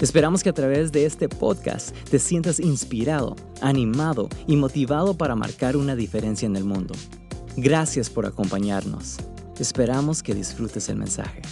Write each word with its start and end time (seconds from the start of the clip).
Esperamos 0.00 0.42
que 0.42 0.48
a 0.48 0.52
través 0.52 0.90
de 0.90 1.06
este 1.06 1.28
podcast 1.28 1.96
te 2.10 2.18
sientas 2.18 2.58
inspirado, 2.58 3.36
animado 3.60 4.28
y 4.48 4.56
motivado 4.56 5.16
para 5.16 5.36
marcar 5.36 5.76
una 5.76 5.94
diferencia 5.94 6.46
en 6.46 6.56
el 6.56 6.64
mundo. 6.64 6.94
Gracias 7.56 8.10
por 8.10 8.26
acompañarnos. 8.26 9.18
Esperamos 9.58 10.22
que 10.22 10.34
disfrutes 10.34 10.88
el 10.88 10.96
mensaje. 10.96 11.42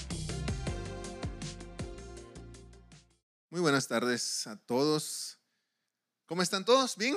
Muy 3.51 3.61
buenas 3.61 3.87
tardes 3.87 4.47
a 4.49 4.57
todos. 4.57 5.39
¿Cómo 6.27 6.43
están 6.43 6.65
todos? 6.65 6.97
¿Bien? 6.97 7.17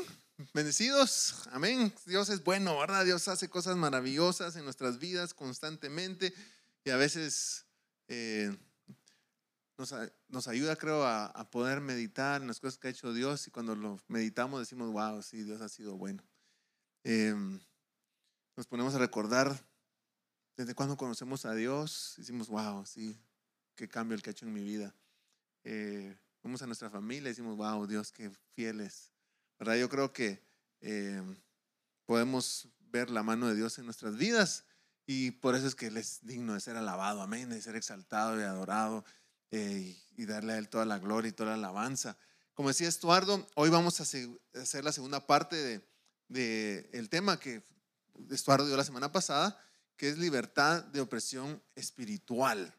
¿Bendecidos? 0.53 1.47
Amén. 1.51 1.91
Dios 2.05 2.29
es 2.29 2.43
bueno, 2.43 2.77
¿verdad? 2.77 3.03
Dios 3.03 3.27
hace 3.27 3.49
cosas 3.49 3.75
maravillosas 3.77 4.55
en 4.57 4.63
nuestras 4.63 4.99
vidas 4.99 5.33
constantemente 5.33 6.35
y 6.83 6.91
a 6.91 6.97
veces 6.97 7.65
eh, 8.09 8.55
nos, 9.77 10.47
ayuda, 10.47 10.75
creo, 10.75 11.05
a, 11.05 11.49
poder 11.51 11.81
meditar 11.81 12.41
en 12.41 12.47
las 12.47 12.59
cosas 12.59 12.77
que 12.77 12.87
ha 12.87 12.91
hecho 12.91 13.13
Dios 13.13 13.47
y 13.47 13.51
cuando 13.51 13.75
lo 13.75 13.99
meditamos 14.07 14.59
decimos, 14.59 14.91
wow, 14.91 15.21
sí, 15.21 15.43
Dios 15.43 15.61
ha 15.61 15.69
sido 15.69 15.97
bueno. 15.97 16.23
Em, 17.03 17.59
nos 18.55 18.67
ponemos 18.67 18.95
a 18.95 18.99
recordar 18.99 19.65
desde 20.57 20.73
cuando 20.73 20.95
conocemos 20.95 21.45
a 21.45 21.53
Dios, 21.53 22.13
decimos, 22.17 22.47
wow, 22.47 22.85
sí, 22.85 23.19
qué 23.75 23.87
cambio 23.87 24.15
el 24.15 24.21
que 24.21 24.29
ha 24.29 24.31
hecho 24.31 24.45
en 24.45 24.53
mi 24.53 24.63
vida. 24.63 24.95
Eh, 25.63 26.17
vamos 26.41 26.61
a 26.61 26.67
nuestra 26.67 26.89
familia 26.89 27.29
y 27.29 27.31
decimos, 27.31 27.57
wow, 27.57 27.85
Dios, 27.85 28.11
qué 28.11 28.31
fieles. 28.53 29.11
¿Verdad? 29.59 29.75
Yo 29.75 29.89
creo 29.89 30.13
que 30.13 30.41
em, 30.79 31.35
podemos 32.05 32.69
ver 32.79 33.09
la 33.09 33.23
mano 33.23 33.47
de 33.47 33.55
Dios 33.55 33.77
en 33.77 33.85
nuestras 33.85 34.15
vidas 34.15 34.65
y 35.05 35.31
por 35.31 35.55
eso 35.55 35.67
es 35.67 35.75
que 35.75 35.87
Él 35.87 35.97
es 35.97 36.25
digno 36.25 36.53
de 36.53 36.59
ser 36.59 36.77
alabado, 36.77 37.21
amén, 37.21 37.49
de 37.49 37.61
ser 37.61 37.75
exaltado 37.75 38.39
y 38.39 38.43
adorado. 38.43 39.03
Eh, 39.51 39.97
y 40.17 40.25
darle 40.25 40.53
a 40.53 40.57
Él 40.57 40.69
toda 40.69 40.85
la 40.85 40.99
gloria 40.99 41.29
y 41.29 41.33
toda 41.33 41.51
la 41.51 41.55
alabanza. 41.55 42.17
Como 42.53 42.69
decía 42.69 42.87
Estuardo, 42.87 43.47
hoy 43.55 43.69
vamos 43.69 43.99
a 43.99 44.03
hacer 44.03 44.83
la 44.83 44.91
segunda 44.91 45.25
parte 45.27 45.55
de, 45.55 45.87
de 46.29 46.89
el 46.93 47.09
tema 47.09 47.39
que 47.39 47.63
Estuardo 48.29 48.65
dio 48.65 48.77
la 48.77 48.85
semana 48.85 49.11
pasada, 49.11 49.61
que 49.97 50.09
es 50.09 50.17
libertad 50.17 50.83
de 50.85 51.01
opresión 51.01 51.61
espiritual. 51.75 52.73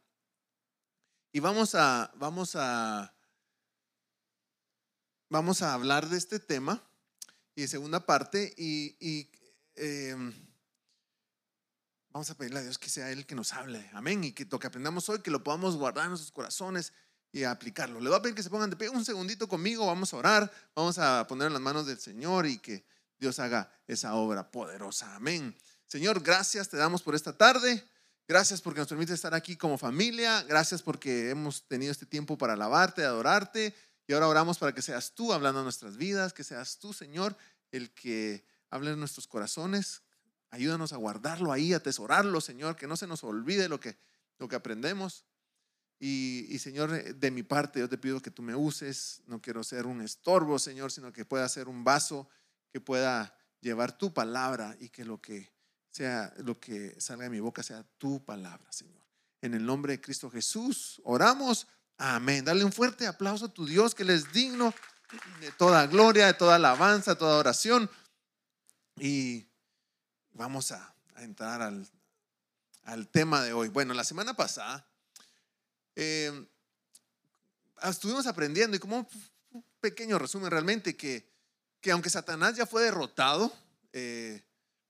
Y 1.33 1.41
vamos 1.41 1.75
a, 1.75 2.11
vamos 2.17 2.57
a, 2.57 3.15
vamos 5.29 5.63
a 5.63 5.75
hablar 5.75 6.09
de 6.09 6.17
este 6.17 6.41
tema 6.41 6.83
y 7.55 7.69
segunda 7.69 8.07
parte 8.07 8.55
y, 8.57 8.97
y 9.01 9.31
em, 9.75 10.33
Vamos 12.17 12.31
a 12.31 12.35
pedirle 12.35 12.61
a 12.61 12.63
Dios 12.63 12.79
que 12.79 12.89
sea 12.89 13.11
Él 13.11 13.27
que 13.27 13.35
nos 13.35 13.53
hable. 13.53 13.91
Amén. 13.93 14.25
Y 14.25 14.33
que 14.33 14.47
lo 14.51 14.59
que 14.59 14.67
aprendamos 14.67 15.07
hoy, 15.11 15.21
que 15.21 15.31
lo 15.31 15.45
podamos 15.45 15.77
guardar 15.77 16.05
en 16.05 16.13
nuestros 16.13 16.33
corazones 16.33 16.95
y 17.31 17.45
aplicarlo. 17.45 18.01
Le 18.01 18.09
voy 18.09 18.19
a 18.19 18.23
pedir 18.23 18.35
que 18.35 18.43
se 18.43 18.49
pongan 18.49 18.71
de 18.71 18.77
pie 18.77 18.89
un 18.89 19.05
segundito 19.05 19.47
conmigo. 19.47 19.85
Vamos 19.85 20.15
a 20.15 20.17
orar. 20.17 20.51
Vamos 20.75 20.97
a 20.97 21.27
poner 21.27 21.49
en 21.49 21.53
las 21.53 21.61
manos 21.61 21.85
del 21.85 21.99
Señor 21.99 22.47
y 22.47 22.57
que 22.57 22.87
Dios 23.19 23.39
haga 23.39 23.71
esa 23.87 24.15
obra 24.15 24.51
poderosa. 24.51 25.15
Amén. 25.15 25.55
Señor, 25.85 26.23
gracias 26.23 26.71
te 26.71 26.79
damos 26.79 27.03
por 27.03 27.15
esta 27.15 27.37
tarde. 27.37 27.87
Gracias 28.27 28.63
porque 28.63 28.81
nos 28.81 28.89
permite 28.89 29.13
estar 29.13 29.35
aquí 29.35 29.55
como 29.55 29.77
familia. 29.77 30.43
Gracias 30.45 30.81
porque 30.81 31.29
hemos 31.29 31.69
tenido 31.69 31.93
este 31.93 32.07
tiempo 32.07 32.39
para 32.39 32.55
alabarte, 32.55 33.05
adorarte. 33.05 33.75
Y 34.07 34.15
ahora 34.15 34.29
oramos 34.29 34.57
para 34.57 34.75
que 34.75 34.81
seas 34.81 35.13
tú 35.13 35.35
hablando 35.35 35.61
en 35.61 35.65
nuestras 35.65 35.99
vidas, 35.99 36.33
que 36.33 36.45
seas 36.45 36.79
tú, 36.79 36.95
Señor, 36.95 37.37
el 37.73 37.91
que 37.91 38.43
hable 38.71 38.93
en 38.93 39.01
nuestros 39.01 39.27
corazones, 39.27 40.01
Ayúdanos 40.51 40.93
a 40.93 40.97
guardarlo 40.97 41.53
ahí, 41.53 41.73
a 41.73 41.79
atesorarlo, 41.79 42.41
Señor, 42.41 42.77
que 42.77 42.87
no 42.87 42.97
se 42.97 43.07
nos 43.07 43.25
olvide 43.25 43.69
lo 43.69 43.81
que, 43.81 43.97
lo 44.39 44.49
que 44.49 44.57
aprendemos. 44.57 45.25
Y, 45.99 46.59
Señor, 46.59 46.95
eh, 46.95 47.15
de 47.15 47.31
mi 47.31 47.43
parte, 47.43 47.81
yo 47.81 47.89
te 47.89 47.99
pido 47.99 48.21
que 48.21 48.31
tú 48.31 48.43
me 48.43 48.55
uses. 48.55 49.23
No 49.27 49.41
quiero 49.41 49.65
ser 49.65 49.87
un 49.87 50.03
estorbo, 50.03 50.59
Señor, 50.59 50.93
sino 50.93 51.13
que 51.13 51.25
pueda 51.25 51.49
ser 51.49 51.69
un 51.69 51.85
vaso 51.85 52.29
que 52.73 52.81
pueda 52.81 53.37
llevar 53.61 53.97
tu 53.97 54.13
palabra 54.13 54.77
y 54.79 54.91
que 54.91 55.05
lo 55.05 55.21
que 55.21 55.53
sea, 55.91 56.33
lo 56.39 56.61
que 56.61 57.01
salga 57.01 57.25
de 57.25 57.31
mi 57.31 57.41
boca 57.41 57.63
sea 57.63 57.83
tu 57.97 58.23
palabra, 58.25 58.71
Señor. 58.71 59.03
En 59.41 59.55
el 59.55 59.65
nombre 59.65 59.95
de 59.95 60.01
Cristo 60.01 60.31
Jesús, 60.31 61.01
oramos. 61.05 61.67
Amén. 61.97 62.45
Dale 62.45 62.65
un 62.65 62.73
fuerte 62.73 63.07
aplauso 63.07 63.47
a 63.47 63.55
tu 63.55 63.65
Dios, 63.65 63.95
que 63.95 64.03
Él 64.03 64.11
es 64.11 64.33
digno 64.33 64.75
de 65.41 65.51
toda 65.53 65.87
gloria, 65.87 66.27
de 66.27 66.35
toda 66.35 66.57
alabanza, 66.57 67.17
toda 67.17 67.39
oración. 67.39 67.89
Y 68.99 69.47
vamos 70.37 70.73
a, 70.73 70.95
entrar 71.19 71.63
al, 71.63 73.09
tema 73.09 73.43
de 73.43 73.53
hoy. 73.53 73.69
Bueno, 73.69 73.95
la 73.95 74.05
semana 74.05 74.35
pasada 74.35 74.87
eh, 75.97 76.47
estuvimos 77.83 78.27
aprendiendo 78.27 78.77
y 78.77 78.81
como 78.81 78.99
un 79.51 79.65
pequeño 79.81 80.19
resumen 80.19 80.51
realmente 80.51 80.97
que, 80.97 81.29
que 81.81 81.91
aunque 81.91 82.11
Satanás 82.11 82.55
ya 82.55 82.67
fue 82.67 82.85
derrotado 82.85 83.53
eh, 83.93 84.45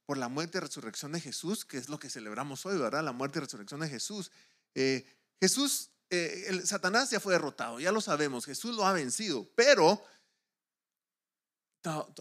por 0.04 0.18
la 0.18 0.28
muerte 0.28 0.58
y 0.58 0.60
resurrección 0.60 1.12
de 1.12 1.20
Jesús, 1.20 1.64
que 1.64 1.78
es 1.78 1.88
lo 1.88 1.98
que 1.98 2.10
celebramos 2.10 2.66
hoy, 2.66 2.76
¿verdad? 2.76 3.04
La 3.04 3.12
muerte 3.12 3.38
y 3.38 3.42
resurrección 3.42 3.80
de 3.80 3.88
Jesús. 3.88 4.32
Eh, 4.74 5.06
Jesús, 5.40 5.90
Satanás 6.64 7.10
ya 7.10 7.20
fue 7.20 7.34
derrotado, 7.34 7.80
ya 7.80 7.92
lo 7.92 8.00
sabemos, 8.00 8.46
Jesús 8.46 8.76
lo 8.76 8.86
ha 8.86 8.92
vencido, 8.92 9.48
pero 9.54 10.02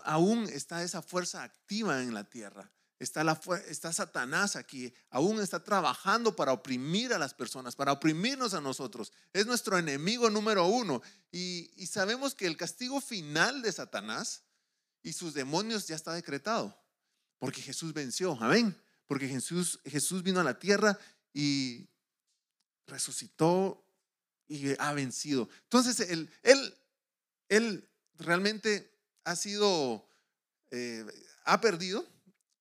aún 0.04 0.48
está 0.50 0.84
esa 0.84 1.02
fuerza 1.02 1.44
activa 1.44 2.02
en 2.02 2.14
la 2.14 2.24
tierra. 2.24 2.72
Está, 3.06 3.24
la, 3.24 3.40
está 3.68 3.94
Satanás 3.94 4.56
aquí, 4.56 4.92
aún 5.12 5.40
está 5.40 5.64
trabajando 5.64 6.36
para 6.36 6.54
oprimir 6.54 7.14
a 7.14 7.20
las 7.20 7.36
personas, 7.36 7.76
para 7.76 7.92
oprimirnos 7.92 8.56
a 8.56 8.62
nosotros. 8.62 9.14
Es 9.32 9.46
nuestro 9.46 9.78
enemigo 9.78 10.32
número 10.32 10.66
uno. 10.66 11.04
Y, 11.32 11.70
sabemos 11.86 12.34
que 12.34 12.48
el 12.48 12.58
castigo 12.58 13.00
final 13.00 13.62
de 13.62 13.72
Satanás 13.72 14.42
y 15.04 15.14
sus 15.14 15.36
demonios 15.36 15.86
ya 15.86 15.96
está 15.96 16.14
decretado, 16.14 16.76
porque 17.38 17.62
Jesús 17.62 17.94
venció, 17.94 18.36
amén. 18.42 18.76
Porque 19.06 19.28
Jesús, 19.28 19.80
Jesús 19.86 20.24
vino 20.24 20.40
a 20.40 20.44
la 20.44 20.58
tierra 20.58 20.98
y 21.32 21.88
resucitó 22.88 23.86
y 24.48 24.74
ha 24.80 24.94
vencido. 24.94 25.48
Entonces, 25.66 26.00
él, 26.10 26.28
él, 26.42 26.76
él 27.50 27.88
realmente 28.18 28.92
ha 29.26 29.36
sido, 29.36 30.10
eh, 30.72 31.06
ha 31.44 31.62
perdido, 31.62 32.04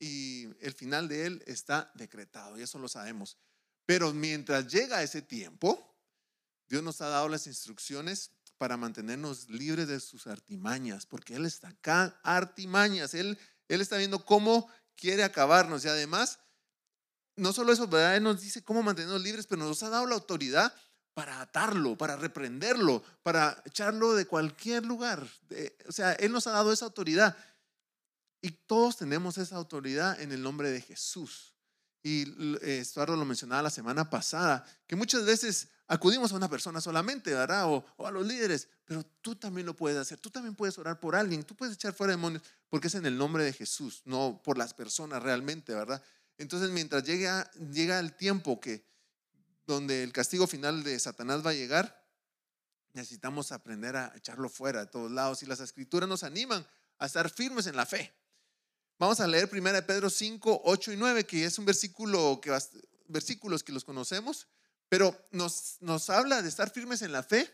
y 0.04 0.54
el 0.60 0.75
final 0.75 1.09
de 1.09 1.26
él 1.26 1.42
está 1.47 1.91
decretado, 1.94 2.59
y 2.59 2.62
eso 2.62 2.78
lo 2.78 2.88
sabemos. 2.88 3.38
Pero 3.87 4.12
mientras 4.12 4.69
llega 4.69 5.03
ese 5.03 5.22
tiempo, 5.22 5.97
Dios 6.69 6.82
nos 6.82 7.00
ha 7.00 7.09
dado 7.09 7.28
las 7.28 7.47
instrucciones 7.47 8.31
para 8.59 8.76
mantenernos 8.76 9.48
libres 9.48 9.88
de 9.88 10.00
sus 10.00 10.26
artimañas, 10.26 11.06
porque 11.06 11.34
Él 11.37 11.47
está 11.47 11.69
acá, 11.69 12.20
artimañas, 12.22 13.15
Él, 13.15 13.38
él 13.69 13.81
está 13.81 13.97
viendo 13.97 14.25
cómo 14.25 14.69
quiere 14.94 15.25
acabarnos 15.25 15.84
y 15.84 15.88
además, 15.88 16.38
no 17.36 17.53
solo 17.53 17.72
eso, 17.72 17.88
¿verdad? 17.88 18.16
Él 18.16 18.22
nos 18.22 18.42
dice 18.42 18.62
cómo 18.62 18.82
mantenernos 18.82 19.22
libres, 19.22 19.47
pero 19.47 19.65
nos 19.65 19.82
ha 19.82 19.88
dado 19.88 20.06
la 20.06 20.15
autoridad 20.15 20.75
para 21.15 21.41
atarlo, 21.41 21.97
para 21.97 22.16
reprenderlo, 22.16 23.03
para 23.22 23.62
echarlo 23.65 24.15
de 24.15 24.26
cualquier 24.26 24.84
lugar. 24.84 25.26
o 25.88 25.92
sea, 25.92 26.12
Él 26.12 26.31
nos 26.31 26.47
ha 26.47 26.50
dado 26.50 26.72
esa 26.72 26.84
autoridad. 26.84 27.36
Y 28.44 28.50
todos 28.50 28.99
tenemos 28.99 29.38
esa 29.38 29.56
autoridad 29.56 30.21
en 30.21 30.31
el 30.31 30.43
nombre 30.43 30.71
de 30.71 30.82
Jesús. 30.82 31.54
Y 32.03 32.27
Estuardo 32.60 33.16
lo 33.16 33.24
mencionaba 33.24 33.63
la 33.63 33.71
semana 33.71 34.10
pasada, 34.10 34.66
que 34.86 34.97
muchas 34.97 35.24
veces 35.24 35.69
acudimos 35.86 36.30
a 36.30 36.36
una 36.36 36.51
persona 36.51 36.78
solamente, 36.83 37.33
¿verdad? 37.33 37.66
O, 37.71 37.86
a 38.04 38.10
los 38.10 38.27
líderes, 38.27 38.69
pero 38.84 39.03
tú 39.22 39.34
también 39.34 39.66
lo 39.66 39.74
puedes 39.74 39.97
hacer. 39.97 40.19
Tú 40.19 40.28
también 40.28 40.54
puedes 40.54 40.77
orar 40.77 41.01
por 41.01 41.16
alguien. 41.16 41.42
Tú 41.42 41.57
puedes 41.57 41.74
echar 41.74 41.95
fuera 41.95 42.10
demonios 42.10 42.42
porque 42.69 42.89
es 42.89 42.95
en 42.97 43.07
el 43.07 43.16
nombre 43.16 43.45
de 43.45 43.54
Jesús, 43.54 44.03
no 44.04 44.42
por 44.45 44.59
las 44.59 44.74
personas 44.74 45.22
realmente, 45.22 45.72
¿verdad? 45.72 46.03
Entonces, 46.36 46.69
mientras 46.69 47.03
llega, 47.03 47.51
llega 47.72 47.98
el 47.98 48.13
tiempo 48.15 48.60
que 48.60 48.84
donde 49.66 50.03
el 50.03 50.13
castigo 50.13 50.47
final 50.47 50.83
de 50.83 51.01
Satanás 51.01 51.47
va 51.47 51.53
a 51.53 51.54
llegar, 51.54 52.07
necesitamos 52.92 53.53
aprender 53.53 53.97
a 53.97 54.13
echarlo 54.15 54.51
fuera 54.51 54.80
de 54.80 54.86
todos 54.89 55.10
lados. 55.10 55.42
Y 55.42 55.47
las 55.47 55.60
escrituras 55.60 56.10
nos 56.10 56.24
animan 56.24 56.66
a 56.98 57.07
estar 57.07 57.30
firmes 57.30 57.66
en 57.69 57.77
la 57.77 57.86
fe. 57.86 58.15
Vamos 58.99 59.19
a 59.21 59.27
leer 59.27 59.49
1 59.53 59.87
Pedro 59.87 60.09
5, 60.09 60.63
8 60.65 60.93
y 60.93 60.97
9, 60.97 61.25
que 61.25 61.45
es 61.45 61.59
un 61.59 61.65
versículo 61.65 62.41
que 62.41 62.57
versículos 63.09 63.63
que 63.63 63.73
los 63.73 63.85
conocemos, 63.85 64.47
pero 64.89 65.19
nos, 65.33 65.77
nos 65.81 66.11
habla 66.11 66.43
de 66.43 66.49
estar 66.49 66.71
firmes 66.71 67.03
en 67.03 67.13
la 67.13 67.23
fe 67.23 67.51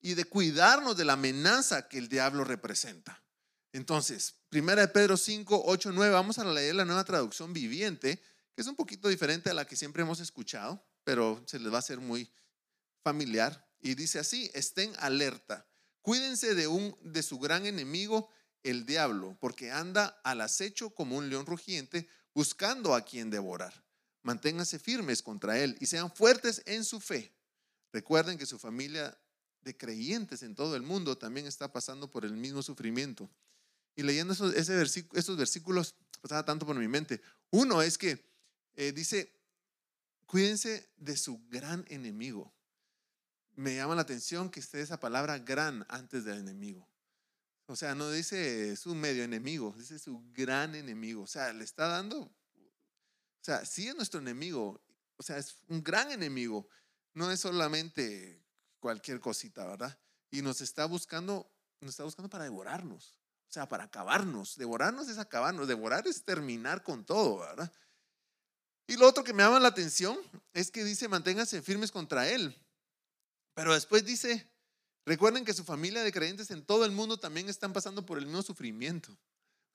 y 0.00 0.14
de 0.14 0.24
cuidarnos 0.24 0.96
de 0.96 1.04
la 1.04 1.14
amenaza 1.14 1.88
que 1.88 1.98
el 1.98 2.08
diablo 2.08 2.44
representa. 2.44 3.22
Entonces, 3.72 4.34
primera 4.48 4.82
de 4.82 4.88
Pedro 4.88 5.16
5, 5.16 5.64
8, 5.66 5.92
9, 5.92 6.12
vamos 6.12 6.38
a 6.38 6.44
leer 6.44 6.76
la 6.76 6.84
nueva 6.84 7.04
traducción 7.04 7.52
viviente, 7.52 8.22
que 8.54 8.62
es 8.62 8.66
un 8.66 8.76
poquito 8.76 9.08
diferente 9.08 9.50
a 9.50 9.54
la 9.54 9.66
que 9.66 9.76
siempre 9.76 10.02
hemos 10.02 10.20
escuchado, 10.20 10.86
pero 11.04 11.42
se 11.46 11.58
les 11.58 11.70
va 11.72 11.76
a 11.76 11.80
hacer 11.80 11.98
muy 11.98 12.32
familiar. 13.02 13.68
Y 13.80 13.94
dice 13.94 14.18
así, 14.18 14.50
estén 14.54 14.92
alerta, 14.98 15.66
cuídense 16.02 16.54
de, 16.54 16.66
un, 16.66 16.96
de 17.02 17.22
su 17.22 17.38
gran 17.38 17.66
enemigo, 17.66 18.30
el 18.62 18.86
diablo, 18.86 19.36
porque 19.40 19.70
anda 19.70 20.20
al 20.24 20.40
acecho 20.40 20.90
como 20.90 21.16
un 21.16 21.28
león 21.28 21.46
rugiente, 21.46 22.08
buscando 22.34 22.94
a 22.94 23.02
quien 23.02 23.30
devorar. 23.30 23.84
Manténganse 24.22 24.78
firmes 24.78 25.22
contra 25.22 25.58
él 25.58 25.76
y 25.80 25.86
sean 25.86 26.14
fuertes 26.14 26.62
en 26.66 26.84
su 26.84 27.00
fe. 27.00 27.32
Recuerden 27.92 28.36
que 28.36 28.46
su 28.46 28.58
familia 28.58 29.18
de 29.62 29.76
creyentes 29.76 30.42
en 30.42 30.54
todo 30.54 30.76
el 30.76 30.82
mundo 30.82 31.16
también 31.16 31.46
está 31.46 31.72
pasando 31.72 32.10
por 32.10 32.24
el 32.24 32.36
mismo 32.36 32.62
sufrimiento. 32.62 33.30
Y 33.96 34.02
leyendo 34.02 34.32
esos, 34.32 35.36
versículos, 35.36 35.94
pasaba 36.20 36.44
tanto 36.44 36.66
por 36.66 36.76
mi 36.76 36.88
mente. 36.88 37.20
Uno 37.50 37.82
es 37.82 37.98
que 37.98 38.24
eh, 38.76 38.92
dice, 38.92 39.32
cuídense 40.26 40.88
de 40.96 41.16
su 41.16 41.40
gran 41.48 41.84
enemigo. 41.88 42.54
Me 43.56 43.74
llama 43.74 43.96
la 43.96 44.02
atención 44.02 44.50
que 44.50 44.60
esté 44.60 44.80
esa 44.80 45.00
palabra 45.00 45.38
gran 45.38 45.84
antes 45.88 46.24
del 46.24 46.38
enemigo. 46.38 46.88
O 47.70 47.76
sea, 47.76 47.94
no 47.94 48.10
dice 48.10 48.76
su 48.76 48.94
medio 48.94 49.22
enemigo, 49.22 49.74
dice 49.76 49.98
su 49.98 50.22
gran 50.32 50.74
enemigo. 50.74 51.22
O 51.22 51.26
sea, 51.26 51.52
le 51.52 51.64
está 51.64 51.86
dando, 51.86 52.20
o 52.20 53.42
sea, 53.42 53.66
sí 53.66 53.86
es 53.86 53.94
nuestro 53.94 54.20
enemigo, 54.20 54.82
o 55.18 55.22
sea, 55.22 55.36
es 55.36 55.58
un 55.68 55.84
gran 55.84 56.10
enemigo. 56.10 56.66
No 57.12 57.30
es 57.30 57.40
solamente 57.40 58.42
cualquier 58.80 59.20
cosita, 59.20 59.66
¿verdad? 59.66 60.00
Y 60.30 60.40
nos 60.40 60.62
está 60.62 60.86
buscando, 60.86 61.52
nos 61.80 61.90
está 61.90 62.04
buscando 62.04 62.30
para 62.30 62.44
devorarnos, 62.44 63.20
o 63.46 63.52
sea, 63.52 63.68
para 63.68 63.84
acabarnos. 63.84 64.56
Devorarnos 64.56 65.06
es 65.10 65.18
acabarnos, 65.18 65.68
devorar 65.68 66.06
es 66.06 66.24
terminar 66.24 66.82
con 66.82 67.04
todo, 67.04 67.40
¿verdad? 67.40 67.70
Y 68.86 68.96
lo 68.96 69.06
otro 69.06 69.22
que 69.22 69.34
me 69.34 69.42
llama 69.42 69.60
la 69.60 69.68
atención 69.68 70.18
es 70.54 70.70
que 70.70 70.84
dice, 70.84 71.06
manténganse 71.06 71.60
firmes 71.60 71.92
contra 71.92 72.30
él. 72.30 72.56
Pero 73.52 73.74
después 73.74 74.06
dice, 74.06 74.50
recuerden 75.08 75.44
que 75.44 75.54
su 75.54 75.64
familia 75.64 76.04
de 76.04 76.12
creyentes 76.12 76.50
en 76.50 76.64
todo 76.64 76.84
el 76.84 76.92
mundo 76.92 77.18
también 77.18 77.48
están 77.48 77.72
pasando 77.72 78.04
por 78.04 78.18
el 78.18 78.26
mismo 78.26 78.42
sufrimiento. 78.42 79.16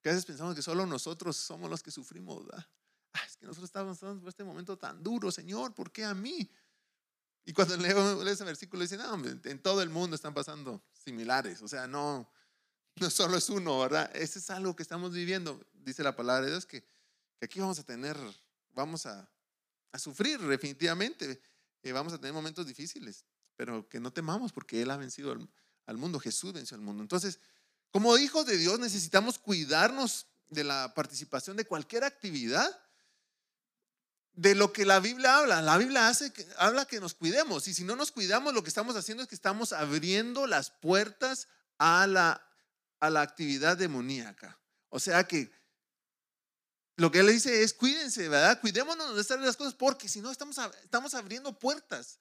Que 0.02 0.10
a 0.10 0.12
veces 0.12 0.26
pensamos 0.26 0.56
que 0.56 0.62
solo 0.62 0.86
nosotros 0.86 1.36
somos 1.36 1.70
los 1.70 1.82
que 1.82 1.92
sufrimos. 1.92 2.46
Ah, 2.54 3.22
es 3.26 3.38
que 3.38 3.46
nosotros 3.46 3.70
estamos 3.70 3.98
pasando 3.98 4.22
por 4.22 4.30
este 4.30 4.44
momento 4.44 4.78
tan 4.78 5.02
duro, 5.02 5.32
Señor, 5.32 5.74
¿por 5.74 5.92
qué 5.92 6.06
a 6.06 6.14
mí? 6.14 6.50
Y 7.46 7.54
cuando 7.54 7.76
leo 7.78 8.28
ese 8.28 8.44
versículo 8.44 8.84
dice, 8.84 8.98
no, 8.98 9.22
en 9.26 9.60
todo 9.62 9.82
el 9.82 9.90
mundo 9.90 10.16
están 10.16 10.34
pasando 10.34 10.84
similares, 10.94 11.62
o 11.62 11.68
sea, 11.68 11.88
no, 11.88 12.30
no 12.96 13.10
solo 13.10 13.38
es 13.38 13.50
uno, 13.50 13.80
¿verdad? 13.80 14.10
Ese 14.16 14.40
es 14.40 14.50
algo 14.50 14.76
que 14.76 14.84
estamos 14.84 15.14
viviendo, 15.14 15.66
dice 15.74 16.04
la 16.04 16.16
palabra 16.16 16.46
de 16.46 16.52
Dios, 16.52 16.66
que, 16.66 16.86
aquí 17.42 17.60
vamos 17.60 17.80
a 17.80 17.84
tener, 17.84 18.18
vamos 18.72 19.06
a, 19.06 19.30
a 19.92 20.00
sufrir 20.00 20.40
definitivamente, 20.40 21.42
eh, 21.82 21.92
vamos 21.92 22.14
a 22.14 22.18
tener 22.18 22.34
momentos 22.34 22.66
difíciles, 22.66 23.26
pero 23.56 23.88
que 23.88 24.00
no 24.00 24.12
temamos 24.12 24.52
porque 24.52 24.82
Él 24.82 24.92
ha 24.92 24.98
vencido 24.98 25.38
al, 25.86 25.98
mundo, 25.98 26.20
Jesús 26.20 26.54
venció 26.54 26.76
al 26.76 26.82
mundo. 26.82 27.02
Entonces, 27.02 27.40
como 27.92 28.18
hijos 28.18 28.46
de 28.46 28.58
Dios 28.58 28.80
necesitamos 28.80 29.38
cuidarnos 29.40 30.28
de 30.50 30.64
la 30.64 30.94
participación 30.94 31.58
de 31.58 31.66
cualquier 31.66 32.04
actividad 32.04 32.80
de 34.34 34.56
lo 34.56 34.74
que 34.74 34.86
la 34.86 35.00
Biblia 35.00 35.38
habla. 35.38 35.62
La 35.62 35.78
Biblia 35.78 36.08
hace, 36.08 36.34
habla 36.58 36.86
que 36.86 37.00
nos 37.00 37.14
cuidemos 37.14 37.68
y 37.68 37.74
si 37.74 37.84
no 37.84 37.96
nos 37.96 38.12
cuidamos 38.12 38.54
lo 38.54 38.64
que 38.64 38.70
estamos 38.70 38.96
haciendo 38.96 39.24
es 39.24 39.30
que 39.30 39.36
estamos 39.36 39.74
abriendo 39.74 40.48
las 40.48 40.72
puertas 40.72 41.48
a 41.78 42.08
la, 42.08 42.46
a 43.00 43.10
la 43.10 43.22
actividad 43.22 43.78
demoníaca. 43.78 44.60
O 44.90 45.00
sea 45.00 45.24
que 45.26 45.52
lo 46.96 47.12
que 47.12 47.20
él 47.20 47.26
le 47.26 47.34
dice 47.34 47.64
es 47.64 47.74
cuídense, 47.74 48.30
¿verdad? 48.30 48.60
Cuidémonos 48.62 49.16
de 49.16 49.22
estar 49.22 49.40
las 49.40 49.58
cosas 49.58 49.74
porque 49.74 50.08
si 50.08 50.22
no 50.22 50.32
estamos, 50.32 50.58
estamos 50.84 51.14
abriendo 51.14 51.58
puertas. 51.58 52.20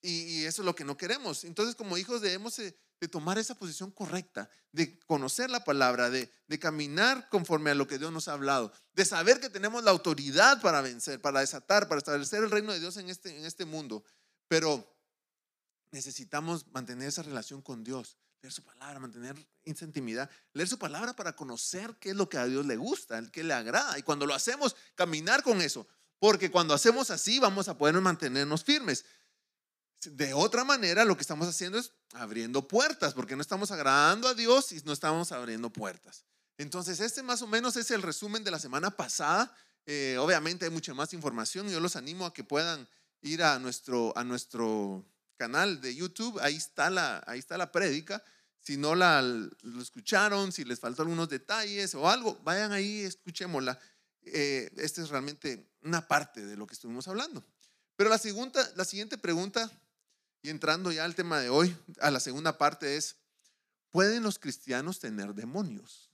Y, 0.00 0.44
eso 0.44 0.62
es 0.62 0.66
lo 0.66 0.74
que 0.74 0.84
no 0.84 0.96
queremos. 0.96 1.44
Entonces 1.44 1.74
como 1.74 1.96
hijos 1.96 2.20
debemos... 2.20 2.56
De 3.00 3.06
tomar 3.06 3.38
esa 3.38 3.54
posición 3.54 3.92
correcta, 3.92 4.50
de 4.72 4.98
conocer 5.06 5.50
la 5.50 5.62
palabra, 5.62 6.10
de, 6.10 6.32
caminar 6.58 7.28
conforme 7.28 7.70
a 7.70 7.76
lo 7.76 7.86
que 7.86 7.96
Dios 7.96 8.10
nos 8.10 8.26
ha 8.26 8.32
hablado, 8.32 8.72
de 8.92 9.04
saber 9.04 9.38
que 9.38 9.48
tenemos 9.48 9.84
la 9.84 9.92
autoridad 9.92 10.60
para 10.60 10.80
vencer, 10.80 11.20
para 11.20 11.38
desatar, 11.38 11.86
para 11.86 12.00
establecer 12.00 12.42
el 12.42 12.50
reino 12.50 12.72
de 12.72 12.80
Dios 12.80 12.96
en 12.96 13.08
este, 13.08 13.38
en 13.38 13.44
este 13.44 13.64
mundo. 13.64 14.02
Pero 14.48 14.84
necesitamos 15.92 16.66
mantener 16.72 17.06
esa 17.06 17.22
relación 17.22 17.62
con 17.62 17.84
Dios, 17.84 18.18
leer 18.42 18.52
su 18.52 18.64
palabra, 18.64 18.98
mantener 18.98 19.36
esa 19.64 19.84
intimidad, 19.84 20.28
leer 20.52 20.68
su 20.68 20.78
palabra 20.78 21.14
para 21.14 21.36
conocer 21.36 21.96
qué 22.00 22.10
es 22.10 22.16
lo 22.16 22.28
que 22.28 22.38
a 22.38 22.46
Dios 22.46 22.66
le 22.66 22.76
gusta, 22.76 23.22
qué 23.30 23.44
le 23.44 23.54
agrada. 23.54 23.98
Y 23.98 24.02
cuando 24.02 24.26
lo 24.26 24.34
hacemos, 24.34 24.74
caminar 24.94 25.42
con 25.42 25.60
eso. 25.60 25.86
Porque 26.18 26.50
cuando 26.50 26.74
hacemos 26.74 27.10
así, 27.10 27.38
vamos 27.38 27.68
a 27.68 27.78
poder 27.78 27.94
mantenernos 28.00 28.64
firmes. 28.64 29.04
De 30.04 30.32
otra 30.32 30.64
manera, 30.64 31.04
lo 31.04 31.16
que 31.16 31.22
estamos 31.22 31.48
haciendo 31.48 31.78
es 31.78 31.92
abriendo 32.12 32.68
puertas, 32.68 33.14
porque 33.14 33.34
no 33.34 33.42
estamos 33.42 33.70
agradando 33.70 34.28
a 34.28 34.34
Dios 34.34 34.72
y 34.72 34.80
no 34.84 34.92
estamos 34.92 35.32
abriendo 35.32 35.70
puertas. 35.70 36.24
Entonces, 36.56 37.00
este 37.00 37.22
más 37.22 37.42
o 37.42 37.46
menos 37.46 37.76
es 37.76 37.90
el 37.90 38.02
resumen 38.02 38.44
de 38.44 38.50
la 38.50 38.58
semana 38.58 38.90
pasada. 38.90 39.52
Eh, 39.86 40.16
obviamente 40.20 40.64
hay 40.64 40.70
mucha 40.70 40.94
más 40.94 41.12
información. 41.14 41.68
Yo 41.68 41.80
los 41.80 41.96
animo 41.96 42.26
a 42.26 42.32
que 42.32 42.44
puedan 42.44 42.88
ir 43.22 43.42
a 43.42 43.58
nuestro, 43.58 44.12
a 44.16 44.22
nuestro 44.22 45.04
canal 45.36 45.80
de 45.80 45.94
YouTube. 45.94 46.38
Ahí 46.40 46.56
está 46.56 46.90
la, 46.90 47.22
ahí 47.26 47.38
está 47.38 47.56
la. 47.56 47.70
Si 48.60 48.76
no 48.76 48.94
la 48.94 49.22
lo 49.22 49.82
escucharon, 49.82 50.52
si 50.52 50.64
les 50.64 50.78
faltó 50.78 51.02
algunos 51.02 51.28
detalles 51.28 51.94
o 51.94 52.08
algo, 52.08 52.38
vayan 52.44 52.72
ahí, 52.72 53.00
escuchémosla. 53.00 53.78
Eh, 54.22 54.70
esta 54.76 55.02
es 55.02 55.08
realmente 55.08 55.70
una 55.82 56.06
parte 56.06 56.44
de 56.44 56.56
lo 56.56 56.66
que 56.66 56.74
estuvimos 56.74 57.08
hablando. 57.08 57.44
Pero 57.96 58.10
la, 58.10 58.18
segunda, 58.18 58.68
la 58.76 58.84
siguiente 58.84 59.16
pregunta 59.16 59.70
y 60.48 60.50
entrando 60.50 60.90
ya 60.90 61.04
al 61.04 61.14
tema 61.14 61.38
de 61.40 61.50
hoy, 61.50 61.76
a 62.00 62.10
la 62.10 62.20
segunda 62.20 62.56
parte 62.56 62.96
es, 62.96 63.16
¿pueden 63.90 64.22
los 64.22 64.38
cristianos 64.38 64.98
tener 64.98 65.34
demonios? 65.34 66.10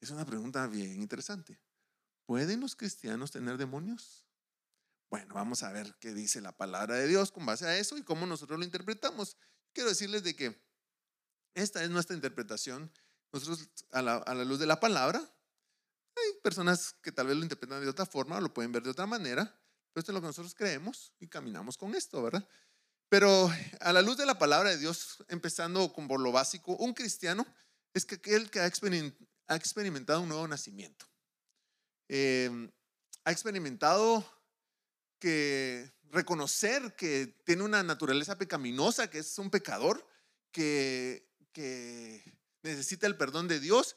Es 0.00 0.10
una 0.10 0.24
pregunta 0.24 0.64
bien 0.68 1.02
interesante. 1.02 1.60
¿Pueden 2.24 2.60
los 2.60 2.76
cristianos 2.76 3.32
tener 3.32 3.56
demonios? 3.56 4.24
Bueno, 5.10 5.34
vamos 5.34 5.64
a 5.64 5.72
ver 5.72 5.96
qué 5.98 6.14
dice 6.14 6.40
la 6.40 6.56
palabra 6.56 6.94
de 6.94 7.08
Dios 7.08 7.32
con 7.32 7.44
base 7.44 7.66
a 7.66 7.76
eso 7.76 7.98
y 7.98 8.04
cómo 8.04 8.26
nosotros 8.26 8.60
lo 8.60 8.64
interpretamos. 8.64 9.36
Quiero 9.72 9.90
decirles 9.90 10.22
de 10.22 10.36
que 10.36 10.64
esta 11.54 11.82
es 11.82 11.90
nuestra 11.90 12.14
interpretación. 12.14 12.92
Nosotros, 13.32 13.68
a 13.90 14.02
la, 14.02 14.18
a 14.18 14.34
la 14.34 14.44
luz 14.44 14.60
de 14.60 14.66
la 14.66 14.78
palabra, 14.78 15.18
hay 15.18 16.40
personas 16.44 16.94
que 17.02 17.10
tal 17.10 17.26
vez 17.26 17.36
lo 17.36 17.42
interpretan 17.42 17.80
de 17.82 17.88
otra 17.88 18.06
forma 18.06 18.36
o 18.36 18.40
lo 18.40 18.54
pueden 18.54 18.70
ver 18.70 18.84
de 18.84 18.90
otra 18.90 19.06
manera, 19.06 19.44
pero 19.92 20.00
esto 20.00 20.12
es 20.12 20.14
lo 20.14 20.20
que 20.20 20.28
nosotros 20.28 20.54
creemos 20.54 21.12
y 21.18 21.26
caminamos 21.26 21.76
con 21.76 21.92
esto, 21.96 22.22
¿verdad? 22.22 22.48
Pero 23.08 23.50
a 23.80 23.92
la 23.92 24.02
luz 24.02 24.16
de 24.16 24.26
la 24.26 24.38
palabra 24.38 24.70
de 24.70 24.78
Dios, 24.78 25.24
empezando 25.28 25.92
con 25.92 26.08
por 26.08 26.20
lo 26.20 26.32
básico, 26.32 26.76
un 26.76 26.92
cristiano 26.92 27.46
es 27.94 28.04
que 28.04 28.16
aquel 28.16 28.50
que 28.50 28.60
ha 28.60 28.66
experimentado 28.66 30.20
un 30.20 30.28
nuevo 30.28 30.46
nacimiento. 30.48 31.06
Em, 32.08 32.70
ha 33.24 33.32
experimentado 33.32 34.24
que 35.18 35.92
reconocer 36.10 36.94
que 36.94 37.26
tiene 37.44 37.62
una 37.62 37.82
naturaleza 37.82 38.38
pecaminosa, 38.38 39.08
que 39.08 39.18
es 39.18 39.38
un 39.38 39.50
pecador, 39.50 40.06
que, 40.52 41.28
que 41.52 42.22
necesita 42.62 43.06
el 43.06 43.16
perdón 43.16 43.48
de 43.48 43.60
Dios. 43.60 43.96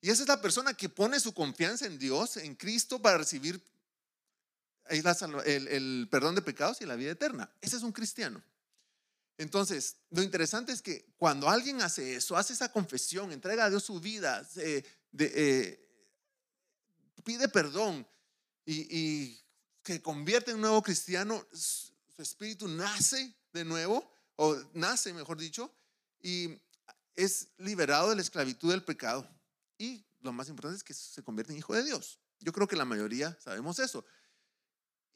Y 0.00 0.10
esa 0.10 0.22
es 0.22 0.28
la 0.28 0.40
persona 0.40 0.74
que 0.74 0.88
pone 0.88 1.20
su 1.20 1.32
confianza 1.32 1.86
en 1.86 1.98
Dios, 1.98 2.36
en 2.36 2.54
Cristo, 2.54 3.02
para 3.02 3.18
recibir 3.18 3.62
el, 4.88 5.68
el 5.68 6.08
perdón 6.10 6.34
de 6.34 6.42
pecados 6.42 6.80
y 6.80 6.86
la 6.86 6.96
vida 6.96 7.12
eterna. 7.12 7.50
Ese 7.60 7.76
es 7.76 7.82
un 7.82 7.92
cristiano. 7.92 8.42
Entonces, 9.38 9.96
lo 10.10 10.22
interesante 10.22 10.72
es 10.72 10.82
que 10.82 11.06
cuando 11.16 11.48
alguien 11.48 11.80
hace 11.80 12.16
eso, 12.16 12.36
hace 12.36 12.52
esa 12.52 12.72
confesión, 12.72 13.30
entrega 13.30 13.66
a 13.66 13.70
Dios 13.70 13.84
su 13.84 14.00
vida, 14.00 14.46
eh, 14.56 14.84
pide 17.24 17.48
perdón 17.48 18.06
y, 18.66 19.38
que 19.82 20.02
convierte 20.02 20.50
en 20.50 20.56
un 20.56 20.62
nuevo 20.62 20.82
cristiano, 20.82 21.46
su 21.52 21.92
espíritu 22.18 22.68
nace 22.68 23.32
de 23.52 23.64
nuevo, 23.64 24.12
o 24.36 24.56
nace, 24.74 25.14
mejor 25.14 25.38
dicho, 25.38 25.72
y 26.20 26.60
es 27.16 27.48
liberado 27.58 28.10
de 28.10 28.16
la 28.16 28.22
esclavitud 28.22 28.70
del 28.70 28.84
pecado. 28.84 29.26
Y 29.78 30.04
lo 30.20 30.32
más 30.32 30.48
importante 30.48 30.76
es 30.76 30.84
que 30.84 30.94
se 30.94 31.22
convierte 31.22 31.52
en 31.52 31.58
hijo 31.58 31.74
de 31.74 31.84
Dios. 31.84 32.18
Yo 32.40 32.52
creo 32.52 32.66
que 32.68 32.76
la 32.76 32.84
mayoría 32.84 33.38
sabemos 33.40 33.78
eso. 33.78 34.04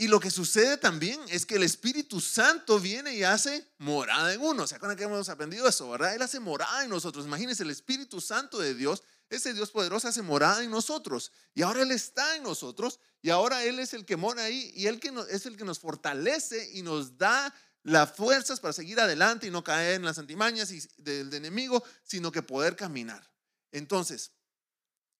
Y 0.02 0.09
lo 0.09 0.18
que 0.18 0.32
sucede 0.32 0.78
también 0.78 1.21
es 1.28 1.47
que 1.47 1.54
el 1.54 1.62
Espíritu 1.62 2.21
Santo 2.21 2.80
viene 2.80 3.14
y 3.14 3.23
hace 3.23 3.68
morada 3.78 4.35
en 4.35 4.40
uno. 4.40 4.66
¿Se 4.66 4.75
acuerdan 4.75 4.99
que 4.99 5.04
hemos 5.04 5.28
aprendido 5.28 5.68
eso, 5.68 5.88
verdad? 5.90 6.12
Él 6.12 6.23
hace 6.23 6.40
morada 6.40 6.82
en 6.82 6.90
nosotros. 6.90 7.25
Imagínense, 7.25 7.62
el 7.62 7.71
Espíritu 7.71 8.21
Santo 8.21 8.59
de 8.59 8.75
Dios, 8.75 9.04
ese 9.30 9.54
Dios 9.54 9.71
poderoso 9.71 10.09
hace 10.09 10.21
morada 10.21 10.64
en 10.64 10.73
nosotros. 10.73 11.30
Y 11.54 11.62
ahora 11.62 11.82
Él 11.82 11.92
está 11.92 12.35
en 12.35 12.42
nosotros. 12.42 12.99
Y 13.21 13.30
ahora 13.30 13.62
Él 13.62 13.78
es 13.78 13.94
el 13.94 14.04
que 14.04 14.16
mora 14.16 14.42
ahí. 14.42 14.73
Y 14.75 14.88
Él 14.88 14.99
que 14.99 15.12
es 15.30 15.47
el 15.47 15.56
que 15.56 15.64
nos 15.64 15.78
fortalece 15.78 16.73
y 16.73 16.82
nos 16.82 17.16
da 17.16 17.54
las 17.85 18.11
fuerzas 18.16 18.59
para 18.59 18.73
seguir 18.73 18.99
adelante 18.99 19.47
y 19.47 19.50
no 19.52 19.62
caer 19.62 19.94
en 19.94 20.04
las 20.04 20.18
antimañas 20.18 20.73
del 20.97 21.32
enemigo, 21.32 21.80
sino 22.02 22.32
que 22.32 22.42
poder 22.42 22.75
caminar. 22.75 23.32
Entonces, 23.71 24.32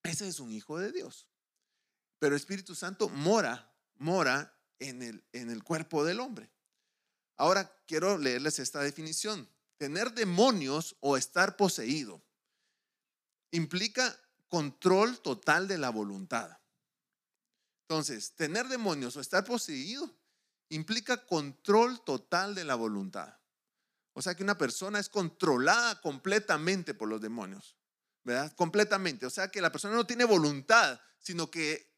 ese 0.03 0.27
es 0.27 0.41
un 0.41 0.51
hijo 0.51 0.77
de 0.77 0.91
Dios. 0.91 1.29
Pero 2.19 2.35
Espíritu 2.35 2.75
Santo 2.75 3.09
mora, 3.09 3.73
mora 3.95 4.53
en 4.89 5.03
el, 5.03 5.25
en 5.33 5.51
el 5.51 5.63
cuerpo 5.63 6.05
del 6.05 6.21
hombre. 6.21 6.51
Ahora 7.37 7.75
quiero 7.87 8.19
leerles 8.19 8.59
esta 8.59 8.81
definición. 8.81 9.49
Tener 9.79 10.13
demonios 10.13 10.97
o 11.01 11.17
estar 11.17 11.57
poseído 11.57 12.23
implica 13.51 14.17
control 14.49 15.21
total 15.21 15.67
de 15.67 15.79
la 15.79 15.91
voluntad. 15.91 16.59
Entonces, 17.83 18.35
tener 18.35 18.69
demonios 18.69 19.17
o 19.17 19.21
estar 19.21 19.45
poseído 19.45 20.15
implica 20.69 21.27
control 21.27 22.03
total 22.05 22.55
de 22.55 22.65
la 22.65 22.75
voluntad. 22.75 23.39
O 24.15 24.23
sea 24.23 24.35
que 24.35 24.43
una 24.43 24.57
persona 24.57 24.99
es 24.99 25.09
controlada 25.09 26.01
completamente 26.01 26.95
por 26.95 27.09
los 27.09 27.21
demonios, 27.21 27.77
¿verdad? 28.25 28.53
Completamente. 28.57 29.27
O 29.27 29.31
sea 29.31 29.49
que 29.49 29.61
la 29.61 29.73
persona 29.73 29.95
no 29.95 30.07
tiene 30.07 30.25
voluntad, 30.25 31.01
sino 31.19 31.51
que 31.51 31.93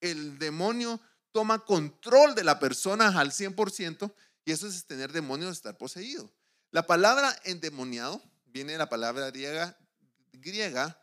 el 0.00 0.38
demonio 0.38 1.00
toma 1.32 1.64
control 1.64 2.34
de 2.34 2.44
la 2.44 2.58
persona 2.58 3.08
al 3.18 3.30
100% 3.30 4.12
y 4.44 4.52
eso 4.52 4.66
es 4.66 4.84
tener 4.86 5.12
demonios, 5.12 5.52
estar 5.52 5.76
poseído. 5.76 6.32
La 6.70 6.86
palabra 6.86 7.34
endemoniado 7.44 8.22
viene 8.46 8.72
de 8.72 8.78
la 8.78 8.88
palabra 8.88 9.30
griega, 9.30 11.00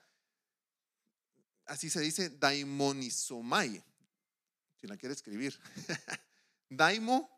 así 1.65 1.89
se 1.89 2.01
dice, 2.01 2.29
daimonizomai, 2.29 3.83
si 4.79 4.87
la 4.87 4.97
quiere 4.97 5.13
escribir. 5.13 5.59
Daimo, 6.69 7.29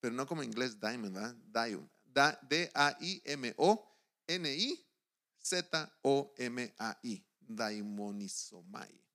pero 0.00 0.14
no 0.14 0.26
como 0.26 0.42
en 0.42 0.50
inglés 0.50 0.78
diamond, 0.80 1.14
¿verdad? 1.14 1.36
Daimonizomai, 7.40 9.07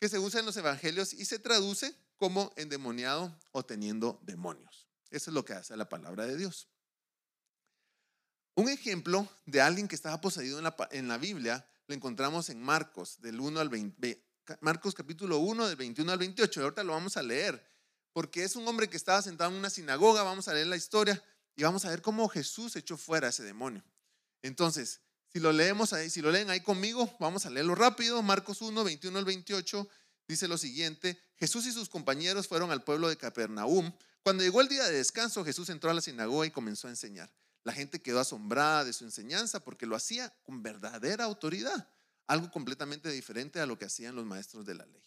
que 0.00 0.08
se 0.08 0.18
usa 0.18 0.40
en 0.40 0.46
los 0.46 0.56
evangelios 0.56 1.12
y 1.12 1.26
se 1.26 1.38
traduce 1.38 1.94
como 2.16 2.52
endemoniado 2.56 3.38
o 3.52 3.64
teniendo 3.64 4.18
demonios. 4.22 4.88
Eso 5.10 5.30
es 5.30 5.34
lo 5.34 5.44
que 5.44 5.52
hace 5.52 5.76
la 5.76 5.88
palabra 5.88 6.26
de 6.26 6.36
Dios. 6.36 6.68
Un 8.54 8.68
ejemplo 8.68 9.28
de 9.46 9.60
alguien 9.60 9.88
que 9.88 9.94
estaba 9.94 10.20
poseído 10.20 10.58
en 10.58 10.64
la, 10.64 10.76
en 10.90 11.08
la 11.08 11.18
Biblia 11.18 11.68
lo 11.86 11.94
encontramos 11.94 12.48
en 12.48 12.62
Marcos, 12.62 13.20
del 13.20 13.40
1 13.40 13.60
al 13.60 13.68
20, 13.68 14.24
Marcos 14.60 14.94
capítulo 14.94 15.38
1, 15.38 15.68
del 15.68 15.76
21 15.76 16.12
al 16.12 16.18
28. 16.18 16.62
Ahorita 16.62 16.84
lo 16.84 16.92
vamos 16.92 17.16
a 17.16 17.22
leer, 17.22 17.62
porque 18.12 18.44
es 18.44 18.56
un 18.56 18.66
hombre 18.66 18.88
que 18.88 18.96
estaba 18.96 19.20
sentado 19.22 19.50
en 19.50 19.56
una 19.56 19.70
sinagoga. 19.70 20.22
Vamos 20.22 20.48
a 20.48 20.54
leer 20.54 20.68
la 20.68 20.76
historia 20.76 21.22
y 21.56 21.62
vamos 21.62 21.84
a 21.84 21.90
ver 21.90 22.00
cómo 22.00 22.28
Jesús 22.28 22.76
echó 22.76 22.96
fuera 22.96 23.26
a 23.26 23.30
ese 23.30 23.42
demonio. 23.42 23.84
Entonces, 24.42 25.00
si 25.32 25.38
lo 25.38 25.52
leemos 25.52 25.92
ahí, 25.92 26.10
si 26.10 26.20
lo 26.20 26.30
leen 26.30 26.50
ahí 26.50 26.60
conmigo, 26.60 27.16
vamos 27.20 27.46
a 27.46 27.50
leerlo 27.50 27.74
rápido. 27.76 28.20
Marcos 28.22 28.62
1, 28.62 28.82
21 28.82 29.16
al 29.16 29.24
28 29.24 29.88
dice 30.26 30.48
lo 30.48 30.58
siguiente, 30.58 31.20
Jesús 31.36 31.66
y 31.66 31.72
sus 31.72 31.88
compañeros 31.88 32.48
fueron 32.48 32.70
al 32.70 32.82
pueblo 32.82 33.08
de 33.08 33.16
Capernaum. 33.16 33.92
Cuando 34.22 34.42
llegó 34.42 34.60
el 34.60 34.68
día 34.68 34.84
de 34.84 34.92
descanso, 34.92 35.44
Jesús 35.44 35.68
entró 35.70 35.90
a 35.90 35.94
la 35.94 36.00
sinagoga 36.00 36.46
y 36.46 36.50
comenzó 36.50 36.88
a 36.88 36.90
enseñar. 36.90 37.32
La 37.62 37.72
gente 37.72 38.00
quedó 38.00 38.20
asombrada 38.20 38.84
de 38.84 38.92
su 38.92 39.04
enseñanza 39.04 39.60
porque 39.60 39.86
lo 39.86 39.96
hacía 39.96 40.32
con 40.42 40.62
verdadera 40.62 41.24
autoridad, 41.24 41.88
algo 42.26 42.50
completamente 42.50 43.10
diferente 43.10 43.60
a 43.60 43.66
lo 43.66 43.78
que 43.78 43.84
hacían 43.84 44.16
los 44.16 44.24
maestros 44.24 44.64
de 44.66 44.74
la 44.74 44.86
ley, 44.86 45.04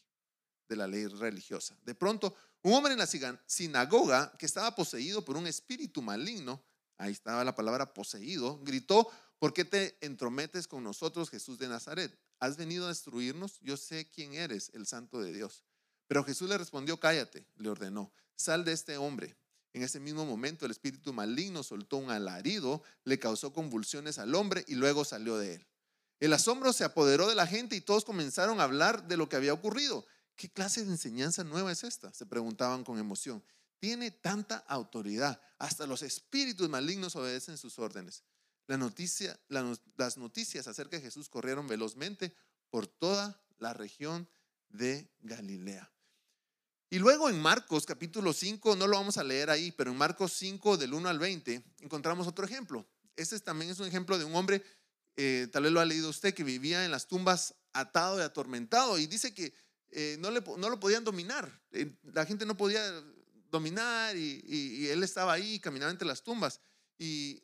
de 0.70 0.75
la 0.75 0.88
ley 0.88 1.08
religiosa. 1.08 1.77
De 1.84 1.96
pronto, 1.96 2.36
un 2.62 2.74
hombre 2.74 2.94
en 2.94 3.00
la 3.00 3.08
sinagoga 3.48 4.36
que 4.38 4.46
estaba 4.46 4.75
poseído 4.75 5.25
por 5.25 5.36
un 5.36 5.48
espíritu 5.48 6.01
maligno, 6.01 6.63
ahí 6.98 7.12
estaba 7.12 7.44
la 7.44 7.56
palabra 7.56 7.94
poseído, 7.94 8.60
gritó, 8.63 9.12
¿por 9.43 9.53
qué 9.53 9.65
te 9.65 9.97
entrometes 10.00 10.69
con 10.69 10.85
nosotros, 10.85 11.29
Jesús 11.29 11.59
de 11.59 11.67
Nazaret? 11.67 12.17
¿Has 12.39 12.55
venido 12.55 12.85
a 12.85 12.88
destruirnos? 12.88 13.59
Yo 13.59 13.75
sé 13.75 14.09
quién 14.09 14.35
eres, 14.35 14.71
el 14.73 14.88
santo 14.88 15.19
de 15.19 15.33
Dios. 15.33 15.65
Pero 16.07 16.23
Jesús 16.23 16.47
le 16.47 16.57
respondió, 16.57 16.97
cállate, 16.97 17.45
le 17.57 17.67
ordenó, 17.67 18.13
sal 18.38 18.63
de 18.63 18.71
este 18.71 18.95
hombre. 18.95 19.35
En 19.73 19.83
ese 19.83 20.00
mismo 20.00 20.25
momento 20.25 20.63
el 20.65 20.71
espíritu 20.71 21.12
maligno 21.12 21.62
soltó 21.62 21.97
un 21.97 22.09
alarido, 22.09 22.83
le 23.03 23.19
causó 23.19 23.51
convulsiones 23.51 24.17
al 24.17 24.33
hombre 24.33 24.63
y 24.65 24.75
luego 24.75 25.03
salió 25.03 25.38
de 25.38 25.55
él. 25.55 25.67
El 26.21 26.31
asombro 26.31 26.71
se 26.71 26.85
apoderó 26.85 27.27
de 27.27 27.35
la 27.35 27.45
gente 27.45 27.75
y 27.75 27.81
todos 27.81 28.05
comenzaron 28.05 28.62
a 28.62 28.63
hablar 28.63 29.09
de 29.09 29.17
lo 29.17 29.27
que 29.27 29.35
había 29.35 29.51
ocurrido. 29.51 30.07
¿Qué 30.38 30.50
clase 30.50 30.85
de 30.85 30.91
enseñanza 30.91 31.43
nueva 31.43 31.73
es 31.73 31.83
esta? 31.83 32.13
Se 32.13 32.25
preguntaban 32.25 32.85
con 32.85 32.97
emoción. 32.97 33.43
Tiene 33.79 34.09
tanta 34.09 34.63
autoridad. 34.69 35.41
Hasta 35.59 35.85
los 35.85 36.01
espíritus 36.01 36.69
malignos 36.69 37.17
obedecen 37.17 37.57
sus 37.57 37.77
órdenes. 37.77 38.23
La 38.67 38.77
noticia, 38.77 39.39
las 39.50 40.17
noticias 40.17 40.67
acerca 40.67 40.98
de 40.98 41.03
Jesús 41.03 41.29
corrieron 41.29 41.67
velozmente 41.67 42.34
por 42.70 42.88
toda 42.88 43.41
la 43.60 43.74
región 43.74 44.27
de 44.70 45.10
Galilea. 45.22 45.91
Y 46.89 47.00
luego 47.00 47.27
en 47.27 47.41
Marcos 47.41 47.86
capítulo 47.86 48.34
5, 48.34 48.75
no 48.75 48.88
lo 48.88 48.98
vamos 48.98 49.17
a 49.17 49.24
leer 49.24 49.50
ahí, 49.50 49.72
pero 49.72 49.91
en 49.91 49.98
Marcos 49.98 50.34
5 50.34 50.77
del 50.77 50.93
1 50.93 51.10
al 51.10 51.20
20 51.20 51.63
encontramos 51.79 52.27
otro 52.27 52.46
ejemplo. 52.46 52.88
Este 53.15 53.39
también 53.39 53.72
es 53.72 53.79
un 53.79 53.88
ejemplo 53.88 54.17
de 54.17 54.25
un 54.25 54.36
hombre, 54.36 54.63
eh, 55.15 55.48
tal 55.51 55.63
vez 55.63 55.72
lo 55.72 55.79
ha 55.79 55.86
leído 55.86 56.10
usted, 56.10 56.34
que 56.34 56.43
vivía 56.43 56.86
en 56.86 56.91
las 56.91 57.08
tumbas 57.08 57.55
atado 57.74 58.20
y 58.20 58.22
atormentado 58.22 59.00
y 59.00 59.08
dice 59.08 59.34
que 59.34 59.53
eh, 59.89 60.17
no, 60.20 60.32
le, 60.32 60.41
no, 60.41 60.70
lo 60.70 60.79
podían 60.79 61.03
dominar. 61.03 61.62
Eh, 61.72 61.96
la 62.13 62.25
gente 62.25 62.46
no 62.46 62.55
podía 62.55 62.84
dominar 63.50 64.15
y, 64.15 64.88
él 64.88 65.03
estaba 65.03 65.34
ahí, 65.34 65.60
caminaba 65.60 65.91
entre 65.91 66.08
las 66.08 66.24
tumbas 66.24 66.60
y 66.98 67.43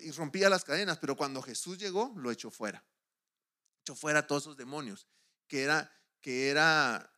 y 0.00 0.10
rompía 0.12 0.48
las 0.48 0.64
cadenas, 0.64 0.98
pero 0.98 1.16
cuando 1.16 1.42
Jesús 1.42 1.78
llegó, 1.78 2.12
lo 2.16 2.30
echó 2.30 2.50
fuera. 2.50 2.84
Echó 3.82 3.94
fuera 3.94 4.20
a 4.20 4.26
todos 4.26 4.44
esos 4.44 4.56
demonios 4.56 5.06
que 5.46 5.62
era, 5.62 5.90
que 6.20 6.50
era, 6.50 7.10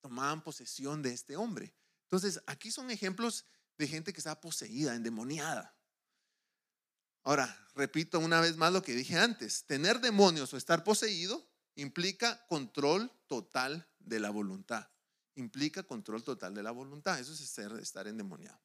tomaban 0.00 0.42
posesión 0.42 1.02
de 1.02 1.12
este 1.12 1.36
hombre. 1.36 1.74
Entonces, 2.04 2.42
aquí 2.46 2.70
son 2.70 2.90
ejemplos 2.90 3.44
de 3.76 3.88
gente 3.88 4.12
que 4.12 4.20
estaba 4.20 4.40
poseída, 4.40 4.94
endemoniada. 4.94 5.76
Ahora, 7.24 7.68
repito 7.74 8.18
una 8.18 8.40
vez 8.40 8.56
más 8.56 8.72
lo 8.72 8.82
que 8.82 8.94
dije 8.94 9.18
antes, 9.18 9.64
tener 9.66 10.00
demonios 10.00 10.52
o 10.52 10.56
estar 10.56 10.84
poseído 10.84 11.48
implica 11.74 12.44
control 12.46 13.12
total 13.26 13.88
de 13.98 14.20
la 14.20 14.30
voluntad. 14.30 14.90
Implica 15.34 15.82
control 15.82 16.22
total 16.22 16.54
de 16.54 16.62
la 16.62 16.70
voluntad. 16.70 17.18
Eso 17.18 17.32
es 17.32 17.58
estar 17.58 18.06
endemoniado. 18.06 18.60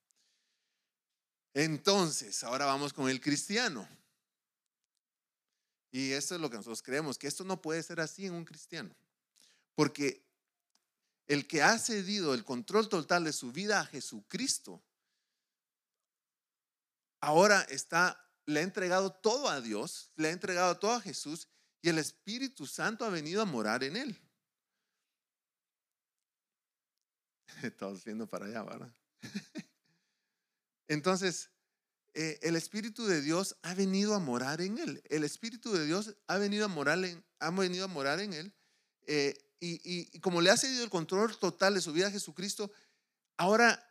Entonces, 1.57 2.43
ahora 2.43 2.67
vamos 2.67 2.93
con 2.93 3.09
el 3.09 3.19
cristiano. 3.19 3.89
Y 5.89 6.11
esto 6.11 6.35
es 6.35 6.41
lo 6.41 6.51
que 6.51 6.57
nosotros 6.57 6.83
creemos, 6.83 7.17
que 7.17 7.25
esto 7.25 7.43
no 7.43 7.59
puede 7.59 7.81
ser 7.81 7.99
así 7.99 8.27
en 8.27 8.33
un 8.33 8.45
cristiano. 8.45 8.95
Porque 9.73 10.23
el 11.25 11.47
que 11.47 11.63
ha 11.63 11.79
cedido 11.79 12.35
el 12.35 12.43
control 12.43 12.89
total 12.89 13.23
de 13.23 13.33
su 13.33 13.51
vida 13.51 13.79
a 13.79 13.87
Jesucristo, 13.87 14.83
ahora 17.21 17.63
está, 17.63 18.23
le 18.45 18.59
ha 18.59 18.63
entregado 18.63 19.11
todo 19.11 19.49
a 19.49 19.59
Dios, 19.59 20.11
le 20.15 20.27
ha 20.27 20.33
entregado 20.33 20.77
todo 20.77 20.91
a 20.91 21.01
Jesús 21.01 21.47
y 21.81 21.89
el 21.89 21.97
Espíritu 21.97 22.67
Santo 22.67 23.03
ha 23.03 23.09
venido 23.09 23.41
a 23.41 23.45
morar 23.45 23.83
en 23.83 23.95
él. 23.95 24.21
Todos 27.79 28.03
viendo 28.03 28.29
para 28.29 28.45
allá, 28.45 28.61
¿verdad? 28.61 28.93
Entonces, 30.87 31.49
eh, 32.13 32.39
el 32.41 32.55
Espíritu 32.55 33.05
de 33.05 33.21
Dios 33.21 33.57
ha 33.61 33.75
venido 33.75 34.15
a 34.15 34.19
morar 34.19 34.61
en 34.61 34.79
él. 34.79 35.03
El 35.09 35.23
Espíritu 35.23 35.71
de 35.71 35.85
Dios 35.85 36.15
ha 36.27 36.37
venido 36.37 36.65
a 36.65 36.67
morar 36.67 37.03
en, 37.05 37.23
ha 37.39 37.51
venido 37.51 37.85
a 37.85 37.87
morar 37.87 38.19
en 38.19 38.33
él. 38.33 38.53
Eh, 39.05 39.37
y, 39.59 40.19
como 40.19 40.41
le 40.41 40.49
ha 40.49 40.57
cedido 40.57 40.83
el 40.83 40.89
control 40.89 41.37
total 41.37 41.73
de 41.73 41.81
su 41.81 41.93
vida 41.93 42.07
a 42.07 42.11
Jesucristo, 42.11 42.71
ahora 43.37 43.83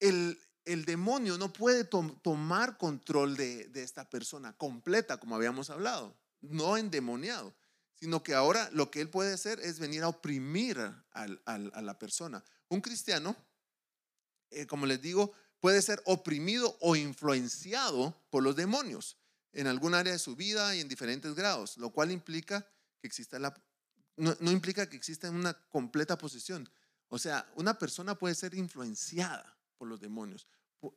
el, 0.00 0.38
demonio 0.64 1.38
no 1.38 1.52
puede 1.52 1.84
tomar 1.84 2.76
control 2.78 3.36
de, 3.36 3.70
esta 3.74 4.08
persona 4.08 4.52
completa, 4.52 5.18
como 5.18 5.36
habíamos 5.36 5.70
hablado, 5.70 6.16
no 6.40 6.76
endemoniado, 6.76 7.54
sino 7.94 8.22
que 8.22 8.34
ahora 8.34 8.68
lo 8.72 8.90
que 8.90 9.00
él 9.00 9.08
puede 9.08 9.32
hacer 9.32 9.60
es 9.60 9.78
venir 9.78 10.02
a 10.02 10.08
oprimir 10.08 10.78
a 11.12 11.82
la 11.82 11.98
persona. 11.98 12.44
Un 12.68 12.80
cristiano, 12.80 13.36
eh, 14.50 14.66
como 14.66 14.86
les 14.86 15.00
digo, 15.00 15.32
puede 15.60 15.82
ser 15.82 16.02
oprimido 16.04 16.76
o 16.80 16.96
influenciado 16.96 18.16
por 18.30 18.42
los 18.42 18.56
demonios 18.56 19.16
en 19.52 19.66
algún 19.66 19.94
área 19.94 20.12
de 20.12 20.18
su 20.18 20.36
vida 20.36 20.76
y 20.76 20.80
en 20.80 20.88
diferentes 20.88 21.34
grados, 21.34 21.78
lo 21.78 21.90
cual 21.90 22.10
implica 22.10 22.68
que 23.00 23.06
exista 23.06 23.38
la, 23.38 23.54
no, 24.16 24.50
implica 24.50 24.88
que 24.88 24.96
exista 24.96 25.30
una 25.30 25.54
completa 25.68 26.18
posesión. 26.18 26.68
O 27.08 27.18
sea, 27.18 27.50
una 27.54 27.78
persona 27.78 28.16
puede 28.16 28.34
ser 28.34 28.54
influenciada 28.54 29.58
por 29.76 29.88
los 29.88 30.00
demonios. 30.00 30.46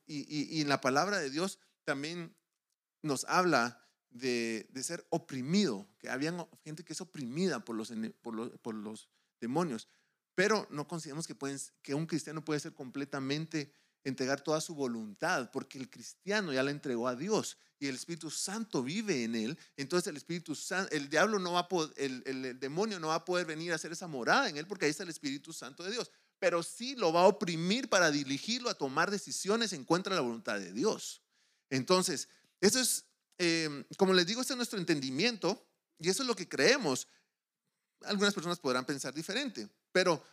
Y, 0.05 0.61
en 0.61 0.69
la 0.69 0.81
palabra 0.81 1.19
de 1.19 1.29
Dios 1.29 1.59
también 1.83 2.35
nos 3.01 3.25
habla 3.25 3.83
de, 4.09 4.67
ser 4.81 5.05
oprimido, 5.09 5.87
que 5.99 6.09
había 6.09 6.33
gente 6.63 6.83
que 6.83 6.93
es 6.93 7.01
oprimida 7.01 7.63
por 7.63 7.75
los, 7.75 7.91
por 8.21 8.75
los, 8.75 9.09
demonios, 9.39 9.87
pero 10.35 10.67
no 10.69 10.85
consideramos 10.85 11.25
que, 11.25 11.35
pueden, 11.35 11.57
que 11.81 11.93
un 11.93 12.05
cristiano 12.05 12.43
puede 12.43 12.59
ser 12.59 12.73
completamente 12.73 13.73
entregar 14.03 14.41
toda 14.41 14.61
su 14.61 14.75
voluntad, 14.75 15.51
porque 15.51 15.77
el 15.77 15.89
cristiano 15.89 16.53
ya 16.53 16.63
la 16.63 16.71
entregó 16.71 17.07
a 17.07 17.15
Dios 17.15 17.57
y 17.79 17.87
el 17.87 17.95
Espíritu 17.95 18.29
Santo 18.29 18.83
vive 18.83 19.23
en 19.23 19.35
él. 19.35 19.57
Entonces 19.77 20.07
el 20.07 20.17
Espíritu 20.17 20.53
Santo, 20.53 20.91
el 20.93 21.09
diablo 21.09 21.39
no 21.39 21.53
va 21.53 21.61
a 21.61 21.67
poder, 21.67 21.93
el, 21.97 22.23
el 22.25 22.59
demonio 22.59 22.99
no 22.99 23.07
va 23.07 23.15
a 23.15 23.25
poder 23.25 23.45
venir 23.45 23.71
a 23.71 23.75
hacer 23.75 23.91
esa 23.91 24.07
morada 24.07 24.49
en 24.49 24.57
él 24.57 24.67
porque 24.67 24.85
ahí 24.85 24.91
está 24.91 25.03
el 25.03 25.09
Espíritu 25.09 25.53
Santo 25.53 25.83
de 25.83 25.91
Dios. 25.91 26.11
Pero 26.39 26.61
sí 26.61 26.95
lo 26.95 27.11
va 27.13 27.21
a 27.21 27.27
oprimir 27.27 27.89
para 27.89 28.11
dirigirlo 28.11 28.69
a 28.69 28.73
tomar 28.73 29.09
decisiones 29.11 29.73
en 29.73 29.85
contra 29.85 30.13
de 30.13 30.21
la 30.21 30.27
voluntad 30.27 30.59
de 30.59 30.73
Dios. 30.73 31.21
Entonces, 31.69 32.27
eso 32.61 32.79
es, 32.79 33.05
em, 33.37 33.85
como 33.97 34.13
les 34.13 34.25
digo, 34.25 34.41
este 34.41 34.53
es 34.53 34.57
nuestro 34.57 34.79
entendimiento 34.79 35.65
y 35.97 36.09
eso 36.09 36.23
es 36.23 36.27
lo 36.27 36.35
que 36.35 36.47
creemos. 36.47 37.07
Algunas 38.01 38.33
personas 38.33 38.59
podrán 38.59 38.85
pensar 38.85 39.13
diferente, 39.13 39.69
pero 39.91 40.23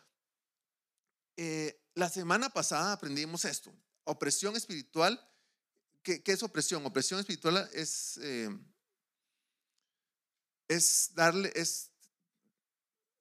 eh, 1.37 1.80
la 1.96 2.10
semana 2.10 2.50
pasada 2.50 2.92
aprendimos 2.92 3.44
esto, 3.46 3.74
opresión 4.04 4.54
espiritual. 4.54 5.20
¿Qué, 6.02 6.22
es 6.24 6.42
opresión? 6.42 6.84
Opresión 6.86 7.18
espiritual 7.18 7.68
es, 7.72 8.18
eh, 8.22 8.50
es 10.68 11.10
darle, 11.14 11.50
es, 11.56 11.90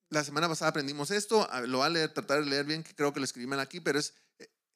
la 0.09 0.23
semana 0.23 0.49
pasada 0.49 0.69
aprendimos 0.69 1.09
esto, 1.09 1.49
lo 1.65 1.79
voy 1.79 1.87
a 1.87 1.89
leer, 1.89 2.13
tratar 2.13 2.43
de 2.43 2.49
leer 2.49 2.65
bien, 2.65 2.83
que 2.83 2.93
creo 2.93 3.13
que 3.13 3.21
lo 3.21 3.25
escribí 3.25 3.51
aquí, 3.55 3.79
pero 3.79 3.97
es, 3.97 4.13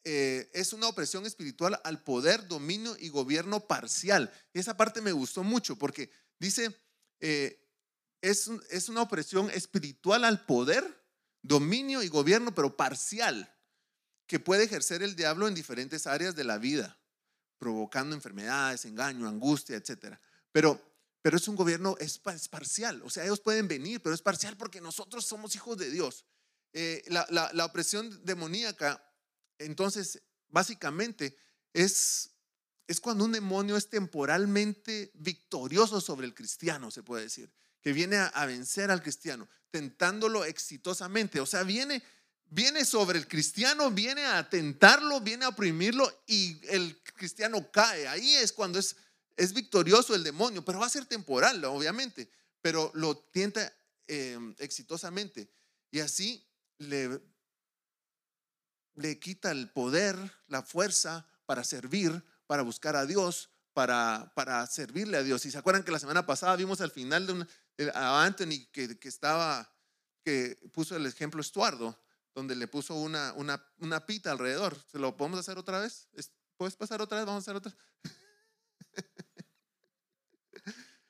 eh, 0.05 0.49
es 0.53 0.71
una 0.71 0.87
opresión 0.87 1.25
espiritual 1.25 1.79
al 1.83 2.01
poder, 2.01 2.47
dominio 2.47 2.95
y 2.97 3.09
gobierno 3.09 3.67
parcial. 3.67 4.33
Y 4.53 4.59
esa 4.59 4.77
parte 4.77 5.01
me 5.01 5.11
gustó 5.11 5.43
mucho 5.43 5.75
porque 5.75 6.09
dice, 6.39 6.73
es, 7.19 8.49
es 8.69 8.89
una 8.89 9.01
opresión 9.01 9.51
espiritual 9.51 10.23
al 10.23 10.45
poder, 10.45 11.05
dominio 11.41 12.01
y 12.01 12.07
gobierno, 12.07 12.55
pero 12.55 12.77
parcial, 12.77 13.53
que 14.29 14.39
puede 14.39 14.65
ejercer 14.65 15.01
el 15.01 15.15
diablo 15.15 15.47
en 15.47 15.55
diferentes 15.55 16.05
áreas 16.05 16.35
de 16.35 16.43
la 16.43 16.59
vida, 16.59 16.99
provocando 17.57 18.15
enfermedades, 18.15 18.85
engaño, 18.85 19.27
angustia, 19.27 19.75
etc. 19.75 20.19
Pero, 20.51 20.79
pero 21.23 21.37
es 21.37 21.47
un 21.47 21.55
gobierno, 21.55 21.95
es, 21.99 22.19
parcial, 22.19 23.01
o 23.03 23.09
sea, 23.09 23.25
ellos 23.25 23.39
pueden 23.39 23.67
venir, 23.67 24.03
pero 24.03 24.13
es 24.13 24.21
parcial 24.21 24.55
porque 24.55 24.81
nosotros 24.81 25.25
somos 25.25 25.55
hijos 25.55 25.79
de 25.79 25.89
Dios. 25.89 26.25
Eh, 26.73 27.03
la, 27.07 27.25
la 27.29 27.65
opresión 27.65 28.23
demoníaca, 28.23 29.03
entonces, 29.57 30.21
básicamente, 30.47 31.35
es, 31.73 32.35
es 32.85 33.01
cuando 33.01 33.25
un 33.25 33.31
demonio 33.31 33.77
es 33.77 33.89
temporalmente 33.89 35.09
victorioso 35.15 35.99
sobre 36.01 36.27
el 36.27 36.35
cristiano, 36.35 36.91
se 36.91 37.01
puede 37.01 37.23
decir 37.23 37.51
que 37.81 37.93
viene 37.93 38.17
a, 38.17 38.45
vencer 38.45 38.91
al 38.91 39.01
cristiano, 39.01 39.47
tentándolo 39.71 40.45
exitosamente. 40.45 41.39
O 41.39 41.45
sea, 41.45 41.63
viene, 41.63 42.03
viene 42.49 42.85
sobre 42.85 43.17
el 43.19 43.27
cristiano, 43.27 43.91
viene 43.91 44.25
a 44.25 44.49
tentarlo, 44.49 45.21
viene 45.21 45.45
a 45.45 45.49
oprimirlo 45.49 46.23
y 46.27 46.59
el 46.69 47.01
cristiano 47.03 47.71
cae. 47.71 48.07
Ahí 48.07 48.35
es 48.35 48.51
cuando 48.51 48.79
es, 48.79 48.95
es 49.37 49.53
victorioso 49.53 50.15
el 50.15 50.23
demonio, 50.23 50.63
pero 50.63 50.79
va 50.79 50.87
a 50.87 50.89
ser 50.89 51.05
temporal, 51.05 51.63
obviamente, 51.65 52.29
pero 52.61 52.91
lo 52.95 53.17
tienta 53.17 53.71
em, 54.07 54.55
exitosamente. 54.59 55.51
Y 55.91 55.99
así 55.99 56.47
le, 56.77 57.21
le 58.95 59.19
quita 59.19 59.51
el 59.51 59.69
poder, 59.71 60.17
la 60.47 60.63
fuerza 60.63 61.27
para 61.45 61.63
servir, 61.63 62.23
para 62.47 62.63
buscar 62.63 62.95
a 62.95 63.05
Dios, 63.05 63.49
para, 63.73 64.31
para 64.35 64.65
servirle 64.67 65.17
a 65.17 65.23
Dios. 65.23 65.45
Y 65.45 65.51
se 65.51 65.57
acuerdan 65.57 65.83
que 65.83 65.91
la 65.91 65.99
semana 65.99 66.25
pasada 66.25 66.55
vimos 66.55 66.81
al 66.81 66.91
final 66.91 67.27
de, 67.27 67.33
una, 67.33 67.47
a 67.93 68.25
Anthony 68.25 68.67
que, 68.71 68.99
que, 68.99 69.07
estaba, 69.07 69.71
que 70.23 70.57
puso 70.73 70.95
el 70.95 71.05
ejemplo 71.05 71.41
Estuardo, 71.41 71.97
donde 72.33 72.55
le 72.55 72.67
puso 72.67 72.95
una, 72.95 73.33
una, 73.33 73.63
una 73.79 74.05
pita 74.05 74.31
alrededor. 74.31 74.77
¿Se 74.91 74.99
lo 74.99 75.15
podemos 75.17 75.39
hacer 75.39 75.57
otra 75.57 75.79
vez? 75.79 76.07
¿Puedes 76.57 76.75
pasar 76.75 77.01
otra 77.01 77.17
vez? 77.17 77.25
Vamos 77.25 77.41
a 77.41 77.45
hacer 77.45 77.55
otra. 77.55 77.75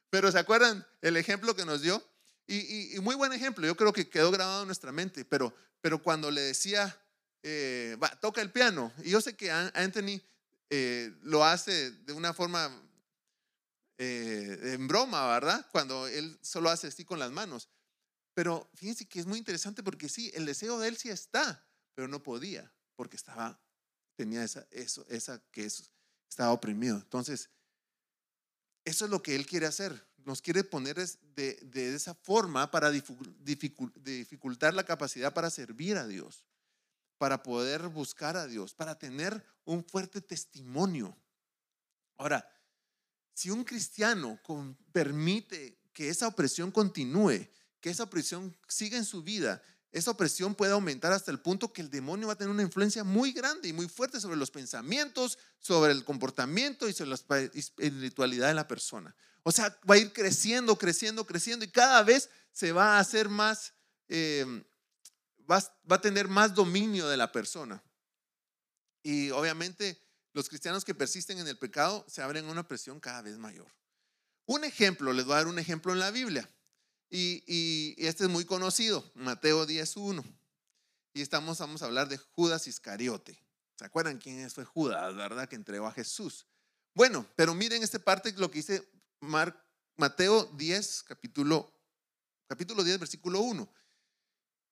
Pero 0.09 0.31
¿se 0.31 0.39
acuerdan 0.39 0.85
el 1.01 1.17
ejemplo 1.17 1.55
que 1.55 1.65
nos 1.65 1.81
dio? 1.81 2.03
Y, 2.47 2.95
y, 2.95 2.99
muy 2.99 3.13
buen 3.15 3.31
ejemplo, 3.31 3.67
yo 3.67 3.77
creo 3.77 3.93
que 3.93 4.09
quedó 4.09 4.31
grabado 4.31 4.61
en 4.61 4.67
nuestra 4.67 4.91
mente, 4.91 5.23
pero, 5.23 5.53
pero 5.81 6.01
cuando 6.01 6.31
le 6.31 6.41
decía, 6.41 6.99
eh, 7.43 7.95
va, 8.01 8.09
toca 8.19 8.41
el 8.41 8.51
piano, 8.51 8.91
y 9.03 9.11
yo 9.11 9.21
sé 9.21 9.35
que 9.35 9.51
Anthony 9.51 10.19
eh, 10.71 11.15
lo 11.21 11.45
hace 11.45 11.91
de 11.91 12.13
una 12.13 12.33
forma 12.33 12.71
eh, 13.99 14.73
en 14.73 14.87
broma, 14.87 15.27
¿verdad? 15.27 15.67
Cuando 15.71 16.07
él 16.07 16.39
solo 16.41 16.69
hace 16.69 16.87
así 16.87 17.05
con 17.05 17.19
las 17.19 17.31
manos. 17.31 17.69
Pero 18.39 18.69
fíjense 18.73 19.05
que 19.05 19.19
es 19.19 19.25
muy 19.25 19.37
interesante 19.37 19.83
porque 19.83 20.07
sí, 20.07 20.31
el 20.33 20.45
deseo 20.45 20.79
de 20.79 20.87
él 20.87 20.95
sí 20.95 21.09
está, 21.09 21.61
pero 21.93 22.07
no 22.07 22.23
podía 22.23 22.73
porque 22.95 23.17
estaba, 23.17 23.61
tenía 24.15 24.45
esa, 24.45 24.65
eso, 24.71 25.05
esa 25.09 25.43
que 25.51 25.65
es, 25.65 25.91
estaba 26.29 26.53
oprimido. 26.53 26.95
Entonces, 26.95 27.49
eso 28.85 29.03
es 29.03 29.11
lo 29.11 29.21
que 29.21 29.35
él 29.35 29.45
quiere 29.45 29.65
hacer. 29.65 30.07
Nos 30.23 30.41
quiere 30.41 30.63
poner 30.63 30.95
de, 30.95 31.59
de 31.63 31.93
esa 31.93 32.15
forma 32.15 32.71
para 32.71 32.91
dificultar 32.91 34.73
la 34.73 34.85
capacidad 34.85 35.33
para 35.33 35.49
servir 35.49 35.97
a 35.97 36.07
Dios, 36.07 36.45
para 37.17 37.43
poder 37.43 37.89
buscar 37.89 38.37
a 38.37 38.47
Dios, 38.47 38.73
para 38.73 38.97
tener 38.97 39.43
un 39.65 39.83
fuerte 39.83 40.21
testimonio. 40.21 41.13
Ahora, 42.15 42.49
si 43.33 43.49
un 43.49 43.65
cristiano 43.65 44.39
permite 44.93 45.81
que 45.91 46.07
esa 46.07 46.29
opresión 46.29 46.71
continúe, 46.71 47.49
que 47.81 47.89
esa 47.89 48.03
opresión 48.03 48.57
siga 48.67 48.97
en 48.97 49.05
su 49.05 49.23
vida, 49.23 49.61
esa 49.91 50.11
opresión 50.11 50.53
puede 50.53 50.73
aumentar 50.73 51.11
hasta 51.11 51.31
el 51.31 51.39
punto 51.39 51.73
que 51.73 51.81
el 51.81 51.89
demonio 51.89 52.27
va 52.27 52.33
a 52.33 52.37
tener 52.37 52.51
una 52.51 52.61
influencia 52.61 53.03
muy 53.03 53.31
grande 53.31 53.69
y 53.69 53.73
muy 53.73 53.87
fuerte 53.87 54.19
sobre 54.19 54.37
los 54.37 54.51
pensamientos, 54.51 55.39
sobre 55.57 55.91
el 55.91 56.03
comportamiento 56.05 56.87
y 56.87 56.93
sobre 56.93 57.09
la 57.09 57.39
espiritualidad 57.53 58.49
de 58.49 58.53
la 58.53 58.67
persona. 58.67 59.15
O 59.41 59.51
sea, 59.51 59.75
va 59.89 59.95
a 59.95 59.97
ir 59.97 60.13
creciendo, 60.13 60.77
creciendo, 60.77 61.25
creciendo 61.25 61.65
y 61.65 61.71
cada 61.71 62.03
vez 62.03 62.29
se 62.51 62.71
va 62.71 62.97
a 62.97 62.99
hacer 62.99 63.29
más, 63.29 63.73
eh, 64.09 64.45
va, 65.49 65.59
va 65.91 65.95
a 65.95 66.01
tener 66.01 66.27
más 66.27 66.53
dominio 66.53 67.07
de 67.07 67.17
la 67.17 67.31
persona. 67.31 67.81
Y 69.01 69.31
obviamente 69.31 69.99
los 70.33 70.49
cristianos 70.49 70.85
que 70.85 70.93
persisten 70.93 71.39
en 71.39 71.47
el 71.47 71.57
pecado 71.57 72.05
se 72.07 72.21
abren 72.21 72.47
a 72.47 72.51
una 72.51 72.67
presión 72.67 72.99
cada 72.99 73.23
vez 73.23 73.37
mayor. 73.37 73.67
Un 74.45 74.63
ejemplo, 74.65 75.13
les 75.13 75.25
voy 75.25 75.33
a 75.33 75.37
dar 75.37 75.47
un 75.47 75.57
ejemplo 75.57 75.93
en 75.93 75.99
la 75.99 76.11
Biblia. 76.11 76.47
Y, 77.09 77.95
este 77.97 78.25
es 78.25 78.29
muy 78.29 78.45
conocido, 78.45 79.11
Mateo 79.15 79.65
10.1. 79.65 80.23
Y 81.13 81.21
estamos, 81.21 81.57
vamos 81.57 81.81
a 81.81 81.85
hablar 81.85 82.07
de 82.07 82.17
Judas 82.17 82.67
Iscariote. 82.67 83.43
¿Se 83.77 83.85
acuerdan 83.85 84.19
quién 84.19 84.49
fue 84.51 84.65
Judas, 84.65 85.15
verdad? 85.15 85.47
Que 85.47 85.55
entregó 85.55 85.87
a 85.87 85.91
Jesús. 85.91 86.45
Bueno, 86.93 87.25
pero 87.35 87.55
miren 87.55 87.81
esta 87.81 87.99
parte, 87.99 88.33
lo 88.33 88.51
que 88.51 88.59
dice 88.59 88.87
Mateo 89.21 90.45
10, 90.55 91.03
capítulo, 91.03 91.73
capítulo 92.47 92.83
10, 92.83 92.99
versículo 92.99 93.41
1. 93.41 93.73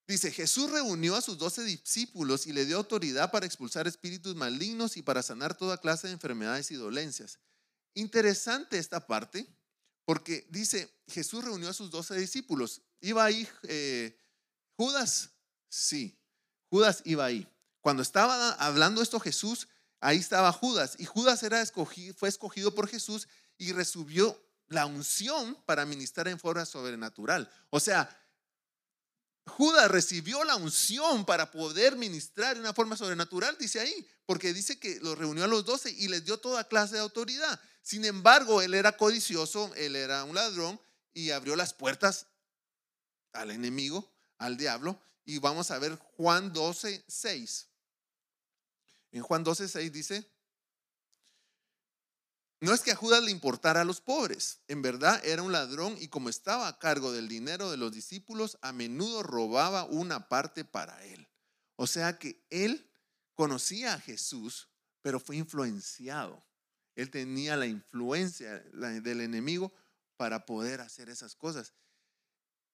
Dice, 0.08 0.32
Jesús 0.32 0.72
reunió 0.72 1.16
a 1.16 1.22
sus 1.22 1.38
doce 1.38 1.64
discípulos 1.64 2.48
y 2.48 2.54
le 2.54 2.66
dio 2.66 2.78
autoridad 2.78 3.30
para 3.30 3.46
expulsar 3.46 3.88
espíritus 3.88 4.36
malignos 4.36 4.96
y 4.96 5.02
para 5.02 5.22
sanar 5.22 5.58
toda 5.58 5.80
clase 5.80 6.08
de 6.08 6.14
enfermedades 6.14 6.72
y 6.72 6.76
dolencias. 6.76 7.40
Interesante 7.94 8.78
esta 8.78 9.06
parte, 9.06 9.48
porque 10.08 10.48
dice, 10.50 10.90
Jesús 11.10 11.44
reunió 11.44 11.68
a 11.68 11.74
sus 11.74 11.92
doce 11.92 12.16
discípulos. 12.16 12.82
¿Iba 13.02 13.26
ahí 13.26 13.46
eh, 13.64 14.18
Judas? 14.78 15.32
Sí, 15.68 16.18
Judas 16.70 17.02
iba 17.04 17.26
ahí. 17.26 17.46
Cuando 17.82 18.04
estaba 18.04 18.52
hablando 18.52 19.02
esto 19.02 19.20
Jesús, 19.20 19.68
ahí 20.00 20.16
estaba 20.16 20.54
Judas. 20.54 20.96
Y 20.98 21.04
Judas 21.04 21.44
era 21.44 21.62
escogido, 21.62 22.14
fue 22.14 22.30
escogido 22.30 22.74
por 22.74 22.88
Jesús 22.88 23.28
y 23.58 23.74
recibió 23.74 24.42
la 24.70 24.86
unción 24.86 25.62
para 25.66 25.86
ministrar 25.86 26.30
en 26.30 26.40
forma 26.40 26.66
sobrenatural. 26.66 27.52
O 27.70 27.82
sea, 27.82 28.10
Judas 29.48 29.90
recibió 29.90 30.44
la 30.44 30.56
unción 30.56 31.26
para 31.26 31.52
poder 31.52 31.96
ministrar 31.96 32.56
de 32.56 32.62
una 32.62 32.74
forma 32.74 32.98
sobrenatural, 32.98 33.58
dice 33.58 33.80
ahí, 33.80 34.08
porque 34.26 34.54
dice 34.54 34.80
que 34.80 35.00
los 35.00 35.18
reunió 35.18 35.46
a 35.46 35.48
los 35.48 35.66
doce 35.66 35.90
y 35.90 36.08
les 36.10 36.26
dio 36.26 36.38
toda 36.38 36.68
clase 36.68 36.96
de 36.96 37.02
autoridad. 37.02 37.60
Sin 37.82 38.04
embargo, 38.06 38.62
él 38.62 38.74
era 38.74 38.98
codicioso, 38.98 39.74
él 39.76 39.96
era 39.96 40.24
un 40.26 40.36
ladrón 40.36 40.80
y 41.14 41.32
abrió 41.32 41.56
las 41.56 41.74
puertas 41.74 42.28
al 43.32 43.52
enemigo, 43.52 44.14
al 44.38 44.58
diablo. 44.58 45.02
Y 45.26 45.40
vamos 45.40 45.72
a 45.72 45.80
ver 45.80 45.96
Juan 45.96 46.52
12, 46.52 47.06
6. 47.08 47.68
En 49.12 49.22
Juan 49.24 49.44
12, 49.44 49.68
6 49.68 49.92
dice, 49.92 50.30
no 52.60 52.74
es 52.74 52.82
que 52.82 52.92
a 52.92 52.96
Judas 52.96 53.24
le 53.24 53.32
importara 53.32 53.82
a 53.82 53.86
los 53.86 54.02
pobres, 54.02 54.62
en 54.68 54.82
verdad 54.82 55.24
era 55.24 55.44
un 55.44 55.52
ladrón 55.52 55.96
y 56.00 56.08
como 56.08 56.30
estaba 56.30 56.68
a 56.68 56.80
cargo 56.80 57.12
del 57.12 57.28
dinero 57.28 57.70
de 57.70 57.78
los 57.78 57.92
discípulos, 57.92 58.58
a 58.62 58.74
menudo 58.74 59.22
robaba 59.22 59.84
una 59.84 60.28
parte 60.28 60.66
para 60.66 61.04
él. 61.06 61.28
O 61.76 61.86
sea 61.86 62.18
que 62.18 62.44
él 62.50 62.90
conocía 63.36 63.94
a 63.94 64.00
Jesús, 64.00 64.70
pero 65.04 65.20
fue 65.20 65.38
influenciado. 65.38 66.44
Él 66.96 67.12
tenía 67.12 67.56
la 67.56 67.68
influencia 67.68 68.60
del 68.60 69.22
enemigo 69.22 69.72
para 70.18 70.48
poder 70.48 70.82
hacer 70.82 71.10
esas 71.10 71.36
cosas. 71.36 71.74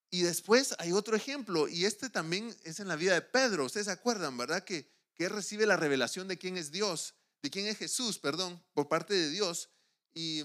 Y 0.10 0.22
después 0.22 0.76
hay 0.80 0.94
otro 0.94 1.18
ejemplo, 1.18 1.68
y 1.68 1.84
este 1.84 2.10
también 2.10 2.56
es 2.64 2.80
en 2.80 2.88
la 2.88 2.96
vida 2.96 3.16
de 3.16 3.22
Pedro. 3.22 3.66
Ustedes 3.66 3.88
se 3.88 3.92
acuerdan, 3.92 4.38
¿verdad? 4.38 4.64
Que, 4.64 4.90
que 5.14 5.26
él 5.26 5.32
recibe 5.32 5.66
la 5.66 5.76
revelación 5.76 6.30
de 6.30 6.38
quién 6.38 6.56
es 6.56 6.72
Dios, 6.72 7.16
de 7.42 7.50
quién 7.50 7.68
es 7.68 7.78
Jesús, 7.78 8.18
perdón, 8.18 8.64
por 8.74 8.88
parte 8.88 9.14
de 9.14 9.30
Dios, 9.30 9.70
y, 10.14 10.42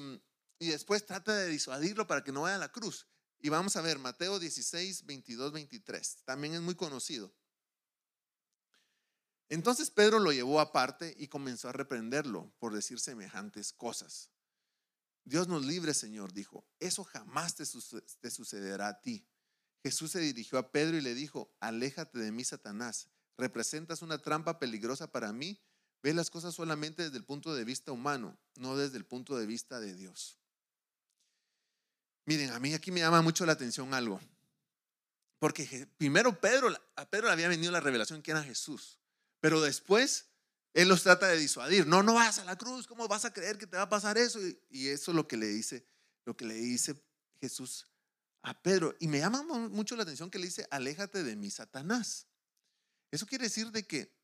y 0.59 0.69
después 0.69 1.07
trata 1.07 1.35
de 1.37 1.49
disuadirlo 1.49 2.07
para 2.07 2.25
que 2.25 2.33
no 2.33 2.43
vaya 2.43 2.57
a 2.57 2.59
la 2.59 2.73
cruz. 2.73 3.07
Y 3.41 3.49
vamos 3.51 3.77
a 3.77 3.83
ver 3.83 3.99
Mateo 3.99 4.39
16, 4.39 5.07
22, 5.07 5.53
23. 5.53 6.23
También 6.25 6.55
es 6.55 6.61
muy 6.61 6.75
conocido. 6.75 7.33
Entonces 9.49 9.91
Pedro 9.91 10.19
lo 10.19 10.33
llevó 10.33 10.61
aparte 10.61 11.15
y 11.19 11.29
comenzó 11.29 11.69
a 11.69 11.73
reprenderlo 11.73 12.53
por 12.59 12.75
decir 12.75 13.01
semejantes 13.01 13.73
cosas. 13.73 14.31
Dios 15.25 15.49
nos 15.49 15.65
libre, 15.65 15.95
Señor, 15.95 16.33
dijo, 16.33 16.67
eso 16.81 17.05
jamás 17.05 17.55
te, 17.55 17.65
sucederá 17.67 18.89
a 18.89 19.01
ti. 19.01 19.27
Jesús 19.83 20.13
se 20.13 20.21
dirigió 20.21 20.59
a 20.59 20.73
Pedro 20.73 20.97
y 20.97 21.01
le 21.01 21.15
dijo, 21.15 21.55
aléjate 21.61 22.19
de 22.19 22.33
mí, 22.33 22.45
Satanás, 22.45 23.09
representas 23.37 24.03
una 24.03 24.19
trampa 24.19 24.59
peligrosa 24.59 25.13
para 25.13 25.33
mí, 25.33 25.63
ve 26.03 26.15
las 26.15 26.31
cosas 26.31 26.55
solamente 26.55 27.05
desde 27.05 27.17
el 27.17 27.25
punto 27.25 27.55
de 27.55 27.65
vista 27.65 27.93
humano, 27.93 28.39
no 28.57 28.77
desde 28.77 28.97
el 28.99 29.05
punto 29.05 29.37
de 29.37 29.47
vista 29.47 29.81
de 29.81 29.95
Dios. 29.95 30.39
Miren, 32.27 32.51
a 32.51 32.59
mí 32.59 32.75
aquí 32.75 32.91
me 32.91 33.01
llama 33.01 33.23
mucho 33.23 33.47
la 33.47 33.53
atención 33.53 33.95
algo, 33.95 34.21
porque 35.39 35.89
primero 35.97 36.39
Pedro, 36.41 36.69
a 36.97 37.09
Pedro 37.09 37.27
le 37.27 37.33
había 37.33 37.49
venido 37.49 37.73
la 37.73 37.81
revelación 37.81 38.23
que 38.23 38.33
era 38.33 38.43
Jesús, 38.43 38.99
pero 39.41 39.61
después 39.61 40.27
él 40.75 40.89
los 40.89 41.03
trata 41.03 41.27
de 41.27 41.37
disuadir. 41.37 41.87
No, 41.87 42.03
no 42.03 42.15
vas 42.15 42.39
a 42.39 42.45
la 42.45 42.57
cruz. 42.57 42.87
¿Cómo 42.87 43.09
vas 43.09 43.25
a 43.25 43.33
creer 43.33 43.59
que 43.59 43.67
te 43.67 43.77
va 43.77 43.85
a 43.85 43.89
pasar 43.89 44.19
eso? 44.19 44.39
Y, 44.71 44.89
eso 44.89 45.11
es 45.11 45.15
lo 45.17 45.27
que 45.27 45.37
le 45.37 45.47
dice, 45.47 45.87
lo 46.25 46.37
que 46.37 46.45
le 46.45 46.55
dice 46.55 46.95
Jesús 47.41 47.87
a 48.43 48.61
Pedro. 48.63 48.95
Y 49.01 49.09
me 49.09 49.19
llama 49.19 49.43
mucho 49.43 49.97
la 49.97 50.03
atención 50.03 50.31
que 50.31 50.39
le 50.39 50.47
dice, 50.47 50.67
aléjate 50.71 51.25
de 51.25 51.37
mí, 51.37 51.51
Satanás. 51.51 52.27
Eso 53.11 53.27
quiere 53.27 53.45
decir 53.45 53.73
de 53.73 53.87
que 53.87 54.18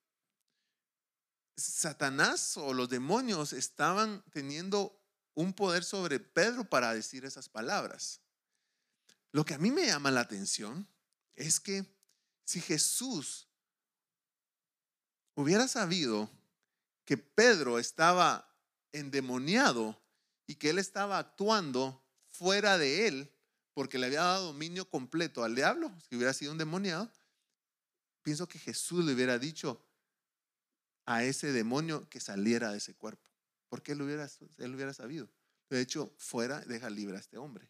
Satanás 1.56 2.56
o 2.56 2.72
los 2.72 2.88
demonios 2.88 3.52
estaban 3.52 4.22
teniendo 4.30 5.00
un 5.34 5.52
poder 5.52 5.84
sobre 5.84 6.20
Pedro 6.20 6.64
para 6.64 6.94
decir 6.94 7.24
esas 7.24 7.48
palabras. 7.48 8.20
Lo 9.32 9.44
que 9.44 9.54
a 9.54 9.58
mí 9.58 9.70
me 9.70 9.86
llama 9.86 10.10
la 10.10 10.20
atención 10.20 10.86
es 11.36 11.58
que 11.60 11.84
si 12.44 12.60
Jesús 12.60 13.48
hubiera 15.34 15.66
sabido 15.66 16.30
que 17.04 17.16
Pedro 17.16 17.78
estaba 17.78 18.48
endemoniado 18.92 20.00
y 20.46 20.54
que 20.54 20.70
él 20.70 20.78
estaba 20.78 21.18
actuando 21.18 22.02
fuera 22.28 22.78
de 22.78 23.08
él 23.08 23.30
porque 23.74 23.98
le 23.98 24.06
había 24.06 24.22
dado 24.22 24.46
dominio 24.46 24.88
completo 24.88 25.42
al 25.42 25.56
diablo, 25.56 25.92
si 26.08 26.14
hubiera 26.14 26.32
sido 26.32 26.52
un 26.52 26.56
endemoniado, 26.56 27.10
pienso 28.22 28.46
que 28.46 28.60
Jesús 28.60 29.04
le 29.04 29.12
hubiera 29.14 29.38
dicho 29.38 29.83
a 31.06 31.24
ese 31.24 31.52
demonio 31.52 32.08
que 32.08 32.20
saliera 32.20 32.72
de 32.72 32.78
ese 32.78 32.94
cuerpo, 32.94 33.28
porque 33.68 33.92
él 33.92 34.02
hubiera, 34.02 34.28
él 34.58 34.74
hubiera 34.74 34.92
sabido. 34.92 35.30
De 35.70 35.80
hecho, 35.80 36.14
fuera, 36.18 36.60
deja 36.60 36.90
libre 36.90 37.16
a 37.16 37.20
este 37.20 37.38
hombre. 37.38 37.68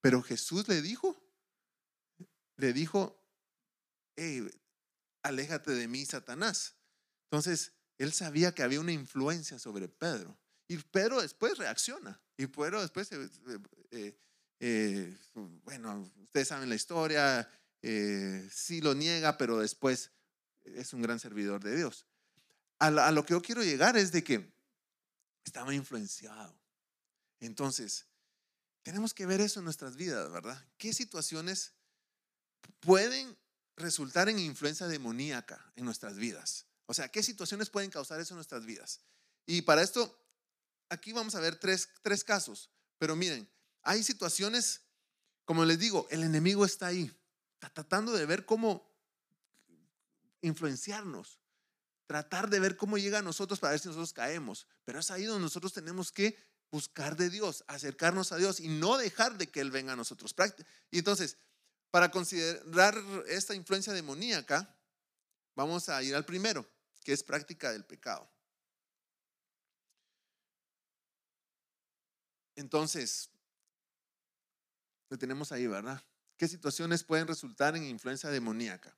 Pero 0.00 0.22
Jesús 0.22 0.68
le 0.68 0.82
dijo, 0.82 1.16
le 2.56 2.72
dijo, 2.72 3.20
aléjate 5.22 5.72
de 5.72 5.88
mí, 5.88 6.04
Satanás. 6.04 6.76
Entonces, 7.24 7.72
él 7.98 8.12
sabía 8.12 8.52
que 8.52 8.62
había 8.62 8.80
una 8.80 8.92
influencia 8.92 9.58
sobre 9.58 9.88
Pedro. 9.88 10.38
Y 10.68 10.78
Pedro 10.78 11.20
después 11.20 11.58
reacciona. 11.58 12.20
Y 12.36 12.46
Pedro 12.46 12.80
después, 12.80 13.10
eh, 13.12 13.28
eh, 13.90 14.18
eh, 14.60 15.16
bueno, 15.64 16.10
ustedes 16.22 16.48
saben 16.48 16.68
la 16.68 16.74
historia, 16.74 17.48
sí 17.82 18.80
lo 18.80 18.94
niega, 18.94 19.36
pero 19.36 19.58
después 19.58 20.10
es 20.64 20.92
un 20.92 21.02
gran 21.02 21.20
servidor 21.20 21.62
de 21.62 21.76
Dios. 21.76 22.06
A, 22.78 22.86
a 22.86 23.12
lo 23.12 23.24
que 23.24 23.32
yo 23.32 23.42
quiero 23.42 23.62
llegar 23.62 23.96
es 23.96 24.12
de 24.12 24.24
que 24.24 24.52
estaba 25.44 25.74
influenciado. 25.74 26.58
Entonces, 27.40 28.06
tenemos 28.82 29.14
que 29.14 29.26
ver 29.26 29.40
eso 29.40 29.60
en 29.60 29.64
nuestras 29.64 29.96
vidas, 29.96 30.30
¿verdad? 30.30 30.62
¿Qué 30.76 30.92
situaciones 30.92 31.72
pueden 32.80 33.36
resultar 33.76 34.28
en 34.28 34.38
influencia 34.38 34.86
demoníaca 34.86 35.72
en 35.76 35.84
nuestras 35.84 36.16
vidas? 36.16 36.66
O 36.86 36.94
sea, 36.94 37.08
¿qué 37.08 37.22
situaciones 37.22 37.70
pueden 37.70 37.90
causar 37.90 38.20
eso 38.20 38.34
en 38.34 38.36
nuestras 38.36 38.66
vidas? 38.66 39.00
Y 39.46 39.62
para 39.62 39.82
esto, 39.82 40.18
aquí 40.88 41.12
vamos 41.12 41.34
a 41.34 41.40
ver 41.40 41.56
tres, 41.56 41.88
tres 42.02 42.24
casos. 42.24 42.70
Pero 42.98 43.16
miren, 43.16 43.48
hay 43.82 44.02
situaciones, 44.02 44.82
como 45.44 45.64
les 45.64 45.78
digo, 45.78 46.06
el 46.10 46.22
enemigo 46.22 46.64
está 46.64 46.86
ahí, 46.86 47.10
está 47.54 47.70
tratando 47.70 48.12
de 48.12 48.26
ver 48.26 48.44
cómo 48.44 48.90
influenciarnos, 50.42 51.38
tratar 52.06 52.50
de 52.50 52.60
ver 52.60 52.76
cómo 52.76 52.98
llega 52.98 53.18
a 53.18 53.22
nosotros 53.22 53.60
para 53.60 53.72
ver 53.72 53.80
si 53.80 53.88
nosotros 53.88 54.12
caemos. 54.12 54.66
Pero 54.84 55.00
es 55.00 55.10
ahí 55.10 55.24
donde 55.24 55.42
nosotros 55.42 55.72
tenemos 55.72 56.12
que 56.12 56.36
buscar 56.70 57.16
de 57.16 57.30
Dios, 57.30 57.64
acercarnos 57.68 58.32
a 58.32 58.36
Dios 58.36 58.60
y 58.60 58.68
no 58.68 58.96
dejar 58.98 59.38
de 59.38 59.48
que 59.48 59.60
Él 59.60 59.70
venga 59.70 59.92
a 59.92 59.96
nosotros. 59.96 60.34
Y 60.90 60.98
entonces, 60.98 61.36
para 61.90 62.10
considerar 62.10 63.00
esta 63.28 63.54
influencia 63.54 63.92
demoníaca, 63.92 64.76
vamos 65.54 65.88
a 65.88 66.02
ir 66.02 66.14
al 66.14 66.24
primero 66.24 66.66
que 67.04 67.12
es 67.12 67.22
práctica 67.22 67.70
del 67.70 67.84
pecado. 67.84 68.28
Entonces, 72.56 73.30
lo 75.10 75.18
tenemos 75.18 75.52
ahí, 75.52 75.66
¿verdad? 75.66 76.02
¿Qué 76.36 76.48
situaciones 76.48 77.04
pueden 77.04 77.28
resultar 77.28 77.76
en 77.76 77.84
influencia 77.84 78.30
demoníaca? 78.30 78.96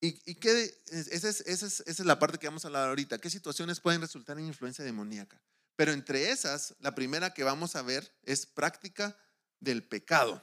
¿Y, 0.00 0.36
qué, 0.36 0.80
esa 0.86 1.28
es, 1.28 1.40
esa, 1.40 1.66
es, 1.66 1.80
esa 1.80 1.84
es 1.86 2.06
la 2.06 2.18
parte 2.18 2.38
que 2.38 2.46
vamos 2.46 2.64
a 2.64 2.68
hablar 2.68 2.88
ahorita. 2.88 3.18
¿Qué 3.18 3.30
situaciones 3.30 3.80
pueden 3.80 4.00
resultar 4.00 4.38
en 4.38 4.46
influencia 4.46 4.84
demoníaca? 4.84 5.40
Pero 5.74 5.92
entre 5.92 6.30
esas, 6.30 6.74
la 6.80 6.94
primera 6.94 7.34
que 7.34 7.42
vamos 7.42 7.74
a 7.74 7.82
ver 7.82 8.16
es 8.22 8.46
práctica 8.46 9.16
del 9.60 9.86
pecado. 9.86 10.42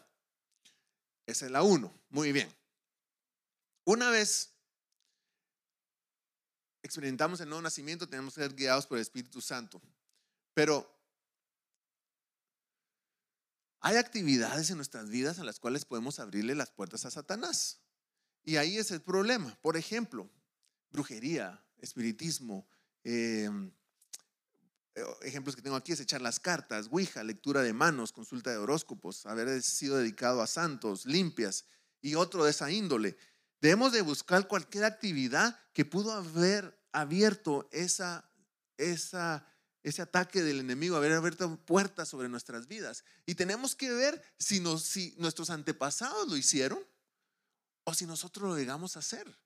Esa 1.26 1.46
es 1.46 1.52
la 1.52 1.64
uno. 1.64 1.94
Muy 2.10 2.32
bien. 2.32 2.54
Una 3.86 4.10
vez 4.10 4.54
experimentamos 6.84 7.40
el 7.40 7.50
nuevo 7.50 7.62
nacimiento, 7.62 8.08
tenemos 8.08 8.36
que 8.36 8.42
ser 8.42 8.54
guiados 8.54 8.86
por 8.86 8.98
el 8.98 9.04
Espíritu 9.04 9.42
Santo. 9.42 9.82
Pero 10.54 10.90
hay 13.80 13.98
actividades 13.98 14.70
en 14.70 14.78
nuestras 14.78 15.10
vidas 15.10 15.40
a 15.40 15.44
las 15.44 15.60
cuales 15.60 15.86
podemos 15.86 16.20
abrirle 16.20 16.56
las 16.56 16.72
puertas 16.72 17.06
a 17.06 17.12
Satanás. 17.12 17.85
Y 18.46 18.58
ahí 18.58 18.78
es 18.78 18.92
el 18.92 19.02
problema. 19.02 19.58
Por 19.62 19.76
ejemplo, 19.76 20.30
brujería, 20.92 21.62
espiritismo. 21.80 22.68
Em, 23.04 23.72
eh, 24.94 25.04
ejemplos 25.24 25.56
que 25.56 25.64
tengo 25.64 25.76
aquí 25.76 25.92
es 25.92 26.00
echar 26.00 26.22
las 26.22 26.40
cartas, 26.40 26.88
Ouija, 26.92 27.24
lectura 27.24 27.64
de 27.64 27.74
manos, 27.74 28.12
consulta 28.12 28.52
de 28.52 28.58
horóscopos, 28.58 29.26
haber 29.26 29.62
sido 29.64 29.98
dedicado 29.98 30.42
a 30.42 30.48
santos, 30.48 31.06
limpias 31.06 31.66
y 32.02 32.16
otro 32.16 32.46
de 32.46 32.52
esa 32.52 32.72
índole. 32.72 33.18
Debemos 33.62 33.92
de 33.92 34.02
buscar 34.02 34.48
cualquier 34.48 34.86
actividad 34.86 35.60
que 35.74 35.86
pudo 35.86 36.14
haber 36.14 36.80
abierto 36.92 37.68
esa, 37.72 38.30
esa, 38.78 39.48
ese 39.82 40.04
ataque 40.04 40.44
del 40.44 40.60
enemigo, 40.60 40.96
haber 40.96 41.14
abierto 41.14 41.58
puertas 41.66 42.10
sobre 42.10 42.30
nuestras 42.30 42.68
vidas. 42.68 43.04
Y 43.26 43.36
tenemos 43.36 43.76
que 43.76 43.92
ver 43.92 44.22
si, 44.38 44.60
nos, 44.60 44.84
si 44.84 45.16
nuestros 45.18 45.50
antepasados 45.50 46.28
lo 46.28 46.38
hicieron 46.38 46.80
o 47.86 47.94
si 47.94 48.06
nosotros 48.06 48.50
lo 48.50 48.58
llegamos 48.58 48.96
a 48.96 49.00
hacer. 49.00 49.40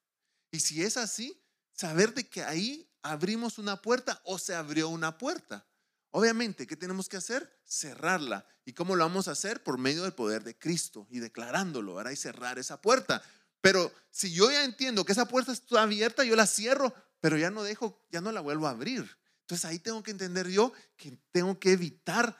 Y 0.51 0.59
si 0.59 0.83
es 0.83 0.97
así, 0.97 1.39
saber 1.71 2.13
de 2.13 2.27
que 2.27 2.43
ahí 2.43 2.91
abrimos 3.03 3.59
una 3.59 3.81
puerta 3.81 4.19
o 4.25 4.39
se 4.39 4.55
abrió 4.55 4.89
una 4.89 5.17
puerta. 5.17 5.65
Obviamente, 6.11 6.65
¿qué 6.65 6.75
tenemos 6.75 7.07
que 7.07 7.17
hacer? 7.17 7.61
Cerrarla. 7.63 8.45
¿Y 8.65 8.73
cómo 8.73 8.95
lo 8.95 9.03
vamos 9.03 9.27
a 9.27 9.31
hacer? 9.31 9.63
Por 9.63 9.77
medio 9.77 10.03
del 10.03 10.13
poder 10.13 10.43
de 10.43 10.57
Cristo 10.57 11.07
y 11.11 11.19
declarándolo, 11.19 11.95
¿verdad? 11.95 12.11
Y 12.11 12.15
cerrar 12.15 12.57
esa 12.57 12.81
puerta. 12.81 13.21
Pero 13.61 13.93
si 14.09 14.33
yo 14.33 14.49
ya 14.49 14.63
entiendo 14.63 15.05
que 15.05 15.11
esa 15.11 15.27
puerta 15.27 15.51
está 15.51 15.83
abierta, 15.83 16.23
yo 16.23 16.35
la 16.35 16.47
cierro, 16.47 16.93
pero 17.19 17.37
ya 17.37 17.51
no 17.51 17.61
dejo, 17.63 18.03
ya 18.09 18.21
no 18.21 18.31
la 18.31 18.41
vuelvo 18.41 18.67
a 18.67 18.71
abrir. 18.71 19.17
Entonces 19.41 19.65
ahí 19.65 19.79
tengo 19.79 20.01
que 20.01 20.11
entender 20.11 20.47
yo 20.47 20.73
que 20.95 21.17
tengo 21.31 21.59
que 21.59 21.73
evitar 21.73 22.37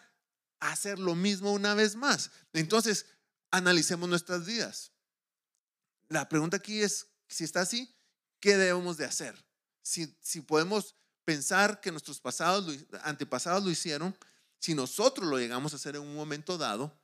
hacer 0.60 1.00
lo 1.00 1.16
mismo 1.16 1.52
una 1.52 1.74
vez 1.74 1.96
más. 1.96 2.32
Entonces, 2.54 3.06
analicemos 3.52 4.10
nuestras 4.10 4.46
vidas. 4.46 4.92
La 6.10 6.28
pregunta 6.28 6.58
aquí 6.58 6.82
es, 6.82 7.08
si 7.28 7.44
está 7.44 7.62
así, 7.62 7.96
¿qué 8.40 8.58
debemos 8.58 8.98
de 8.98 9.06
hacer? 9.06 9.44
Si, 9.82 10.18
si 10.22 10.42
podemos 10.42 10.96
pensar 11.24 11.80
que 11.80 11.92
nuestros 11.92 12.20
pasados, 12.20 12.76
antepasados 13.04 13.64
lo 13.64 13.70
hicieron, 13.70 14.18
si 14.60 14.74
nosotros 14.74 15.28
lo 15.28 15.38
llegamos 15.38 15.74
a 15.74 15.76
hacer 15.78 15.96
en 15.96 16.02
un 16.02 16.16
momento 16.16 16.58
dado, 16.58 17.00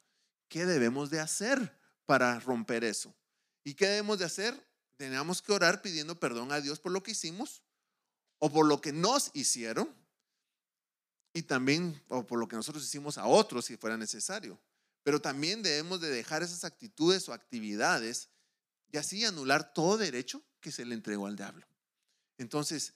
¿qué 0.49 0.65
debemos 0.65 1.09
de 1.09 1.19
hacer 1.19 1.79
para 2.05 2.39
romper 2.39 2.83
eso? 2.83 3.15
¿Y 3.63 3.75
qué 3.75 3.87
debemos 3.87 4.19
de 4.19 4.25
hacer? 4.25 4.67
Tenemos 4.97 5.41
que 5.41 5.53
orar 5.53 5.81
pidiendo 5.81 6.19
perdón 6.19 6.51
a 6.51 6.59
Dios 6.59 6.79
por 6.79 6.91
lo 6.91 7.03
que 7.03 7.11
hicimos 7.11 7.63
o 8.39 8.51
por 8.51 8.65
lo 8.65 8.81
que 8.81 8.91
nos 8.91 9.31
hicieron 9.33 9.93
y 11.33 11.43
también 11.43 12.01
o 12.07 12.25
por 12.25 12.39
lo 12.39 12.47
que 12.47 12.55
nosotros 12.55 12.83
hicimos 12.83 13.17
a 13.17 13.25
otros 13.25 13.65
si 13.65 13.77
fuera 13.77 13.97
necesario. 13.97 14.59
Pero 15.03 15.21
también 15.21 15.61
debemos 15.61 16.01
de 16.01 16.09
dejar 16.09 16.43
esas 16.43 16.63
actitudes 16.63 17.27
o 17.29 17.33
actividades 17.33 18.29
y 18.91 18.97
así 18.97 19.25
anular 19.25 19.73
todo 19.73 19.97
derecho 19.97 20.43
que 20.59 20.71
se 20.71 20.85
le 20.85 20.95
entregó 20.95 21.27
al 21.27 21.35
diablo. 21.35 21.67
Entonces, 22.37 22.93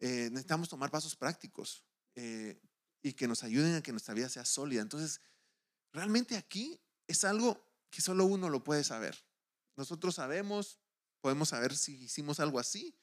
eh, 0.00 0.28
necesitamos 0.30 0.68
tomar 0.68 0.90
pasos 0.90 1.14
prácticos 1.14 1.84
eh, 2.14 2.60
y 3.02 3.12
que 3.12 3.28
nos 3.28 3.42
ayuden 3.42 3.74
a 3.74 3.82
que 3.82 3.92
nuestra 3.92 4.14
vida 4.14 4.28
sea 4.28 4.44
sólida. 4.44 4.82
Entonces, 4.82 5.20
realmente 5.92 6.36
aquí 6.36 6.80
es 7.06 7.24
algo 7.24 7.64
que 7.90 8.00
solo 8.00 8.24
uno 8.24 8.48
lo 8.48 8.64
puede 8.64 8.84
saber. 8.84 9.16
Nosotros 9.76 10.16
sabemos, 10.16 10.78
podemos 11.20 11.50
saber 11.50 11.76
si 11.76 11.94
hicimos 12.04 12.40
algo 12.40 12.58
así, 12.58 12.96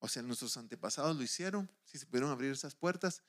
o 0.00 0.08
sea, 0.08 0.22
nuestros 0.22 0.56
antepasados 0.56 1.16
lo 1.16 1.22
hicieron, 1.22 1.70
si 1.84 1.98
se 1.98 2.06
pudieron 2.06 2.30
abrir 2.30 2.52
esas 2.52 2.74
puertas, 2.74 3.22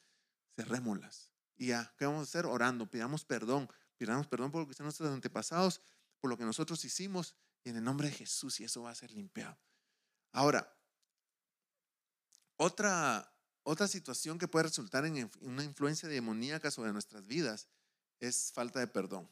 cerrémoslas. 0.55 1.31
Y 1.57 1.67
ya, 1.67 1.93
¿qué 1.97 2.05
vamos 2.05 2.21
a 2.21 2.23
hacer? 2.23 2.45
Orando, 2.45 2.89
pidamos 2.89 3.25
perdón, 3.25 3.69
pidamos 3.97 4.27
perdón 4.27 4.51
por 4.51 4.61
lo 4.61 4.67
que 4.67 4.71
hicieron 4.71 4.87
nuestros 4.87 5.11
antepasados, 5.11 5.81
por 6.21 6.29
lo 6.29 6.37
que 6.37 6.45
nosotros 6.45 6.83
hicimos, 6.85 7.35
en 7.69 7.77
el 7.77 7.83
nombre 7.83 8.09
de 8.09 8.15
Jesús, 8.15 8.59
y 8.59 8.63
eso 8.65 8.83
va 8.83 8.91
a 8.91 8.95
ser 8.95 9.11
limpiado. 9.11 9.57
Ahora, 10.31 10.75
otra, 12.57 13.33
otra 13.63 13.87
situación 13.87 14.37
que 14.37 14.47
puede 14.47 14.63
resultar 14.63 15.05
en 15.05 15.29
una 15.41 15.63
influencia 15.63 16.09
demoníaca 16.09 16.71
sobre 16.71 16.91
nuestras 16.91 17.25
vidas 17.25 17.69
es 18.19 18.51
falta 18.51 18.79
de 18.79 18.87
perdón. 18.87 19.29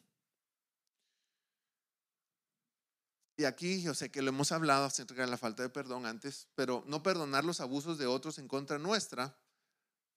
Y 3.39 3.45
aquí 3.45 3.81
yo 3.83 3.93
sé 3.93 4.09
que 4.09 4.23
lo 4.23 4.29
hemos 4.29 4.51
hablado 4.51 4.85
acerca 4.85 5.21
de 5.21 5.27
la 5.27 5.37
falta 5.37 5.61
de 5.61 5.69
perdón 5.69 6.07
antes, 6.07 6.47
pero 6.55 6.83
no 6.87 7.03
perdonar 7.03 7.45
los 7.45 7.61
abusos 7.61 7.99
de 7.99 8.07
otros 8.07 8.39
en 8.39 8.47
contra 8.47 8.79
nuestra 8.79 9.37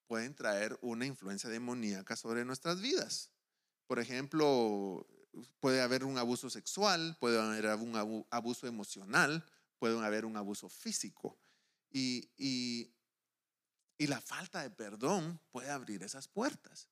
pueden 0.06 0.34
traer 0.34 0.78
una 0.80 1.04
influencia 1.04 1.50
demoníaca 1.50 2.16
sobre 2.16 2.44
nuestras 2.44 2.80
vidas. 2.80 3.30
Por 3.86 3.98
ejemplo, 3.98 5.06
puede 5.60 5.82
haber 5.82 6.04
un 6.04 6.18
abuso 6.18 6.50
sexual, 6.50 7.16
puede 7.20 7.40
haber 7.40 7.66
un 7.76 8.26
abuso 8.30 8.66
emocional, 8.66 9.44
puede 9.78 9.98
haber 10.04 10.24
un 10.24 10.36
abuso 10.36 10.68
físico. 10.68 11.38
Y, 11.90 12.30
y, 12.36 12.92
y 13.98 14.06
la 14.06 14.20
falta 14.20 14.62
de 14.62 14.70
perdón 14.70 15.40
puede 15.50 15.70
abrir 15.70 16.02
esas 16.02 16.28
puertas. 16.28 16.88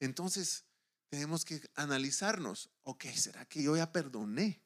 Entonces, 0.00 0.64
tenemos 1.08 1.44
que 1.44 1.60
analizarnos, 1.74 2.70
ok, 2.82 3.06
¿será 3.14 3.44
que 3.46 3.62
yo 3.62 3.76
ya 3.76 3.90
perdoné? 3.92 4.62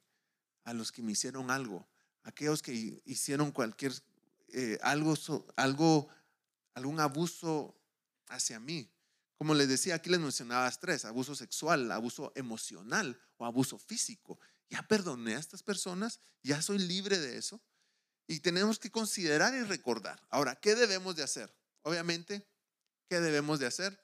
a 0.65 0.73
los 0.73 0.93
que 0.93 1.03
me 1.03 1.13
hicieron 1.13 1.51
algo, 1.51 1.89
aquellos 2.23 2.63
que 2.63 3.03
hicieron 3.05 3.51
cualquier, 3.51 3.93
eh, 4.49 4.79
algo, 4.83 5.15
algo, 5.57 6.09
algún 6.75 7.01
abuso 7.01 7.77
hacia 8.29 8.61
mí. 8.61 8.92
Como 9.43 9.57
les 9.57 9.67
decía, 9.67 9.97
aquí 9.97 10.09
les 10.09 10.21
mencionaba 10.21 10.71
tres, 10.71 11.05
abuso 11.05 11.35
sexual, 11.35 11.91
abuso 11.91 12.33
emocional 12.37 13.21
o 13.39 13.45
abuso 13.45 13.77
físico. 13.77 14.39
Ya 14.71 14.87
perdoné 14.87 15.35
a 15.35 15.41
estas 15.41 15.65
personas, 15.65 16.21
ya 16.45 16.63
soy 16.63 16.79
libre 16.79 17.19
de 17.19 17.39
eso. 17.39 17.61
Y 18.29 18.39
tenemos 18.39 18.79
que 18.79 18.93
considerar 18.93 19.53
y 19.53 19.65
recordar. 19.65 20.25
Ahora, 20.31 20.55
¿qué 20.55 20.77
debemos 20.77 21.17
de 21.17 21.25
hacer? 21.25 21.53
Obviamente, 21.83 22.47
¿qué 23.09 23.19
debemos 23.19 23.59
de 23.59 23.67
hacer? 23.67 24.01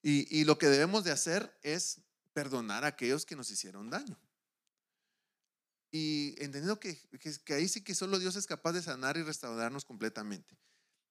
Y, 0.00 0.28
y 0.38 0.44
lo 0.44 0.58
que 0.58 0.68
debemos 0.68 1.02
de 1.02 1.10
hacer 1.10 1.58
es 1.64 2.02
perdonar 2.34 2.84
a 2.84 2.94
aquellos 2.94 3.26
que 3.26 3.34
nos 3.34 3.50
hicieron 3.50 3.90
daño. 3.90 4.16
Y 5.90 6.36
entendiendo 6.38 6.78
que, 6.78 6.96
que, 7.44 7.54
ahí 7.54 7.66
sí 7.66 7.82
que 7.82 7.96
solo 7.96 8.20
Dios 8.20 8.36
es 8.36 8.46
capaz 8.46 8.74
de 8.74 8.82
sanar 8.82 9.16
y 9.16 9.24
restaurarnos 9.24 9.84
completamente. 9.84 10.56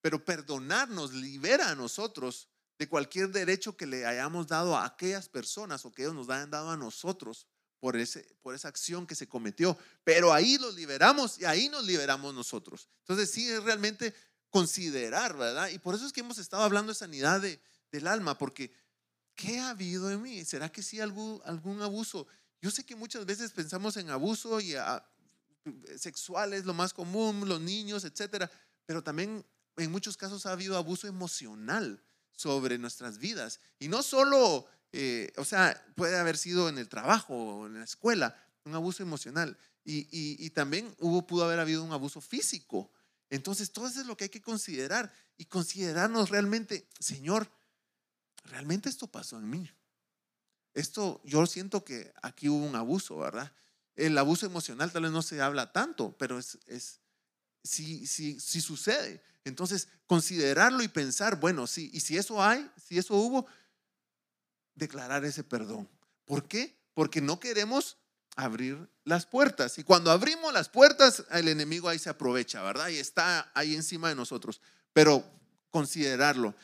Pero 0.05 0.23
perdonarnos 0.23 1.15
libera 1.15 1.71
a 1.71 1.73
nosotros 1.73 2.47
de 2.77 2.87
cualquier 2.87 3.29
derecho 3.31 3.75
que 3.75 3.87
le 3.87 4.05
hayamos 4.05 4.45
dado 4.45 4.77
a 4.77 4.85
aquellas 4.85 5.27
personas 5.27 5.83
o 5.83 5.91
que 5.91 6.03
ellos 6.03 6.13
nos 6.13 6.29
hayan 6.29 6.51
dado 6.51 6.69
a 6.69 6.77
nosotros 6.77 7.47
por, 7.79 7.97
ese, 7.97 8.37
por 8.43 8.53
esa 8.53 8.67
acción 8.67 9.07
que 9.07 9.15
se 9.15 9.27
cometió. 9.27 9.75
Pero 10.03 10.31
ahí 10.31 10.59
los 10.59 10.75
liberamos 10.75 11.39
y 11.39 11.45
ahí 11.45 11.69
nos 11.69 11.85
liberamos 11.85 12.35
nosotros. 12.35 12.87
Entonces 12.99 13.31
sí 13.31 13.49
es 13.49 13.63
realmente 13.63 14.13
considerar, 14.51 15.35
¿verdad? 15.35 15.69
Y 15.69 15.79
por 15.79 15.95
eso 15.95 16.05
es 16.05 16.13
que 16.13 16.19
hemos 16.19 16.37
estado 16.37 16.61
hablando 16.61 16.91
de 16.91 16.99
sanidad 16.99 17.41
de, 17.41 17.59
del 17.91 18.05
alma, 18.05 18.37
porque 18.37 18.71
¿qué 19.33 19.57
ha 19.57 19.71
habido 19.71 20.11
en 20.11 20.21
mí? 20.21 20.45
¿Será 20.45 20.71
que 20.71 20.83
sí 20.83 21.01
algún, 21.01 21.41
algún 21.45 21.81
abuso? 21.81 22.27
Yo 22.61 22.69
sé 22.69 22.85
que 22.85 22.95
muchas 22.95 23.25
veces 23.25 23.51
pensamos 23.53 23.97
en 23.97 24.11
abuso 24.11 24.61
y 24.61 24.75
a, 24.75 25.03
sexual 25.97 26.53
es 26.53 26.63
lo 26.63 26.75
más 26.75 26.93
común, 26.93 27.49
los 27.49 27.59
niños, 27.59 28.05
etcétera, 28.05 28.51
pero 28.85 29.03
también 29.03 29.43
en 29.77 29.91
muchos 29.91 30.17
casos 30.17 30.45
ha 30.45 30.51
habido 30.51 30.77
abuso 30.77 31.07
emocional 31.07 32.01
sobre 32.31 32.77
nuestras 32.77 33.17
vidas. 33.17 33.59
Y 33.79 33.87
no 33.87 34.03
solo, 34.03 34.67
eh, 34.91 35.31
o 35.37 35.45
sea, 35.45 35.85
puede 35.95 36.17
haber 36.17 36.37
sido 36.37 36.69
en 36.69 36.77
el 36.77 36.89
trabajo 36.89 37.35
o 37.35 37.67
en 37.67 37.75
la 37.75 37.83
escuela, 37.83 38.35
un 38.63 38.75
abuso 38.75 39.03
emocional. 39.03 39.57
Y, 39.83 40.07
y, 40.11 40.49
también 40.49 40.95
hubo, 40.99 41.27
pudo 41.27 41.45
haber 41.45 41.59
habido 41.59 41.83
un 41.83 41.93
abuso 41.93 42.19
físico. 42.19 42.91
Entonces, 43.29 43.71
todo 43.71 43.87
eso 43.87 44.01
es 44.01 44.07
lo 44.07 44.17
que 44.17 44.23
hay 44.25 44.29
que 44.31 44.41
considerar 44.41 45.13
y 45.37 45.45
considerarnos 45.45 46.31
realmente, 46.31 46.87
Señor, 46.99 47.51
realmente 48.45 48.89
esto 48.89 49.05
pasó 49.05 49.37
en 49.37 49.47
mí. 49.47 49.69
Esto, 50.73 51.21
yo 51.23 51.45
siento 51.45 51.85
que 51.85 52.11
aquí 52.23 52.49
hubo 52.49 52.65
un 52.65 52.75
abuso, 52.75 53.17
¿verdad? 53.17 53.53
El 53.95 54.17
abuso 54.17 54.47
emocional 54.47 54.91
tal 54.91 55.03
vez 55.03 55.11
no 55.11 55.21
se 55.21 55.39
habla 55.39 55.71
tanto, 55.71 56.17
pero 56.17 56.39
es, 56.39 56.57
es 56.65 56.99
si, 57.63 58.07
si, 58.07 58.39
si 58.39 58.61
sucede. 58.61 59.23
Entonces, 59.45 59.87
considerarlo 60.07 60.83
y 60.83 60.87
pensar, 60.87 61.39
bueno, 61.39 61.67
sí, 61.67 61.89
y 61.93 62.01
si 62.01 62.17
eso 62.17 62.43
hay, 62.43 62.69
si 62.83 62.97
eso 62.97 63.15
hubo, 63.15 63.45
declarar 64.73 65.23
ese 65.23 65.43
perdón. 65.43 65.87
¿Por 66.25 66.47
qué? 66.47 66.75
Porque 66.93 67.21
no 67.21 67.39
queremos 67.39 67.97
abrir 68.35 68.89
las 69.03 69.25
puertas. 69.25 69.77
Y 69.77 69.83
cuando 69.83 70.11
abrimos 70.11 70.51
las 70.51 70.67
puertas, 70.67 71.23
el 71.31 71.47
enemigo 71.47 71.87
ahí 71.87 71.99
se 71.99 72.09
aprovecha, 72.09 72.61
¿verdad? 72.63 72.89
Y 72.89 72.97
está 72.97 73.51
ahí 73.53 73.75
encima 73.75 74.09
de 74.09 74.15
nosotros. 74.15 74.59
Pero 74.91 75.23
considerarlo. 75.69 76.55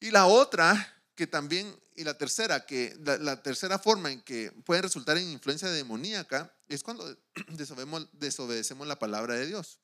Y 0.00 0.10
la 0.10 0.26
otra 0.26 1.04
que 1.14 1.26
también, 1.28 1.74
y 1.94 2.02
la 2.02 2.18
tercera, 2.18 2.66
que 2.66 2.96
la, 3.00 3.42
tercera 3.42 3.78
forma 3.78 4.10
en 4.10 4.22
que 4.22 4.50
puede 4.64 4.82
resultar 4.82 5.16
en 5.18 5.30
influencia 5.30 5.68
demoníaca 5.68 6.52
es 6.68 6.82
cuando 6.82 7.16
desobedecemos 8.12 8.86
la 8.86 8.98
palabra 8.98 9.34
de 9.34 9.46
Dios. 9.46 9.78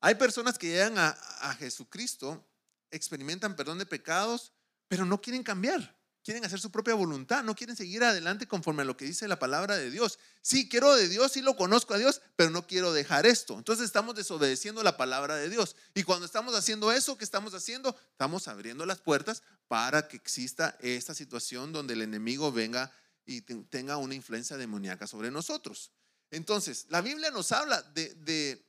Hay 0.00 0.14
personas 0.14 0.58
que 0.58 0.68
llegan 0.68 0.96
a, 0.96 1.54
Jesucristo, 1.58 2.46
experimentan 2.90 3.56
perdón 3.56 3.78
de 3.78 3.86
pecados, 3.86 4.52
pero 4.88 5.04
no 5.04 5.20
quieren 5.20 5.42
cambiar 5.42 5.98
quieren 6.28 6.44
hacer 6.44 6.60
su 6.60 6.70
propia 6.70 6.92
voluntad, 6.92 7.42
no 7.42 7.54
quieren 7.54 7.74
seguir 7.74 8.04
adelante 8.04 8.46
conforme 8.46 8.82
a 8.82 8.84
lo 8.84 8.98
que 8.98 9.06
dice 9.06 9.26
la 9.28 9.38
palabra 9.38 9.78
de 9.78 9.90
Dios. 9.90 10.18
Sí, 10.42 10.68
quiero 10.68 10.94
de 10.94 11.08
Dios, 11.08 11.32
sí 11.32 11.40
lo 11.40 11.56
conozco 11.56 11.94
a 11.94 11.96
Dios, 11.96 12.20
pero 12.36 12.50
no 12.50 12.66
quiero 12.66 12.92
dejar 12.92 13.24
esto. 13.24 13.56
Entonces 13.56 13.86
estamos 13.86 14.14
desobedeciendo 14.14 14.82
la 14.82 14.98
palabra 14.98 15.36
de 15.36 15.48
Dios. 15.48 15.74
Y 15.94 16.02
cuando 16.02 16.26
estamos 16.26 16.54
haciendo 16.54 16.92
eso, 16.92 17.16
¿qué 17.16 17.24
estamos 17.24 17.54
haciendo? 17.54 17.96
Estamos 18.10 18.46
abriendo 18.46 18.84
las 18.84 19.00
puertas 19.00 19.42
para 19.68 20.06
que 20.06 20.18
exista 20.18 20.76
esta 20.80 21.14
situación 21.14 21.72
donde 21.72 21.94
el 21.94 22.02
enemigo 22.02 22.52
venga 22.52 22.92
y 23.24 23.40
tenga 23.40 23.96
una 23.96 24.14
influencia 24.14 24.58
demoníaca 24.58 25.06
sobre 25.06 25.30
nosotros. 25.30 25.92
Entonces, 26.30 26.84
la 26.90 27.00
Biblia 27.00 27.30
nos 27.30 27.52
habla 27.52 27.80
de, 27.94 28.67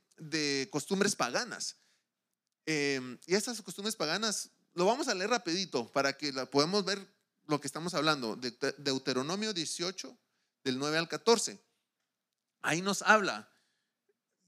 costumbres 0.71 1.15
paganas. 1.15 1.77
Em, 2.65 3.17
y 3.25 3.36
estas 3.36 3.62
costumbres 3.62 3.95
paganas, 3.95 4.51
lo 4.73 4.86
vamos 4.86 5.08
a 5.08 5.15
leer 5.15 5.29
rapidito 5.29 5.91
para 5.91 6.17
que 6.17 6.32
la 6.32 6.49
podamos 6.49 6.86
ver 6.86 6.99
lo 7.47 7.60
que 7.60 7.67
estamos 7.67 7.95
hablando, 7.95 8.36
de 8.36 8.51
Deuteronomio 8.77 9.53
18, 9.53 10.17
del 10.63 10.77
9 10.77 10.97
al 10.97 11.08
14. 11.08 11.60
Ahí 12.62 12.82
nos 12.82 13.01
habla, 13.01 13.51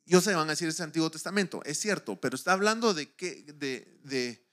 yo 0.05 0.21
sé, 0.21 0.35
van 0.35 0.47
a 0.47 0.51
decir 0.51 0.67
ese 0.67 0.83
Antiguo 0.83 1.09
Testamento, 1.09 1.61
es 1.65 1.79
cierto, 1.79 2.19
pero 2.21 2.35
está 2.35 2.53
hablando 2.53 2.93
de, 2.93 3.15
qué, 3.15 3.43
de, 3.53 3.99
de, 4.03 4.47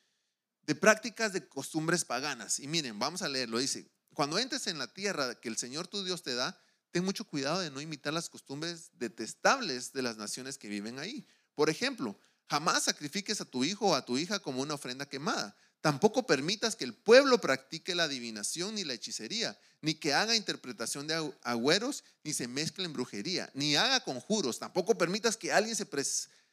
de 0.62 0.74
prácticas 0.74 1.32
de 1.32 1.46
costumbres 1.46 2.04
paganas. 2.04 2.58
Y 2.58 2.68
miren, 2.68 2.98
vamos 2.98 3.22
a 3.22 3.28
leerlo, 3.28 3.58
dice, 3.58 3.90
cuando 4.14 4.38
entres 4.38 4.66
en 4.66 4.78
la 4.78 4.86
tierra 4.86 5.34
que 5.34 5.48
el 5.48 5.56
Señor 5.56 5.88
tu 5.88 6.02
Dios 6.04 6.22
te 6.22 6.34
da, 6.34 6.58
ten 6.90 7.04
mucho 7.04 7.24
cuidado 7.24 7.60
de 7.60 7.70
no 7.70 7.80
imitar 7.80 8.12
las 8.12 8.28
costumbres 8.28 8.90
detestables 8.94 9.92
de 9.92 10.02
las 10.02 10.16
naciones 10.16 10.58
que 10.58 10.68
viven 10.68 10.98
ahí. 10.98 11.26
Por 11.54 11.70
ejemplo, 11.70 12.18
jamás 12.48 12.84
sacrifiques 12.84 13.40
a 13.40 13.44
tu 13.44 13.64
hijo 13.64 13.88
o 13.88 13.94
a 13.94 14.04
tu 14.04 14.18
hija 14.18 14.38
como 14.38 14.62
una 14.62 14.74
ofrenda 14.74 15.06
quemada 15.06 15.56
Tampoco 15.80 16.26
permitas 16.26 16.74
que 16.74 16.84
el 16.84 16.94
pueblo 16.94 17.40
practique 17.40 17.94
la 17.94 18.04
adivinación 18.04 18.74
ni 18.74 18.84
la 18.84 18.94
hechicería, 18.94 19.58
ni 19.80 19.94
que 19.94 20.12
haga 20.12 20.34
interpretación 20.34 21.06
de 21.06 21.32
agüeros, 21.42 22.02
ni 22.24 22.32
se 22.32 22.48
mezcle 22.48 22.84
en 22.84 22.92
brujería, 22.92 23.48
ni 23.54 23.76
haga 23.76 24.00
conjuros. 24.00 24.58
Tampoco 24.58 24.98
permitas 24.98 25.36
que 25.36 25.52
alguien 25.52 25.76
se, 25.76 25.86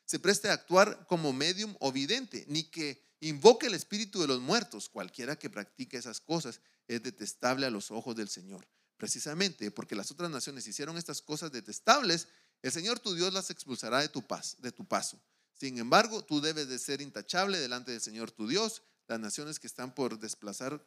se 0.06 0.20
preste 0.20 0.50
a 0.50 0.54
actuar 0.54 1.08
como 1.08 1.34
medium 1.34 1.76
o 1.80 1.92
vidente, 1.92 2.46
ni 2.48 2.66
que 2.66 3.02
invoque 3.20 3.66
el 3.66 3.74
espíritu 3.74 4.22
de 4.22 4.28
los 4.28 4.42
muertos. 4.42 4.90
Cualquiera 4.90 5.36
que 5.38 5.50
practique 5.50 5.98
esas 5.98 6.22
cosas 6.22 6.62
es 6.88 7.02
detestable 7.02 7.66
a 7.66 7.72
los 7.72 7.90
ojos 7.90 8.16
del 8.16 8.30
Señor. 8.30 8.68
Precisamente 8.98 9.72
porque 9.72 9.96
las 9.96 10.12
otras 10.12 10.30
naciones 10.30 10.68
hicieron 10.68 10.98
estas 10.98 11.22
cosas 11.22 11.52
detestables, 11.52 12.28
el 12.62 12.72
Señor 12.72 13.00
tu 13.00 13.14
Dios 13.14 13.34
las 13.34 13.50
expulsará 13.50 14.00
de 14.00 14.10
tu, 14.10 14.26
paz, 14.26 14.56
de 14.60 14.72
tu 14.72 14.88
paso. 14.88 15.22
Sin 15.54 15.78
embargo, 15.78 16.24
tú 16.24 16.42
debes 16.42 16.68
de 16.68 16.80
ser 16.80 17.02
intachable 17.02 17.60
delante 17.60 17.92
del 17.92 18.02
Señor 18.02 18.32
tu 18.32 18.48
Dios 18.48 18.82
las 19.08 19.20
naciones 19.20 19.60
que 19.60 19.68
están 19.68 19.94
por 19.94 20.20
desplazar 20.20 20.86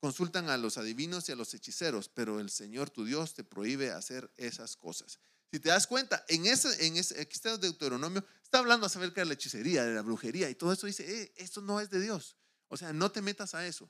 consultan 0.00 0.50
a 0.50 0.56
los 0.56 0.78
adivinos 0.78 1.28
y 1.28 1.32
a 1.32 1.36
los 1.36 1.54
hechiceros, 1.54 2.08
pero 2.08 2.40
el 2.40 2.50
Señor 2.50 2.90
tu 2.90 3.04
Dios 3.04 3.34
te 3.34 3.44
prohíbe 3.44 3.92
hacer 3.92 4.32
esas 4.36 4.76
cosas. 4.76 5.20
Si 5.52 5.60
te 5.60 5.68
das 5.68 5.86
cuenta, 5.86 6.24
en 6.28 6.46
ese, 6.46 6.86
en 6.86 6.96
ese, 6.96 7.20
aquí 7.20 7.34
está 7.34 7.56
Deuteronomio, 7.56 8.24
está 8.42 8.58
hablando 8.58 8.86
acerca 8.86 9.20
de 9.20 9.26
la 9.26 9.34
hechicería, 9.34 9.84
de 9.84 9.94
la 9.94 10.02
brujería 10.02 10.48
y 10.50 10.54
todo 10.54 10.72
eso. 10.72 10.86
Dice, 10.86 11.22
eh, 11.22 11.32
esto 11.36 11.60
no 11.60 11.78
es 11.78 11.90
de 11.90 12.00
Dios. 12.00 12.36
O 12.68 12.76
sea, 12.76 12.92
no 12.92 13.12
te 13.12 13.20
metas 13.20 13.54
a 13.54 13.66
eso. 13.66 13.88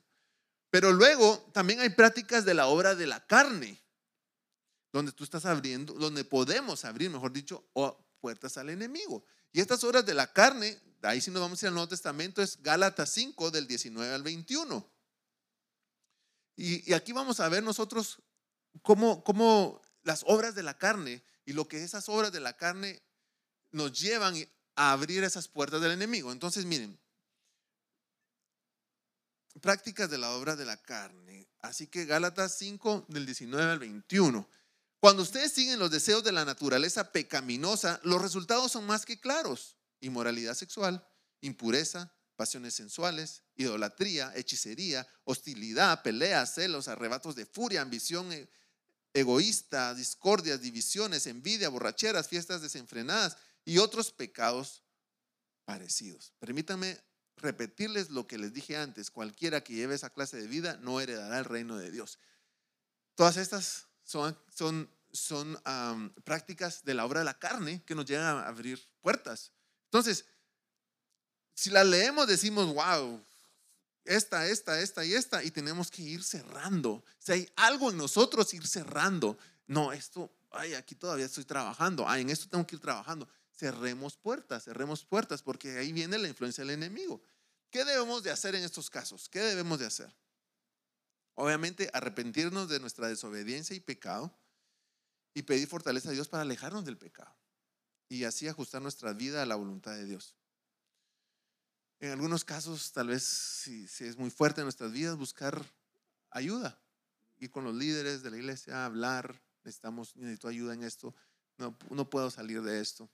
Pero 0.73 0.91
luego 0.91 1.37
también 1.53 1.81
hay 1.81 1.89
prácticas 1.89 2.45
de 2.45 2.55
la 2.55 2.65
obra 2.65 2.95
de 2.95 3.05
la 3.05 3.23
carne, 3.27 3.79
donde 4.91 5.11
tú 5.11 5.23
estás 5.23 5.45
abriendo, 5.45 5.93
donde 5.93 6.25
podemos 6.25 6.83
abrir, 6.83 7.11
mejor 7.11 7.31
dicho, 7.31 7.69
puertas 8.19 8.57
al 8.57 8.71
enemigo. 8.71 9.23
Y 9.51 9.61
estas 9.61 9.83
obras 9.83 10.03
de 10.03 10.15
la 10.15 10.33
carne, 10.33 10.81
ahí 11.03 11.21
si 11.21 11.29
nos 11.29 11.43
vamos 11.43 11.61
a 11.61 11.65
ir 11.65 11.67
al 11.67 11.75
Nuevo 11.75 11.89
Testamento, 11.89 12.41
es 12.41 12.59
Gálatas 12.63 13.11
5 13.11 13.51
del 13.51 13.67
19 13.67 14.15
al 14.15 14.23
21. 14.23 14.91
Y, 16.55 16.89
y 16.89 16.93
aquí 16.93 17.11
vamos 17.11 17.39
a 17.39 17.49
ver 17.49 17.61
nosotros 17.61 18.23
cómo, 18.81 19.23
cómo 19.23 19.79
las 20.01 20.23
obras 20.25 20.55
de 20.55 20.63
la 20.63 20.79
carne 20.79 21.23
y 21.45 21.53
lo 21.53 21.67
que 21.67 21.83
esas 21.83 22.09
obras 22.09 22.31
de 22.31 22.39
la 22.39 22.57
carne 22.57 23.03
nos 23.69 24.01
llevan 24.01 24.33
a 24.75 24.91
abrir 24.93 25.23
esas 25.23 25.47
puertas 25.47 25.81
del 25.81 25.91
enemigo. 25.91 26.31
Entonces, 26.31 26.65
miren, 26.65 26.99
prácticas 29.61 30.09
de 30.09 30.17
la 30.17 30.31
obra 30.31 30.55
de 30.55 30.65
la 30.65 30.77
carne. 30.77 31.49
Así 31.61 31.87
que 31.87 32.05
Gálatas 32.05 32.57
5 32.57 33.05
del 33.09 33.25
19 33.25 33.71
al 33.71 33.79
21. 33.79 34.47
Cuando 34.99 35.23
ustedes 35.23 35.51
siguen 35.51 35.79
los 35.79 35.91
deseos 35.91 36.23
de 36.23 36.31
la 36.31 36.45
naturaleza 36.45 37.11
pecaminosa, 37.11 37.99
los 38.03 38.21
resultados 38.21 38.71
son 38.71 38.85
más 38.85 39.05
que 39.05 39.19
claros. 39.19 39.77
Inmoralidad 39.99 40.53
sexual, 40.53 41.05
impureza, 41.41 42.13
pasiones 42.35 42.73
sensuales, 42.73 43.43
idolatría, 43.55 44.31
hechicería, 44.35 45.07
hostilidad, 45.23 46.01
peleas, 46.03 46.55
celos, 46.55 46.87
arrebatos 46.87 47.35
de 47.35 47.45
furia, 47.45 47.81
ambición 47.81 48.31
eh, 48.31 48.49
egoísta, 49.13 49.93
discordias, 49.93 50.61
divisiones, 50.61 51.27
envidia, 51.27 51.69
borracheras, 51.69 52.27
fiestas 52.27 52.61
desenfrenadas 52.61 53.37
y 53.65 53.77
otros 53.77 54.11
pecados 54.11 54.83
parecidos. 55.65 56.33
Permítanme 56.39 56.99
repetirles 57.37 58.09
lo 58.09 58.27
que 58.27 58.37
les 58.37 58.53
dije 58.53 58.77
antes. 58.77 59.11
Cualquiera 59.11 59.63
que 59.63 59.73
lleve 59.73 59.95
esa 59.95 60.09
clase 60.09 60.37
de 60.37 60.47
vida 60.47 60.77
no 60.81 60.99
heredará 60.99 61.39
el 61.39 61.45
reino 61.45 61.77
de 61.77 61.91
Dios. 61.91 62.19
Todas 63.15 63.37
estas 63.37 63.87
son, 64.03 64.37
son, 64.53 64.89
son 65.11 65.59
prácticas 66.23 66.83
de 66.83 66.93
la 66.93 67.05
obra 67.05 67.19
de 67.19 67.25
la 67.25 67.37
carne 67.37 67.83
que 67.85 67.95
nos 67.95 68.05
llegan 68.05 68.37
a 68.37 68.47
abrir 68.47 68.81
puertas. 69.01 69.51
Entonces, 69.85 70.25
si 71.53 71.69
la 71.69 71.83
leemos 71.83 72.27
decimos, 72.27 72.73
wow, 72.73 73.23
esta, 74.05 74.47
esta, 74.47 74.81
esta 74.81 75.05
y 75.05 75.13
esta, 75.13 75.43
y 75.43 75.51
tenemos 75.51 75.89
que 75.89 76.01
ir 76.01 76.23
cerrando. 76.23 77.03
Si 77.19 77.31
hay 77.31 77.51
algo 77.55 77.91
en 77.91 77.97
nosotros, 77.97 78.53
ir 78.53 78.67
cerrando. 78.67 79.37
No, 79.67 79.93
esto, 79.93 80.31
ay, 80.51 80.73
aquí 80.73 80.95
todavía 80.95 81.25
estoy 81.25 81.45
trabajando, 81.45 82.07
ay, 82.07 82.21
en 82.21 82.29
esto 82.29 82.49
tengo 82.49 82.65
que 82.65 82.75
ir 82.75 82.81
trabajando. 82.81 83.27
Cerremos 83.55 84.17
puertas, 84.17 84.63
cerremos 84.63 85.05
puertas, 85.05 85.41
porque 85.41 85.77
ahí 85.77 85.93
viene 85.93 86.17
la 86.17 86.27
influencia 86.27 86.63
del 86.63 86.71
enemigo. 86.71 87.23
¿Qué 87.69 87.85
debemos 87.85 88.23
de 88.23 88.31
hacer 88.31 88.55
en 88.55 88.63
estos 88.63 88.89
casos? 88.89 89.29
¿Qué 89.29 89.39
debemos 89.39 89.79
de 89.79 89.85
hacer? 89.85 90.13
Obviamente, 91.35 91.89
arrepentirnos 91.93 92.69
de 92.69 92.79
nuestra 92.79 93.07
desobediencia 93.07 93.75
y 93.75 93.79
pecado 93.79 94.35
y 95.33 95.43
pedir 95.43 95.67
fortaleza 95.67 96.09
a 96.09 96.13
Dios 96.13 96.27
para 96.27 96.43
alejarnos 96.43 96.85
del 96.85 96.97
pecado 96.97 97.35
y 98.09 98.25
así 98.25 98.47
ajustar 98.47 98.81
nuestra 98.81 99.13
vida 99.13 99.41
a 99.41 99.45
la 99.45 99.55
voluntad 99.55 99.93
de 99.93 100.05
Dios. 100.05 100.35
En 101.99 102.11
algunos 102.11 102.43
casos, 102.43 102.91
tal 102.91 103.07
vez 103.07 103.23
si, 103.23 103.85
es 103.85 104.17
muy 104.17 104.29
fuerte 104.29 104.61
en 104.61 104.65
nuestras 104.65 104.91
vidas, 104.91 105.17
buscar 105.17 105.65
ayuda. 106.29 106.79
Ir 107.37 107.49
con 107.49 107.63
los 107.63 107.73
líderes 107.73 108.21
de 108.21 108.29
la 108.29 108.37
iglesia, 108.37 108.85
hablar, 108.85 109.41
necesitamos, 109.63 110.15
necesito 110.15 110.47
ayuda 110.47 110.73
en 110.73 110.83
esto, 110.83 111.15
no, 111.57 111.77
no 111.89 112.09
puedo 112.09 112.29
salir 112.29 112.61
de 112.61 112.81
esto. 112.81 113.09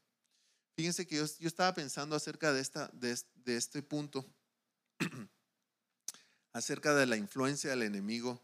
Fíjense 0.80 1.06
que 1.06 1.18
yo, 1.18 1.26
estaba 1.26 1.74
pensando 1.74 2.16
acerca 2.16 2.54
de, 2.54 2.62
esta, 2.62 2.90
de, 2.94 3.12
este 3.58 3.84
punto, 3.84 4.26
acerca 6.54 6.96
de 6.96 7.06
la 7.06 7.18
influencia 7.18 7.72
del 7.72 7.82
enemigo, 7.84 8.42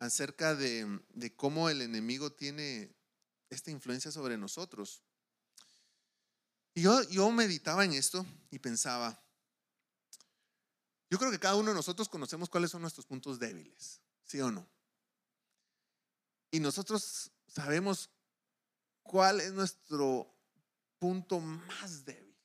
acerca 0.00 0.56
de, 0.56 1.00
cómo 1.36 1.70
el 1.70 1.82
enemigo 1.82 2.32
tiene 2.32 2.92
esta 3.50 3.70
influencia 3.70 4.10
sobre 4.10 4.36
nosotros. 4.36 5.04
Y 6.74 6.82
yo 6.82 7.30
meditaba 7.30 7.84
en 7.84 7.92
esto 7.92 8.26
y 8.50 8.58
pensaba, 8.58 9.22
yo 11.08 11.20
creo 11.20 11.30
que 11.30 11.38
cada 11.38 11.54
uno 11.54 11.68
de 11.68 11.76
nosotros 11.76 12.08
conocemos 12.08 12.50
cuáles 12.50 12.72
son 12.72 12.82
nuestros 12.82 13.06
puntos 13.06 13.38
débiles, 13.38 14.00
¿sí 14.24 14.40
o 14.40 14.50
no? 14.50 14.68
Y 16.50 16.58
nosotros 16.58 17.30
sabemos 17.46 18.10
cuál 19.04 19.40
es 19.40 19.52
nuestro 19.52 20.35
punto 20.98 21.40
más 21.40 22.04
débil. 22.04 22.36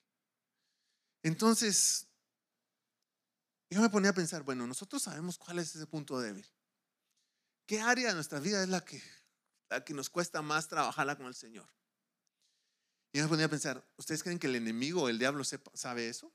Entonces, 1.23 2.07
yo 3.69 3.81
me 3.81 3.89
ponía 3.89 4.09
a 4.09 4.13
pensar, 4.13 4.43
bueno, 4.43 4.67
nosotros 4.67 5.03
sabemos 5.03 5.37
cuál 5.37 5.59
es 5.59 5.75
ese 5.75 5.87
punto 5.87 6.19
débil. 6.19 6.45
¿Qué 7.65 7.79
área 7.79 8.09
de 8.09 8.15
nuestra 8.15 8.39
vida 8.39 8.61
es 8.61 8.69
la 8.69 8.83
que, 8.83 9.01
la 9.69 9.83
que 9.83 9.93
nos 9.93 10.09
cuesta 10.09 10.41
más 10.41 10.67
trabajarla 10.67 11.15
con 11.15 11.27
el 11.27 11.35
Señor? 11.35 11.69
Y 13.13 13.17
yo 13.17 13.23
me 13.23 13.29
ponía 13.29 13.45
a 13.45 13.49
pensar, 13.49 13.85
¿ustedes 13.97 14.23
creen 14.23 14.39
que 14.39 14.47
el 14.47 14.55
enemigo, 14.55 15.09
el 15.09 15.19
diablo, 15.19 15.43
sabe 15.45 16.09
eso? 16.09 16.33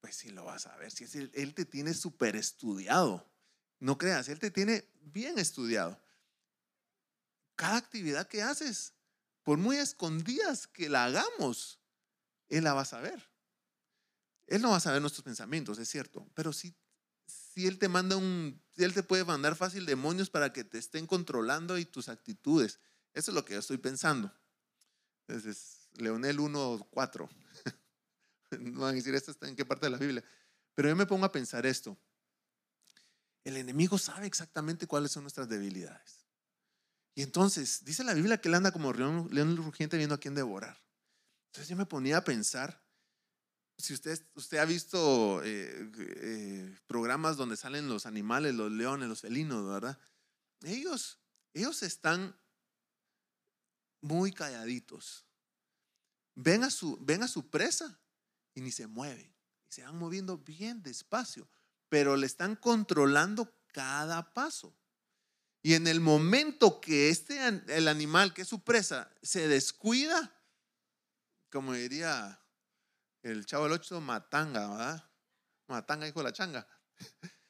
Pues 0.00 0.16
sí 0.16 0.30
lo 0.30 0.44
vas 0.44 0.66
a 0.66 0.76
ver. 0.76 0.90
Si 0.90 1.04
es 1.04 1.14
él, 1.14 1.54
te 1.54 1.64
tiene 1.64 1.94
súper 1.94 2.36
estudiado. 2.36 3.30
No 3.80 3.96
creas, 3.96 4.28
él 4.28 4.38
te 4.38 4.50
tiene 4.50 4.88
bien 5.00 5.38
estudiado. 5.38 5.98
Cada 7.56 7.76
actividad 7.76 8.28
que 8.28 8.42
haces, 8.42 8.94
por 9.44 9.58
muy 9.58 9.76
escondidas 9.76 10.66
que 10.66 10.88
la 10.88 11.04
hagamos, 11.04 11.78
él 12.48 12.64
la 12.64 12.74
va 12.74 12.80
a 12.82 12.86
saber. 12.86 13.30
Él 14.46 14.60
no 14.60 14.70
va 14.70 14.76
a 14.76 14.80
saber 14.80 15.00
nuestros 15.00 15.24
pensamientos, 15.24 15.78
es 15.78 15.88
cierto, 15.88 16.28
pero 16.34 16.52
si 16.52 16.74
si 17.26 17.66
él 17.66 17.78
te 17.78 17.88
manda 17.88 18.16
un, 18.16 18.60
si 18.70 18.84
él 18.84 18.92
te 18.92 19.02
puede 19.02 19.24
mandar 19.24 19.56
fácil 19.56 19.86
demonios 19.86 20.28
para 20.28 20.52
que 20.52 20.64
te 20.64 20.78
estén 20.78 21.06
controlando 21.06 21.78
y 21.78 21.84
tus 21.84 22.08
actitudes. 22.08 22.80
Eso 23.12 23.30
es 23.30 23.34
lo 23.34 23.44
que 23.44 23.54
yo 23.54 23.60
estoy 23.60 23.78
pensando. 23.78 24.32
Entonces, 25.26 25.88
Leonel 25.94 26.38
1.4. 26.38 27.28
no 28.58 28.80
van 28.80 28.90
a 28.90 28.92
decir, 28.92 29.14
¿esto 29.14 29.30
está 29.30 29.48
en 29.48 29.56
qué 29.56 29.64
parte 29.64 29.86
de 29.86 29.90
la 29.90 29.98
Biblia? 29.98 30.24
Pero 30.74 30.88
yo 30.88 30.96
me 30.96 31.06
pongo 31.06 31.24
a 31.24 31.32
pensar 31.32 31.64
esto. 31.64 31.96
El 33.44 33.56
enemigo 33.56 33.98
sabe 33.98 34.26
exactamente 34.26 34.86
cuáles 34.86 35.12
son 35.12 35.22
nuestras 35.22 35.48
debilidades. 35.48 36.13
Y 37.14 37.22
entonces, 37.22 37.84
dice 37.84 38.02
la 38.02 38.14
Biblia 38.14 38.40
que 38.40 38.48
él 38.48 38.54
anda 38.54 38.72
como 38.72 38.92
león, 38.92 39.28
león 39.30 39.56
rugiente 39.56 39.96
viendo 39.96 40.16
a 40.16 40.20
quién 40.20 40.34
devorar. 40.34 40.82
Entonces 41.46 41.68
yo 41.68 41.76
me 41.76 41.86
ponía 41.86 42.18
a 42.18 42.24
pensar, 42.24 42.84
si 43.78 43.94
usted, 43.94 44.20
usted 44.34 44.58
ha 44.58 44.64
visto 44.64 45.42
eh, 45.44 45.90
eh, 45.96 46.78
programas 46.86 47.36
donde 47.36 47.56
salen 47.56 47.88
los 47.88 48.06
animales, 48.06 48.54
los 48.54 48.72
leones, 48.72 49.08
los 49.08 49.20
felinos, 49.20 49.66
¿verdad? 49.66 49.98
Ellos, 50.62 51.20
ellos 51.52 51.82
están 51.84 52.36
muy 54.00 54.32
calladitos. 54.32 55.24
Ven 56.34 56.64
a 56.64 56.70
su, 56.70 56.98
ven 57.00 57.22
a 57.22 57.28
su 57.28 57.48
presa 57.48 58.00
y 58.54 58.60
ni 58.60 58.72
se 58.72 58.86
mueven. 58.86 59.32
se 59.68 59.82
van 59.82 59.98
moviendo 59.98 60.38
bien 60.38 60.82
despacio, 60.82 61.48
pero 61.88 62.16
le 62.16 62.26
están 62.26 62.54
controlando 62.56 63.56
cada 63.68 64.32
paso. 64.32 64.76
Y 65.64 65.74
en 65.74 65.86
el 65.86 66.00
momento 66.00 66.78
que 66.78 67.08
este, 67.08 67.40
el 67.48 67.88
animal, 67.88 68.32
que 68.34 68.42
es 68.42 68.48
su 68.48 68.62
presa, 68.62 69.10
se 69.22 69.48
descuida, 69.48 70.32
como 71.50 71.72
diría 71.72 72.38
el 73.22 73.46
chavo 73.46 73.64
del 73.64 73.72
8, 73.72 74.00
matanga, 74.00 74.68
¿verdad? 74.68 75.10
Matanga, 75.66 76.06
hijo 76.06 76.20
de 76.20 76.24
la 76.24 76.32
changa. 76.32 76.68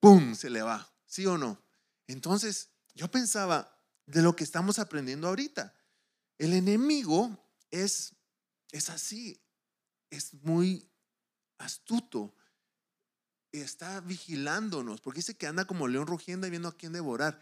¡Pum! 0.00 0.34
Se 0.34 0.50
le 0.50 0.60
va. 0.60 0.92
¿Sí 1.06 1.24
o 1.24 1.38
no? 1.38 1.64
Entonces, 2.08 2.70
yo 2.94 3.08
pensaba 3.10 3.80
de 4.06 4.22
lo 4.22 4.34
que 4.34 4.42
estamos 4.44 4.80
aprendiendo 4.80 5.28
ahorita. 5.28 5.72
El 6.38 6.52
enemigo 6.52 7.48
es, 7.70 8.12
es 8.72 8.90
así 8.90 9.40
es 10.10 10.34
muy 10.42 10.88
astuto. 11.58 12.34
Está 13.62 14.00
vigilándonos, 14.00 15.00
porque 15.00 15.18
dice 15.18 15.36
que 15.36 15.46
anda 15.46 15.66
como 15.66 15.88
león 15.88 16.06
rugiendo 16.06 16.46
y 16.46 16.50
viendo 16.50 16.68
a 16.68 16.76
quién 16.76 16.92
devorar. 16.92 17.40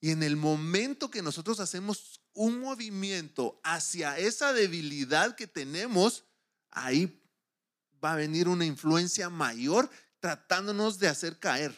Y 0.00 0.10
en 0.10 0.22
el 0.22 0.36
momento 0.36 1.10
que 1.10 1.22
nosotros 1.22 1.60
hacemos 1.60 2.20
un 2.34 2.60
movimiento 2.60 3.60
hacia 3.64 4.18
esa 4.18 4.52
debilidad 4.52 5.34
que 5.34 5.46
tenemos, 5.46 6.24
ahí 6.70 7.22
va 8.04 8.12
a 8.12 8.16
venir 8.16 8.48
una 8.48 8.66
influencia 8.66 9.30
mayor 9.30 9.90
tratándonos 10.20 10.98
de 10.98 11.08
hacer 11.08 11.38
caer. 11.38 11.74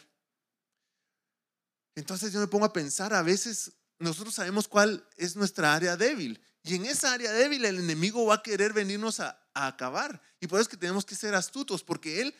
Entonces 1.95 2.33
yo 2.33 2.39
me 2.39 2.47
pongo 2.47 2.65
a 2.65 2.73
pensar, 2.73 3.13
a 3.13 3.21
veces 3.21 3.71
nosotros 3.99 4.35
sabemos 4.35 4.67
cuál 4.67 5.07
es 5.15 5.35
nuestra 5.35 5.73
área 5.73 5.97
débil. 5.97 6.39
Y 6.63 6.75
en 6.75 6.85
esa 6.85 7.13
área 7.13 7.31
débil 7.31 7.65
el 7.65 7.79
enemigo 7.79 8.25
va 8.25 8.35
a 8.35 8.43
querer 8.43 8.73
venirnos 8.73 9.19
a, 9.19 9.41
acabar. 9.53 10.21
Y 10.39 10.45
por 10.45 10.59
eso 10.59 10.63
es 10.63 10.67
que 10.67 10.77
tenemos 10.77 11.05
que 11.05 11.15
ser 11.15 11.33
astutos, 11.33 11.83
porque 11.83 12.21
él, 12.21 12.35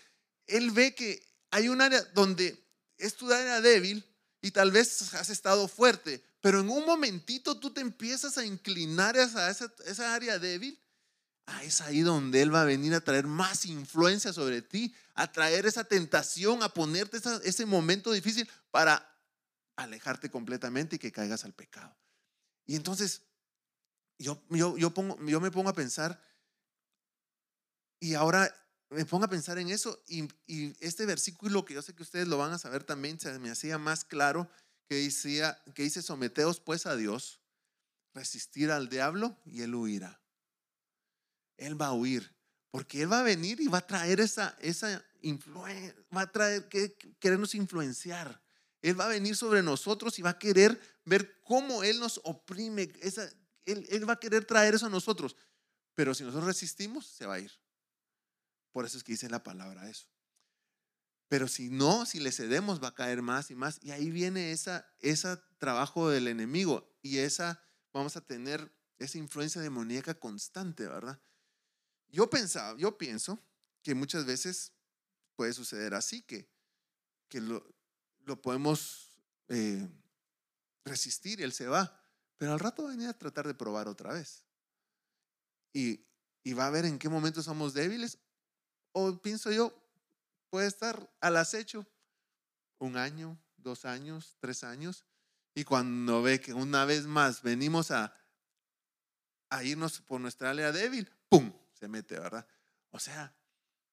él 0.45 0.69
ve 0.69 0.93
que 0.93 1.25
hay 1.57 1.69
un 1.69 1.81
área 1.81 2.03
donde 2.13 2.63
es 2.99 3.15
tu 3.15 3.31
área 3.33 3.61
débil 3.61 4.05
y 4.41 4.51
tal 4.51 4.71
vez 4.71 5.15
has 5.15 5.31
estado 5.31 5.67
fuerte, 5.67 6.23
pero 6.39 6.59
en 6.59 6.69
un 6.69 6.85
momentito 6.85 7.59
tú 7.59 7.73
te 7.73 7.81
empiezas 7.81 8.37
a 8.37 8.45
inclinar 8.45 9.17
a 9.17 9.49
esa, 9.49 10.13
área 10.13 10.37
débil. 10.37 10.79
Ah, 11.47 11.63
es 11.63 11.81
ahí 11.81 12.01
donde 12.01 12.43
Él 12.43 12.53
va 12.53 12.61
a 12.61 12.65
venir 12.65 12.93
a 12.93 13.01
traer 13.01 13.25
más 13.25 13.65
influencia 13.65 14.33
sobre 14.33 14.61
ti, 14.61 14.93
a 15.15 15.31
traer 15.31 15.65
esa 15.65 15.83
tentación, 15.83 16.61
a 16.61 16.69
ponerte 16.69 17.17
ese 17.43 17.65
momento 17.65 18.11
difícil 18.11 18.47
para 18.69 19.03
alejarte 19.77 20.29
completamente 20.29 20.97
y 20.97 20.99
que 20.99 21.11
caigas 21.11 21.43
al 21.43 21.53
pecado. 21.53 21.97
Y 22.67 22.75
entonces 22.75 23.23
yo 24.19 24.43
me 24.49 25.51
pongo 25.51 25.69
a 25.69 25.73
pensar, 25.73 26.21
y 27.99 28.13
ahora 28.13 28.53
me 28.89 29.05
pongo 29.05 29.25
a 29.25 29.29
pensar 29.29 29.57
en 29.57 29.69
eso, 29.69 30.01
y, 30.07 30.27
este 30.79 31.05
versículo 31.05 31.65
que 31.65 31.73
yo 31.73 31.81
sé 31.81 31.93
que 31.93 32.03
ustedes 32.03 32.27
lo 32.27 32.37
van 32.37 32.53
a 32.53 32.57
saber 32.57 32.83
también, 32.83 33.19
se 33.19 33.37
me 33.39 33.49
hacía 33.49 33.77
más 33.77 34.05
claro, 34.05 34.49
que, 34.87 34.95
decía, 34.95 35.61
que 35.75 35.83
dice, 35.83 36.01
someteos 36.01 36.59
pues 36.59 36.85
a 36.85 36.95
Dios, 36.95 37.41
resistir 38.13 38.71
al 38.71 38.89
diablo 38.89 39.37
y 39.45 39.61
él 39.61 39.75
huirá. 39.75 40.21
Él 41.57 41.79
va 41.79 41.87
a 41.87 41.93
huir, 41.93 42.33
porque 42.71 43.01
Él 43.01 43.11
va 43.11 43.19
a 43.19 43.23
venir 43.23 43.59
y 43.59 43.67
va 43.67 43.79
a 43.79 43.87
traer 43.87 44.19
esa, 44.19 44.55
esa 44.61 45.03
influencia, 45.21 45.95
va 46.15 46.21
a 46.21 46.31
traer 46.31 46.69
que 46.69 46.95
querernos 47.19 47.55
influenciar. 47.55 48.41
Él 48.81 48.99
va 48.99 49.05
a 49.05 49.09
venir 49.09 49.35
sobre 49.35 49.63
nosotros 49.63 50.19
y 50.19 50.21
va 50.21 50.31
a 50.31 50.39
querer 50.39 50.79
ver 51.03 51.41
cómo 51.41 51.83
Él 51.83 51.99
nos 51.99 52.21
oprime, 52.23 52.91
esa, 53.01 53.27
él, 53.67 54.09
va 54.09 54.13
a 54.13 54.19
querer 54.19 54.45
traer 54.45 54.75
eso 54.75 54.85
a 54.85 54.89
nosotros. 54.89 55.35
Pero 55.93 56.13
si 56.13 56.23
nosotros 56.23 56.45
resistimos, 56.45 57.05
se 57.05 57.25
va 57.25 57.35
a 57.35 57.39
ir. 57.39 57.51
Por 58.77 58.85
eso 58.85 58.95
es 58.95 59.03
que 59.03 59.13
dice 59.13 59.27
la 59.27 59.41
palabra 59.41 59.89
eso. 59.89 60.05
Pero 61.29 61.47
si 61.47 61.71
no, 61.71 62.05
si 62.05 62.19
le 62.19 62.31
cedemos, 62.31 62.79
va 62.79 62.89
a 62.89 62.93
caer 62.93 63.23
más 63.23 63.49
y 63.49 63.55
más. 63.55 63.79
Y 63.81 63.89
ahí 63.89 64.11
viene 64.11 64.51
esa, 64.51 64.87
ese 64.99 65.35
trabajo 65.57 66.11
del 66.11 66.27
enemigo. 66.27 66.95
Y 67.01 67.17
esa, 67.17 67.59
vamos 67.91 68.17
a 68.17 68.21
tener 68.21 68.71
esa 68.99 69.17
influencia 69.17 69.63
demoníaca 69.63 70.19
constante, 70.19 70.87
¿verdad? 70.87 71.19
Yo 72.09 72.29
pensaba, 72.29 72.77
yo 72.77 72.99
pienso 72.99 73.43
que 73.81 73.95
muchas 73.95 74.27
veces 74.27 74.73
puede 75.35 75.53
suceder 75.53 75.95
así, 75.95 76.21
que, 76.21 76.47
que 77.29 77.41
lo, 77.41 77.67
lo 78.25 78.39
podemos 78.43 79.19
eh, 79.47 79.89
resistir 80.85 81.39
y 81.39 81.43
él 81.45 81.51
se 81.51 81.65
va. 81.65 81.99
Pero 82.37 82.53
al 82.53 82.59
rato 82.59 82.83
va 82.83 82.89
a 82.89 82.91
venir 82.91 83.07
a 83.07 83.17
tratar 83.17 83.47
de 83.47 83.55
probar 83.55 83.87
otra 83.87 84.13
vez. 84.13 84.45
Y, 85.73 86.05
y 86.43 86.53
va 86.53 86.67
a 86.67 86.69
ver 86.69 86.85
en 86.85 86.99
qué 86.99 87.09
momento 87.09 87.41
somos 87.41 87.73
débiles. 87.73 88.19
O 88.91 89.21
pienso 89.21 89.51
yo, 89.51 89.73
puede 90.49 90.67
estar 90.67 91.11
al 91.21 91.37
acecho 91.37 91.85
un 92.79 92.97
año, 92.97 93.39
dos 93.57 93.85
años, 93.85 94.37
tres 94.39 94.63
años. 94.63 95.05
Y 95.53 95.63
cuando 95.63 96.21
ve 96.21 96.39
que 96.39 96.53
una 96.53 96.85
vez 96.85 97.05
más 97.05 97.41
venimos 97.41 97.91
a, 97.91 98.13
a 99.49 99.63
irnos 99.63 100.01
por 100.01 100.21
nuestra 100.21 100.51
área 100.51 100.71
débil, 100.71 101.11
¡pum! 101.29 101.51
Se 101.73 101.87
mete, 101.87 102.19
¿verdad? 102.19 102.47
O 102.91 102.99
sea, 102.99 103.35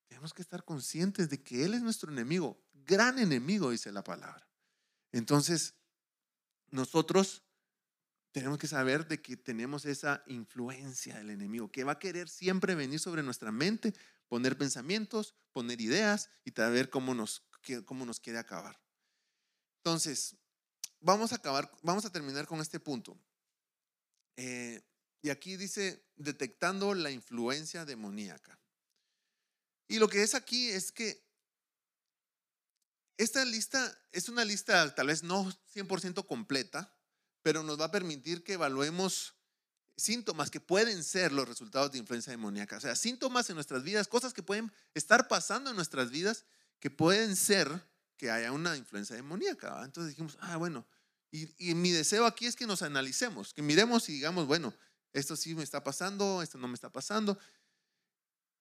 tenemos 0.07 0.33
que 0.33 0.43
estar 0.43 0.65
conscientes 0.65 1.29
de 1.31 1.43
que 1.43 1.65
Él 1.65 1.75
es 1.75 1.83
nuestro 1.83 2.13
enemigo, 2.13 2.63
gran 2.73 3.19
enemigo, 3.19 3.71
dice 3.71 3.93
la 3.93 4.05
palabra. 4.05 4.47
Entonces, 5.13 5.75
nosotros 6.71 7.43
tenemos 8.33 8.59
que 8.59 8.67
saber 8.67 9.07
de 9.07 9.23
que 9.23 9.37
tenemos 9.37 9.85
esa 9.85 10.25
influencia 10.27 11.17
del 11.17 11.31
enemigo, 11.31 11.71
que 11.71 11.85
va 11.85 11.93
a 11.93 11.99
querer 11.99 12.29
siempre 12.29 12.75
venir 12.75 12.99
sobre 12.99 13.23
nuestra 13.23 13.53
mente, 13.53 13.95
poner 14.35 14.59
pensamientos, 14.59 15.37
poner 15.53 15.81
ideas 15.81 16.29
y 16.45 16.51
saber 16.51 16.91
cómo 16.91 17.15
nos, 17.15 17.47
cómo 17.85 18.05
nos 18.05 18.19
quiere 18.19 18.41
acabar. 18.41 18.83
Entonces, 19.77 20.35
vamos 20.99 21.31
a 21.31 21.37
acabar, 21.37 21.71
vamos 21.85 22.05
a 22.05 22.11
terminar 22.11 22.45
con 22.49 22.61
este 22.61 22.81
punto. 22.81 23.17
Eh, 24.35 24.83
y 25.23 25.31
aquí 25.31 25.57
dice, 25.57 26.05
detectando 26.17 26.95
la 26.95 27.13
influencia 27.13 27.85
demoníaca. 27.85 28.59
Y 29.87 30.01
lo 30.01 30.09
que 30.09 30.25
es 30.25 30.35
aquí 30.35 30.69
es 30.69 30.91
que 30.91 31.25
esta 33.17 33.45
lista 33.45 33.97
es 34.11 34.29
una 34.29 34.45
lista 34.45 34.93
tal 34.97 35.07
vez 35.07 35.23
no 35.23 35.49
100% 35.73 36.27
completa, 36.27 36.93
pero 37.45 37.63
nos 37.63 37.81
va 37.81 37.85
a 37.85 37.93
permitir 37.93 38.43
que 38.43 38.55
evaluemos 38.55 39.34
síntomas 39.97 40.51
que 40.51 40.61
pueden 40.61 41.05
ser 41.05 41.33
los 41.33 41.49
resultados 41.49 41.93
de 41.93 41.99
influencia 41.99 42.31
demoníaca. 42.31 42.77
O 42.77 42.81
sea, 42.81 42.97
síntomas 42.97 43.49
en 43.51 43.55
nuestras 43.55 43.83
vidas, 43.83 44.09
cosas 44.09 44.33
que 44.33 44.43
pueden 44.43 44.73
estar 44.95 45.29
pasando 45.29 45.71
en 45.71 45.77
nuestras 45.77 46.11
vidas 46.11 46.45
que 46.81 46.91
pueden 46.91 47.37
ser 47.37 47.69
que 48.17 48.31
haya 48.31 48.53
una 48.53 48.77
influencia 48.77 49.17
demoníaca. 49.17 49.83
Entonces 49.85 50.11
dijimos, 50.11 50.37
ah, 50.41 50.57
bueno, 50.57 50.87
y, 51.31 51.75
mi 51.75 51.91
deseo 51.91 52.27
aquí 52.27 52.47
es 52.47 52.55
que 52.55 52.67
nos 52.67 52.83
analicemos, 52.83 53.53
que 53.53 53.63
miremos 53.63 54.09
y 54.09 54.13
digamos, 54.13 54.47
bueno, 54.47 54.73
esto 55.13 55.35
sí 55.35 55.55
me 55.55 55.65
está 55.65 55.83
pasando, 55.83 56.43
esto 56.43 56.59
no 56.59 56.69
me 56.69 56.75
está 56.75 56.91
pasando. 56.91 57.39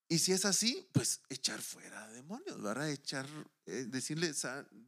Y 0.08 0.20
si 0.20 0.32
es 0.32 0.46
así, 0.46 0.88
pues 0.92 1.22
echar 1.30 1.62
fuera 1.62 2.08
demonios, 2.10 2.62
¿verdad? 2.62 2.90
Echar, 2.90 3.28
eh, 3.66 3.86
decirle, 3.88 4.34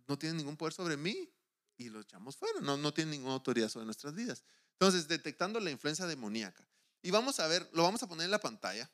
no 0.08 0.18
tiene 0.18 0.38
ningún 0.38 0.58
poder 0.58 0.74
sobre 0.74 0.98
mí, 0.98 1.32
y 1.78 1.90
lo 1.90 2.02
echamos 2.02 2.36
fuera. 2.36 2.62
No, 2.62 2.78
no 2.78 2.94
tiene 2.94 3.12
ninguna 3.12 3.34
autoridad 3.34 3.70
sobre 3.70 3.86
nuestras 3.86 4.14
vidas. 4.14 4.44
Entonces, 4.80 5.08
detectando 5.08 5.60
la 5.60 5.72
influencia 5.72 6.06
demoníaca. 6.06 6.68
Y 7.02 7.12
vamos 7.12 7.40
a 7.40 7.48
ver, 7.48 7.70
lo 7.74 7.84
vamos 7.84 8.04
a 8.04 8.08
poner 8.08 8.26
en 8.26 8.32
la 8.32 8.40
pantalla. 8.40 8.92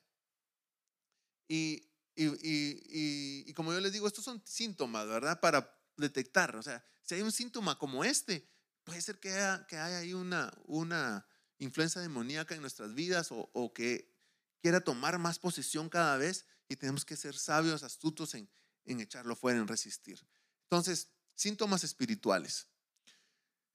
Y, 1.47 1.89
y, 2.15 2.25
y, 2.25 3.43
y, 3.47 3.53
como 3.53 3.73
yo 3.73 3.79
les 3.79 3.91
digo, 3.91 4.07
estos 4.07 4.23
son 4.23 4.41
síntomas, 4.45 5.07
¿verdad? 5.07 5.39
Para 5.39 5.77
detectar. 5.97 6.55
O 6.55 6.61
sea, 6.61 6.85
si 7.03 7.15
hay 7.15 7.21
un 7.21 7.31
síntoma 7.31 7.77
como 7.77 8.03
este, 8.03 8.47
puede 8.83 9.01
ser 9.01 9.19
que 9.19 9.31
haya, 9.31 9.65
que 9.67 9.77
haya 9.77 9.99
ahí 9.99 10.13
una, 10.13 10.53
una 10.65 11.25
influencia 11.57 12.01
demoníaca 12.01 12.53
en 12.53 12.61
nuestras 12.61 12.93
vidas 12.93 13.31
o, 13.31 13.49
o 13.53 13.73
que 13.73 14.13
quiera 14.61 14.81
tomar 14.81 15.17
más 15.19 15.39
posición 15.39 15.89
cada 15.89 16.17
vez 16.17 16.45
y 16.67 16.75
tenemos 16.75 17.05
que 17.05 17.15
ser 17.15 17.37
sabios, 17.37 17.83
astutos 17.83 18.35
en, 18.35 18.49
en 18.85 18.99
echarlo 19.01 19.35
fuera, 19.35 19.59
en 19.59 19.67
resistir. 19.67 20.25
Entonces, 20.63 21.09
síntomas 21.35 21.83
espirituales. 21.83 22.67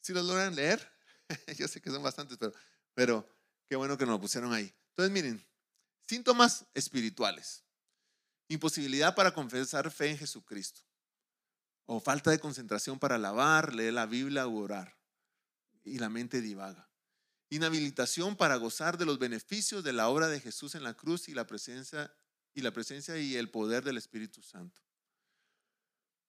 Si 0.00 0.12
los 0.12 0.24
logran 0.24 0.54
leer, 0.54 0.95
yo 1.58 1.68
sé 1.68 1.80
que 1.80 1.90
son 1.90 2.02
bastantes, 2.02 2.38
pero, 2.38 2.52
pero 2.94 3.28
qué 3.68 3.76
bueno 3.76 3.96
que 3.96 4.04
nos 4.04 4.14
lo 4.14 4.20
pusieron 4.20 4.52
ahí. 4.52 4.72
Entonces, 4.90 5.12
miren, 5.12 5.46
síntomas 6.06 6.66
espirituales. 6.74 7.64
Imposibilidad 8.48 9.14
para 9.14 9.34
confesar 9.34 9.90
fe 9.90 10.10
en 10.10 10.18
Jesucristo. 10.18 10.82
O 11.86 12.00
falta 12.00 12.30
de 12.30 12.38
concentración 12.38 12.98
para 12.98 13.16
alabar, 13.16 13.74
leer 13.74 13.94
la 13.94 14.06
Biblia 14.06 14.46
o 14.46 14.56
orar. 14.56 14.96
Y 15.84 15.98
la 15.98 16.08
mente 16.08 16.40
divaga. 16.40 16.90
Inhabilitación 17.48 18.36
para 18.36 18.56
gozar 18.56 18.98
de 18.98 19.06
los 19.06 19.18
beneficios 19.18 19.84
de 19.84 19.92
la 19.92 20.08
obra 20.08 20.28
de 20.28 20.40
Jesús 20.40 20.74
en 20.74 20.82
la 20.82 20.94
cruz 20.94 21.28
y 21.28 21.34
la 21.34 21.46
presencia 21.46 22.12
y 22.54 22.62
la 22.62 22.72
presencia 22.72 23.18
y 23.18 23.36
el 23.36 23.50
poder 23.50 23.84
del 23.84 23.98
Espíritu 23.98 24.42
Santo. 24.42 24.80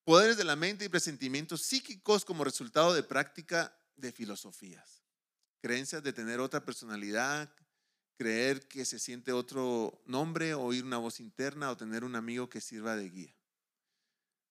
Poderes 0.04 0.38
de 0.38 0.43
la 0.43 0.56
mente 0.56 0.86
y 0.86 0.89
presentimientos 0.89 1.62
psíquicos 1.62 2.26
como 2.26 2.43
resultado 2.43 2.93
de 2.93 3.02
práctica 3.02 3.76
de 3.98 4.12
filosofías. 4.12 5.04
Creencias 5.62 6.04
de 6.04 6.14
tener 6.14 6.39
otra 6.39 6.64
personalidad, 6.64 7.54
creer 8.18 8.68
que 8.68 8.86
se 8.86 9.00
siente 9.00 9.34
otro 9.34 10.02
nombre, 10.06 10.54
oír 10.54 10.84
una 10.84 10.98
voz 10.98 11.20
interna 11.20 11.70
o 11.72 11.78
tener 11.78 12.04
un 12.04 12.16
amigo 12.16 12.50
que 12.50 12.62
sirva 12.62 12.95
de 12.95 13.10
guía. 13.10 13.36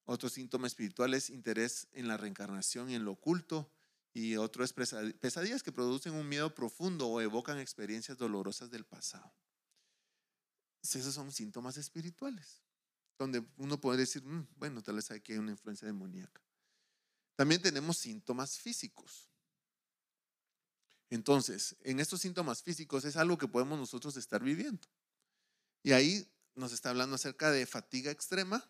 Otro 0.04 0.28
síntoma 0.28 0.66
espiritual 0.66 1.14
es 1.14 1.30
interés 1.30 1.88
en 1.92 2.06
la 2.08 2.16
reencarnación 2.16 2.90
y 2.90 2.94
en 2.94 3.04
lo 3.04 3.12
oculto. 3.12 3.72
Y 4.12 4.36
otro 4.36 4.64
es 4.64 4.72
pesadillas 4.72 5.62
que 5.62 5.72
producen 5.72 6.14
un 6.14 6.28
miedo 6.28 6.54
profundo 6.54 7.08
o 7.08 7.20
evocan 7.20 7.58
experiencias 7.58 8.16
dolorosas 8.16 8.70
del 8.70 8.84
pasado. 8.84 9.34
Esos 10.82 11.12
son 11.14 11.32
síntomas 11.32 11.76
espirituales 11.76 12.62
donde 13.18 13.44
uno 13.56 13.80
puede 13.80 13.98
decir, 13.98 14.22
mm, 14.24 14.48
bueno, 14.56 14.82
tal 14.82 14.96
vez 14.96 15.10
aquí 15.10 15.32
hay 15.32 15.38
una 15.38 15.52
influencia 15.52 15.86
demoníaca. 15.86 16.42
También 17.34 17.60
tenemos 17.60 17.98
síntomas 17.98 18.58
físicos. 18.58 19.30
Entonces, 21.10 21.76
en 21.82 22.00
estos 22.00 22.20
síntomas 22.20 22.62
físicos 22.62 23.04
es 23.04 23.16
algo 23.16 23.38
que 23.38 23.48
podemos 23.48 23.78
nosotros 23.78 24.16
estar 24.16 24.42
viviendo. 24.42 24.86
Y 25.82 25.92
ahí 25.92 26.28
nos 26.54 26.72
está 26.72 26.90
hablando 26.90 27.14
acerca 27.14 27.50
de 27.50 27.66
fatiga 27.66 28.10
extrema 28.10 28.68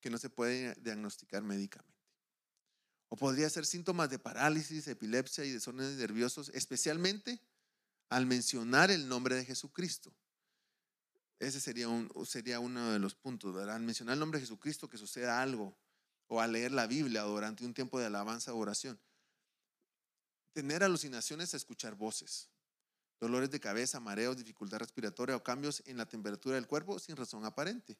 que 0.00 0.10
no 0.10 0.18
se 0.18 0.30
puede 0.30 0.74
diagnosticar 0.76 1.42
médicamente. 1.42 1.96
O 3.08 3.16
podría 3.16 3.48
ser 3.50 3.66
síntomas 3.66 4.10
de 4.10 4.18
parálisis, 4.18 4.86
epilepsia 4.88 5.44
y 5.44 5.50
desórdenes 5.50 5.96
nerviosos, 5.96 6.50
especialmente 6.54 7.40
al 8.08 8.26
mencionar 8.26 8.90
el 8.90 9.08
nombre 9.08 9.34
de 9.34 9.44
Jesucristo. 9.44 10.14
Ese 11.38 11.60
sería, 11.60 11.88
un, 11.88 12.10
sería 12.24 12.60
uno 12.60 12.92
de 12.92 12.98
los 12.98 13.14
puntos. 13.14 13.56
Al 13.56 13.82
mencionar 13.82 14.14
el 14.14 14.20
nombre 14.20 14.38
de 14.38 14.46
Jesucristo, 14.46 14.88
que 14.88 14.98
suceda 14.98 15.42
algo, 15.42 15.76
o 16.28 16.40
al 16.40 16.52
leer 16.52 16.72
la 16.72 16.86
Biblia 16.86 17.22
durante 17.22 17.64
un 17.64 17.74
tiempo 17.74 17.98
de 17.98 18.06
alabanza 18.06 18.52
o 18.52 18.58
oración. 18.58 18.98
Tener 20.56 20.82
alucinaciones 20.82 21.52
a 21.52 21.58
escuchar 21.58 21.96
voces, 21.96 22.48
dolores 23.20 23.50
de 23.50 23.60
cabeza, 23.60 24.00
mareos, 24.00 24.38
dificultad 24.38 24.78
respiratoria 24.78 25.36
o 25.36 25.42
cambios 25.44 25.82
en 25.84 25.98
la 25.98 26.06
temperatura 26.06 26.54
del 26.54 26.66
cuerpo 26.66 26.98
sin 26.98 27.14
razón 27.14 27.44
aparente. 27.44 27.98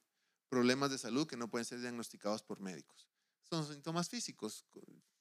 Problemas 0.49 0.91
de 0.91 0.97
salud 0.97 1.27
que 1.27 1.37
no 1.37 1.51
pueden 1.51 1.67
ser 1.67 1.81
diagnosticados 1.81 2.43
por 2.43 2.59
médicos. 2.61 3.11
Son 3.43 3.63
síntomas 3.67 4.09
físicos, 4.09 4.65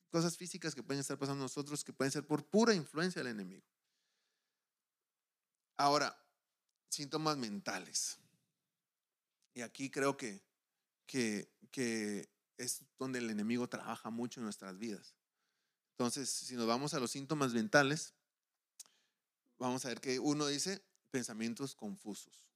cosas 0.10 0.38
físicas 0.38 0.74
que 0.74 0.82
pueden 0.82 1.02
estar 1.02 1.20
pasando 1.20 1.44
nosotros, 1.44 1.84
que 1.84 1.92
pueden 1.92 2.10
ser 2.10 2.26
por 2.26 2.48
pura 2.48 2.74
influencia 2.74 3.22
del 3.22 3.34
enemigo. 3.34 3.68
Ahora, 5.76 6.18
síntomas 6.88 7.36
mentales. 7.36 8.18
Y 9.54 9.60
aquí 9.60 9.92
creo 9.92 10.16
que, 10.16 10.42
que 11.06 12.30
es 12.56 12.82
donde 12.98 13.20
el 13.20 13.30
enemigo 13.30 13.68
trabaja 13.68 14.10
mucho 14.10 14.40
en 14.40 14.46
nuestras 14.46 14.78
vidas. 14.78 15.18
Entonces, 15.98 16.30
si 16.30 16.56
nos 16.56 16.68
vamos 16.68 16.94
a 16.94 17.00
los 17.00 17.12
síntomas 17.12 17.54
mentales, 17.54 18.14
vamos 19.58 19.86
a 19.86 19.88
ver 19.88 20.02
que 20.02 20.20
uno 20.20 20.46
dice 20.46 20.84
pensamientos 21.10 21.74
confusos. 21.74 22.50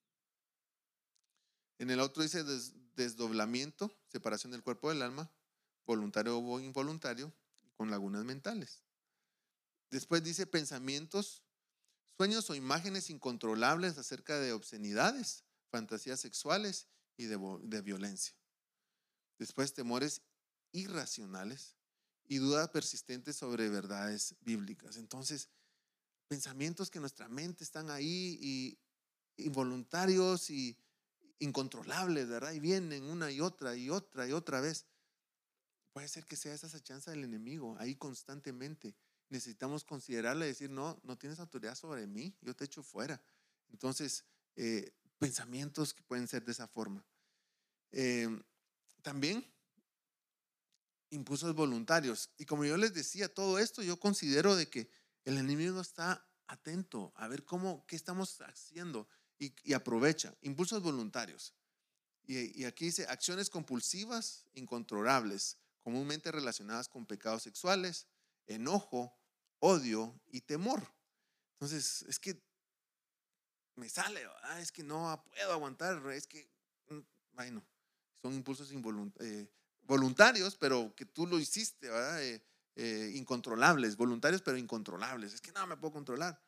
En 1.78 1.90
el 1.90 2.02
otro 2.02 2.22
dice 2.22 2.44
desdoblamiento, 2.98 3.96
separación 4.10 4.52
del 4.52 4.62
cuerpo 4.62 4.90
del 4.90 5.02
alma, 5.02 5.32
voluntario 5.86 6.38
o 6.38 6.60
involuntario, 6.60 7.32
con 7.78 7.90
lagunas 7.90 8.26
mentales. 8.26 8.84
Después 9.90 10.22
dice 10.22 10.46
pensamientos, 10.46 11.42
sueños 12.18 12.50
o 12.50 12.56
imágenes 12.56 13.10
incontrolables 13.10 13.98
acerca 13.98 14.38
de 14.38 14.52
obscenidades, 14.52 15.46
fantasías 15.72 16.20
sexuales 16.20 16.88
y 17.16 17.28
de, 17.28 17.40
de 17.64 17.82
violencia. 17.82 18.36
Después 19.38 19.74
temores 19.74 20.24
irracionales 20.74 21.79
y 22.30 22.38
dudas 22.38 22.70
persistentes 22.70 23.36
sobre 23.36 23.68
verdades 23.70 24.36
bíblicas. 24.42 24.96
Entonces, 24.98 25.50
pensamientos 26.28 26.92
que 26.92 27.00
en 27.00 27.02
nuestra 27.02 27.28
mente 27.28 27.64
están 27.64 27.90
ahí 27.90 28.38
y 28.40 28.80
involuntarios 29.44 30.52
y 30.52 30.78
incontrolables, 31.40 32.30
¿verdad? 32.30 32.54
Y 32.54 32.60
vienen 32.60 33.04
una 33.06 33.32
y 33.32 33.42
otra 33.42 33.76
y 33.76 33.90
otra 33.90 34.28
y 34.28 34.32
otra 34.32 34.62
vez. 34.62 34.86
Puede 35.92 36.08
ser 36.08 36.28
que 36.28 36.36
sea 36.36 36.54
esa 36.54 36.68
acechanza 36.68 37.10
del 37.10 37.24
enemigo 37.24 37.76
ahí 37.80 37.96
constantemente. 37.96 38.96
Necesitamos 39.30 39.84
considerarle 39.84 40.46
y 40.46 40.50
decir, 40.50 40.70
no, 40.70 41.00
no 41.04 41.18
tienes 41.18 41.40
autoridad 41.40 41.74
sobre 41.74 42.06
mí, 42.06 42.38
yo 42.42 42.56
te 42.56 42.66
echo 42.66 42.84
fuera. 42.84 43.20
Entonces, 43.72 44.24
eh, 44.56 44.94
pensamientos 45.18 45.96
que 45.96 46.04
pueden 46.04 46.28
ser 46.28 46.46
de 46.46 46.52
esa 46.52 46.68
forma. 46.68 47.04
Em, 47.92 48.44
también 49.02 49.44
impulsos 51.10 51.56
voluntarios. 51.56 52.30
Y 52.38 52.46
como 52.46 52.66
yo 52.66 52.78
les 52.78 52.94
decía, 52.94 53.34
todo 53.34 53.60
esto 53.60 53.82
yo 53.82 54.00
considero 54.00 54.56
de 54.56 54.70
que 54.70 54.90
el 55.26 55.38
enemigo 55.38 55.82
está 55.82 56.28
atento 56.48 57.14
a 57.16 57.28
ver 57.28 57.46
cómo, 57.46 57.86
qué 57.86 57.96
estamos 57.96 58.40
haciendo 58.42 59.08
y, 59.38 59.74
aprovecha. 59.74 60.36
Impulsos 60.42 60.82
voluntarios. 60.82 61.54
Y, 62.26 62.66
aquí 62.66 62.86
dice 62.86 63.06
acciones 63.08 63.50
compulsivas, 63.50 64.46
incontrolables, 64.54 65.58
comúnmente 65.82 66.32
relacionadas 66.32 66.88
con 66.88 67.06
pecados 67.06 67.44
sexuales, 67.44 68.08
enojo, 68.46 69.18
odio 69.60 70.20
y 70.28 70.42
temor. 70.42 70.94
Entonces, 71.54 72.04
es 72.04 72.20
que 72.20 72.42
me 73.76 73.90
sale, 73.90 74.22
es 74.60 74.72
que 74.72 74.84
no 74.84 75.24
puedo 75.32 75.54
aguantar, 75.54 76.06
es 76.12 76.28
que, 76.28 76.52
mm, 76.90 77.00
bueno, 77.32 77.66
son 78.22 78.34
impulsos 78.34 78.72
eh, 78.72 79.50
voluntarios, 79.90 80.56
pero 80.56 80.94
que 80.96 81.04
tú 81.04 81.26
lo 81.26 81.40
hiciste, 81.40 81.90
eh, 81.92 82.44
eh, 82.76 83.12
incontrolables, 83.16 83.98
voluntarios, 83.98 84.44
pero 84.44 84.56
incontrolables. 84.56 85.34
Es 85.34 85.42
que 85.42 85.52
no 85.52 85.66
me 85.66 85.76
puedo 85.78 85.92
controlar. 85.92 86.40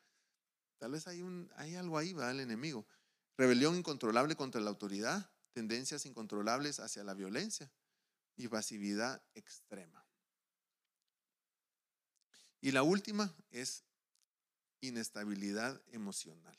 Tal 0.78 0.92
vez 0.92 1.08
hay, 1.08 1.22
un, 1.22 1.50
hay 1.56 1.74
algo 1.74 1.98
ahí, 1.98 2.12
va 2.12 2.30
el 2.30 2.38
enemigo. 2.38 2.86
Rebelión 3.36 3.76
incontrolable 3.76 4.36
contra 4.36 4.60
la 4.60 4.70
autoridad, 4.70 5.28
tendencias 5.52 6.06
incontrolables 6.06 6.78
hacia 6.78 7.02
la 7.02 7.14
violencia 7.14 7.68
y 8.36 8.46
pasividad 8.46 9.20
extrema. 9.34 10.06
Y 12.60 12.70
la 12.70 12.84
última 12.84 13.34
es 13.50 13.82
inestabilidad 14.80 15.82
emocional. 15.88 16.56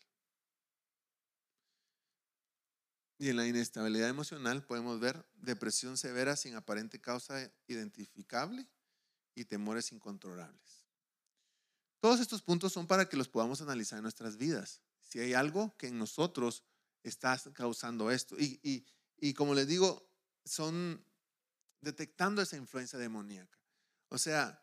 Y 3.23 3.29
en 3.29 3.37
la 3.37 3.47
inestabilidad 3.47 4.09
emocional 4.09 4.65
podemos 4.65 4.99
ver 4.99 5.25
depresión 5.35 5.95
severa 5.95 6.35
sin 6.35 6.55
aparente 6.55 6.99
causa 6.99 7.49
identificable 7.67 8.67
y 9.33 9.45
temores 9.45 9.93
incontrolables. 9.93 10.85
Todos 12.01 12.19
estos 12.19 12.41
puntos 12.41 12.73
son 12.73 12.85
para 12.85 13.07
que 13.07 13.15
los 13.15 13.29
podamos 13.29 13.61
analizar 13.61 13.95
en 13.97 14.03
nuestras 14.03 14.35
vidas. 14.35 14.81
Si 14.99 15.21
hay 15.21 15.33
algo 15.33 15.73
que 15.77 15.87
en 15.87 15.97
nosotros 15.97 16.65
está 17.01 17.39
causando 17.53 18.11
esto. 18.11 18.35
Y, 18.37 18.85
y 19.15 19.33
como 19.33 19.53
les 19.53 19.67
digo, 19.67 20.05
son 20.43 21.07
detectando 21.79 22.41
esa 22.41 22.57
influencia 22.57 22.99
demoníaca. 22.99 23.57
O 24.09 24.17
sea, 24.17 24.61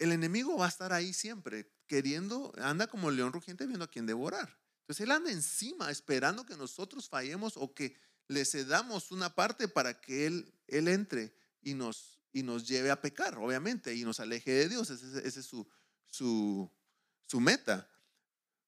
el 0.00 0.10
enemigo 0.10 0.58
va 0.58 0.66
a 0.66 0.68
estar 0.68 0.92
ahí 0.92 1.12
siempre, 1.12 1.72
queriendo, 1.86 2.52
anda 2.58 2.88
como 2.88 3.08
el 3.08 3.14
león 3.14 3.32
rugiente 3.32 3.68
viendo 3.68 3.84
a 3.84 3.88
quién 3.88 4.06
devorar. 4.06 4.59
Entonces 4.90 5.04
él 5.04 5.12
anda 5.12 5.30
encima 5.30 5.88
esperando 5.92 6.44
que 6.44 6.56
nosotros 6.56 7.08
fallemos 7.08 7.56
o 7.56 7.72
que 7.72 7.96
le 8.26 8.44
cedamos 8.44 9.12
una 9.12 9.32
parte 9.32 9.68
para 9.68 10.00
que 10.00 10.26
él, 10.26 10.52
él 10.66 10.88
entre 10.88 11.32
y 11.62 11.74
nos, 11.74 12.20
y 12.32 12.42
nos 12.42 12.66
lleve 12.66 12.90
a 12.90 13.00
pecar, 13.00 13.38
obviamente, 13.38 13.94
y 13.94 14.02
nos 14.02 14.18
aleje 14.18 14.50
de 14.50 14.68
Dios. 14.68 14.90
Esa 14.90 15.20
es 15.20 15.46
su, 15.46 15.64
su, 16.06 16.68
su 17.24 17.40
meta. 17.40 17.88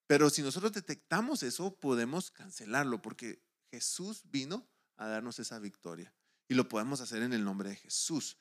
Pero 0.06 0.30
si 0.30 0.42
nosotros 0.42 0.70
detectamos 0.70 1.42
eso, 1.42 1.74
podemos 1.80 2.30
cancelarlo 2.30 3.02
porque 3.02 3.42
Jesús 3.72 4.22
vino 4.26 4.70
a 4.98 5.08
darnos 5.08 5.40
esa 5.40 5.58
victoria. 5.58 6.14
Y 6.46 6.54
lo 6.54 6.68
podemos 6.68 7.00
hacer 7.00 7.20
en 7.24 7.32
el 7.32 7.42
nombre 7.42 7.70
de 7.70 7.76
Jesús. 7.76 8.36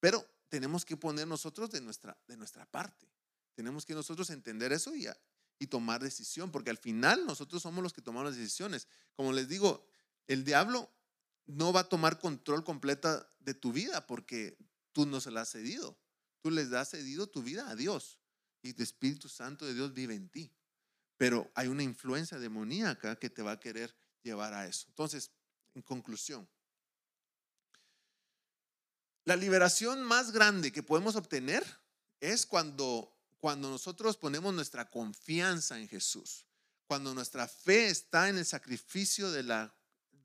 Pero 0.00 0.26
tenemos 0.48 0.86
que 0.86 0.96
poner 0.96 1.28
nosotros 1.28 1.70
de 1.70 1.82
nuestra, 1.82 2.16
de 2.28 2.38
nuestra 2.38 2.64
parte. 2.64 3.12
Tenemos 3.54 3.84
que 3.84 3.92
nosotros 3.92 4.30
entender 4.30 4.72
eso 4.72 4.94
y, 4.94 5.06
y 5.58 5.68
tomar 5.68 6.02
decisión, 6.02 6.50
porque 6.50 6.70
al 6.70 6.78
final 6.78 7.26
nosotros 7.26 7.62
somos 7.62 7.82
los 7.82 7.92
que 7.92 8.02
tomamos 8.02 8.30
las 8.30 8.36
decisiones. 8.36 8.88
Como 9.14 9.32
les 9.32 9.48
digo, 9.48 9.86
el 10.26 10.44
diablo 10.44 10.90
no 11.46 11.72
va 11.72 11.80
a 11.80 11.88
tomar 11.88 12.18
control 12.18 12.64
completa 12.64 13.30
de 13.38 13.54
tu 13.54 13.72
vida 13.72 14.06
porque 14.06 14.58
tú 14.92 15.06
no 15.06 15.20
se 15.20 15.30
la 15.30 15.42
has 15.42 15.50
cedido. 15.50 15.98
Tú 16.40 16.50
les 16.50 16.72
has 16.72 16.90
cedido 16.90 17.26
tu 17.28 17.42
vida 17.42 17.70
a 17.70 17.76
Dios 17.76 18.20
y 18.62 18.70
el 18.70 18.82
Espíritu 18.82 19.28
Santo 19.28 19.64
de 19.64 19.74
Dios 19.74 19.94
vive 19.94 20.14
en 20.14 20.28
ti. 20.28 20.52
Pero 21.16 21.50
hay 21.54 21.68
una 21.68 21.82
influencia 21.82 22.38
demoníaca 22.38 23.16
que 23.16 23.30
te 23.30 23.42
va 23.42 23.52
a 23.52 23.60
querer 23.60 23.96
llevar 24.22 24.52
a 24.52 24.66
eso. 24.66 24.86
Entonces, 24.88 25.30
en 25.74 25.82
conclusión, 25.82 26.48
la 29.24 29.36
liberación 29.36 30.02
más 30.02 30.30
grande 30.30 30.72
que 30.72 30.82
podemos 30.82 31.16
obtener 31.16 31.64
es 32.20 32.46
cuando 32.46 33.15
cuando 33.38 33.70
nosotros 33.70 34.16
ponemos 34.16 34.54
nuestra 34.54 34.90
confianza 34.90 35.78
en 35.78 35.88
Jesús, 35.88 36.46
cuando 36.86 37.14
nuestra 37.14 37.48
fe 37.48 37.88
está 37.88 38.28
en 38.28 38.38
el 38.38 38.46
sacrificio 38.46 39.30
de, 39.30 39.42
la, 39.42 39.76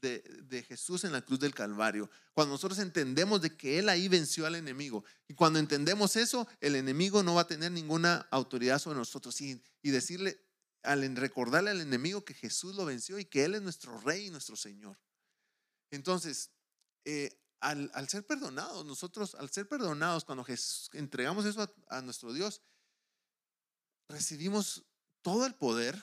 de, 0.02 0.66
Jesús 0.68 1.04
en 1.04 1.12
la 1.12 1.22
cruz 1.22 1.40
del 1.40 1.54
Calvario, 1.54 2.10
cuando 2.34 2.54
nosotros 2.54 2.80
entendemos 2.80 3.42
de 3.42 3.56
que 3.56 3.80
Él 3.80 3.90
ahí 3.90 4.08
venció 4.08 4.46
al 4.46 4.56
enemigo, 4.56 5.04
y 5.28 5.34
cuando 5.34 5.60
entendemos 5.60 6.16
eso, 6.16 6.48
el 6.60 6.76
enemigo 6.76 7.24
no 7.24 7.36
va 7.36 7.42
a 7.42 7.48
tener 7.48 7.72
ninguna 7.72 8.28
autoridad 8.32 8.80
sobre 8.80 9.00
nosotros, 9.00 9.40
y, 9.42 9.62
y 9.82 9.92
decirle, 9.92 10.40
al 10.84 11.16
recordarle 11.16 11.72
al 11.72 11.82
enemigo 11.82 12.26
que 12.26 12.34
Jesús 12.34 12.76
lo 12.76 12.86
venció 12.86 13.20
y 13.20 13.26
que 13.26 13.44
Él 13.44 13.56
es 13.56 13.62
nuestro 13.62 14.00
Rey 14.00 14.28
y 14.28 14.32
nuestro 14.32 14.56
Señor. 14.56 14.98
Entonces, 15.92 16.50
eh, 17.06 17.38
al, 17.60 18.10
ser 18.10 18.26
perdonados, 18.26 18.86
nosotros, 18.86 19.36
al 19.36 19.50
ser 19.52 19.68
perdonados, 19.68 20.26
cuando 20.26 20.46
entregamos 20.94 21.46
eso 21.46 21.72
a 21.90 22.02
nuestro 22.02 22.34
Dios, 22.34 22.62
recibimos 24.12 24.86
todo 25.22 25.46
el 25.46 25.56
poder 25.56 26.02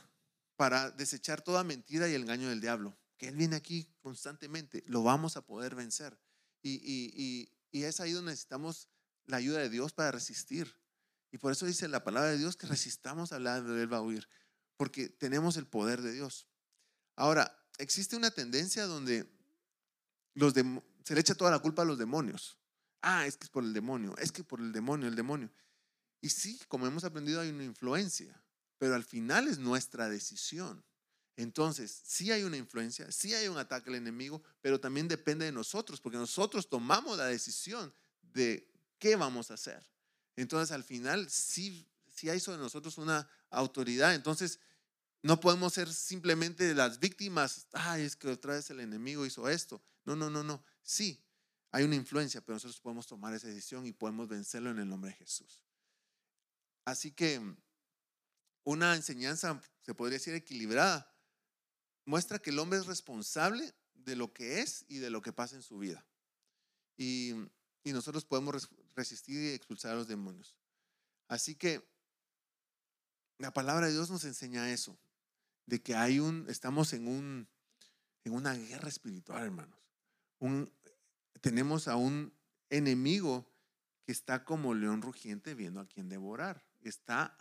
para 0.57 0.91
desechar 0.91 1.41
toda 1.43 1.63
mentira 1.65 2.09
y 2.09 2.15
el 2.15 2.23
engaño 2.23 2.49
del 2.49 2.61
diablo. 2.61 2.97
Que 3.17 3.29
Él 3.29 3.37
viene 3.37 3.57
aquí 3.57 3.95
constantemente, 4.01 4.83
lo 4.87 5.03
vamos 5.03 5.37
a 5.37 5.47
poder 5.47 5.75
vencer. 5.75 6.19
Y, 6.63 7.49
es 7.73 8.01
ahí 8.01 8.13
donde 8.13 8.33
necesitamos 8.33 8.89
la 9.27 9.37
ayuda 9.37 9.61
de 9.61 9.71
Dios 9.71 9.93
para 9.93 10.11
resistir. 10.11 10.75
Y 11.31 11.39
por 11.39 11.53
eso 11.53 11.67
dice 11.67 11.87
la 11.89 12.05
palabra 12.05 12.31
de 12.31 12.39
Dios 12.39 12.57
que 12.57 12.67
resistamos 12.67 13.33
a 13.33 13.39
la 13.39 13.61
de 13.61 13.83
Él 13.83 13.93
va 13.93 13.99
a 13.99 14.03
huir, 14.03 14.29
porque 14.77 15.09
tenemos 15.09 15.57
el 15.57 15.67
poder 15.67 16.03
de 16.03 16.13
Dios. 16.13 16.49
Ahora, 17.17 17.57
existe 17.79 18.17
una 18.17 18.31
tendencia 18.31 18.87
donde 18.87 19.29
los 20.35 20.55
se 20.55 21.15
le 21.15 21.21
echa 21.21 21.35
toda 21.35 21.51
la 21.51 21.59
culpa 21.59 21.83
a 21.83 21.85
los 21.85 21.99
demonios. 21.99 22.59
Ah, 23.03 23.27
es 23.27 23.37
que 23.37 23.45
es 23.45 23.51
por 23.51 23.63
el 23.63 23.73
demonio, 23.73 24.17
es 24.19 24.33
que 24.33 24.43
por 24.43 24.61
el 24.61 24.73
demonio, 24.73 25.09
el 25.09 25.15
demonio. 25.15 25.51
Y 26.21 26.31
sí, 26.31 26.61
como 26.69 26.87
hemos 26.87 27.05
aprendido, 27.05 27.41
hay 27.41 27.51
una 27.51 27.65
influencia, 27.65 28.43
pero 28.79 28.95
al 28.95 29.05
final 29.05 29.49
es 29.49 29.59
nuestra 29.59 30.09
decisión. 30.09 30.85
Entonces, 31.37 32.03
sí 32.05 32.33
hay 32.33 32.43
una 32.43 32.57
influencia, 32.57 33.13
sí 33.13 33.33
hay 33.33 33.47
un 33.47 33.59
ataque 33.59 33.91
al 33.91 33.97
enemigo, 33.97 34.43
pero 34.61 34.81
también 34.81 35.07
depende 35.07 35.45
de 35.45 35.53
nosotros, 35.53 36.01
porque 36.01 36.19
nosotros 36.19 36.69
tomamos 36.69 37.17
la 37.17 37.27
decisión 37.27 37.95
de 38.23 38.69
qué 38.99 39.15
vamos 39.15 39.51
a 39.51 39.55
hacer. 39.55 39.89
Entonces, 40.35 40.73
al 40.73 40.83
final, 40.83 41.31
sí, 41.31 41.89
sí 42.13 42.29
hay 42.29 42.41
sobre 42.41 42.59
nosotros 42.59 42.99
una 42.99 43.29
autoridad. 43.51 44.17
Entonces, 44.17 44.59
no 45.23 45.39
podemos 45.39 45.75
ser 45.75 45.93
simplemente 45.93 46.75
las 46.75 46.99
víctimas. 46.99 47.67
Ay, 47.73 48.03
es 48.03 48.17
que 48.17 48.29
otra 48.29 48.55
vez 48.55 48.71
el 48.71 48.81
enemigo 48.81 49.25
hizo 49.25 49.49
esto. 49.49 49.81
No, 50.05 50.17
no, 50.17 50.31
no, 50.31 50.43
no. 50.43 50.63
Sí, 50.83 51.23
Hay 51.71 51.85
una 51.85 51.97
influencia, 51.97 52.41
pero 52.41 52.55
nosotros 52.55 52.81
podemos 52.81 53.07
tomar 53.07 53.35
esa 53.35 53.47
decisión 53.47 53.85
y 53.87 53.93
podemos 53.93 54.27
vencerlo 54.27 54.71
en 54.71 54.79
el 54.79 54.89
nombre 54.89 55.11
de 55.11 55.17
Jesús. 55.19 55.68
Así 56.89 57.13
que 57.13 57.39
una 58.65 58.97
enseñanza, 58.97 59.61
se 59.83 59.93
podría 59.93 60.17
decir, 60.17 60.33
equilibrada, 60.33 61.15
muestra 62.07 62.39
que 62.39 62.49
el 62.49 62.59
hombre 62.59 62.79
es 62.79 62.87
responsable 62.87 63.75
de 63.93 64.17
lo 64.17 64.33
que 64.33 64.63
es 64.63 64.87
y 64.89 64.97
de 64.97 65.11
lo 65.11 65.21
que 65.21 65.35
pasa 65.35 65.55
en 65.55 65.61
su 65.61 65.79
vida. 65.79 66.07
Y, 66.97 67.35
nosotros 67.85 68.27
podemos 68.27 68.71
resistir 68.95 69.41
y 69.41 69.49
expulsar 69.49 69.93
a 69.93 69.95
los 69.95 70.09
demonios. 70.09 70.55
Así 71.27 71.55
que 71.55 71.87
la 73.39 73.53
palabra 73.53 73.87
de 73.87 73.93
Dios 73.93 74.11
nos 74.11 74.25
enseña 74.25 74.71
eso, 74.73 74.99
de 75.65 75.83
que 75.83 75.95
hay 75.95 76.21
un, 76.21 76.47
estamos 76.49 76.93
en, 76.93 77.09
un, 77.09 77.49
en 78.25 78.33
una 78.33 78.55
guerra 78.55 78.89
espiritual, 78.89 79.43
hermanos. 79.45 79.79
Tenemos 81.41 81.89
a 81.89 81.97
un 81.97 82.35
enemigo 82.69 83.51
que 84.05 84.13
está 84.13 84.45
como 84.45 84.75
león 84.75 85.01
rugiente 85.01 85.55
viendo 85.55 85.81
a 85.81 85.87
quien 85.87 86.11
devorar. 86.11 86.68
Está 86.83 87.37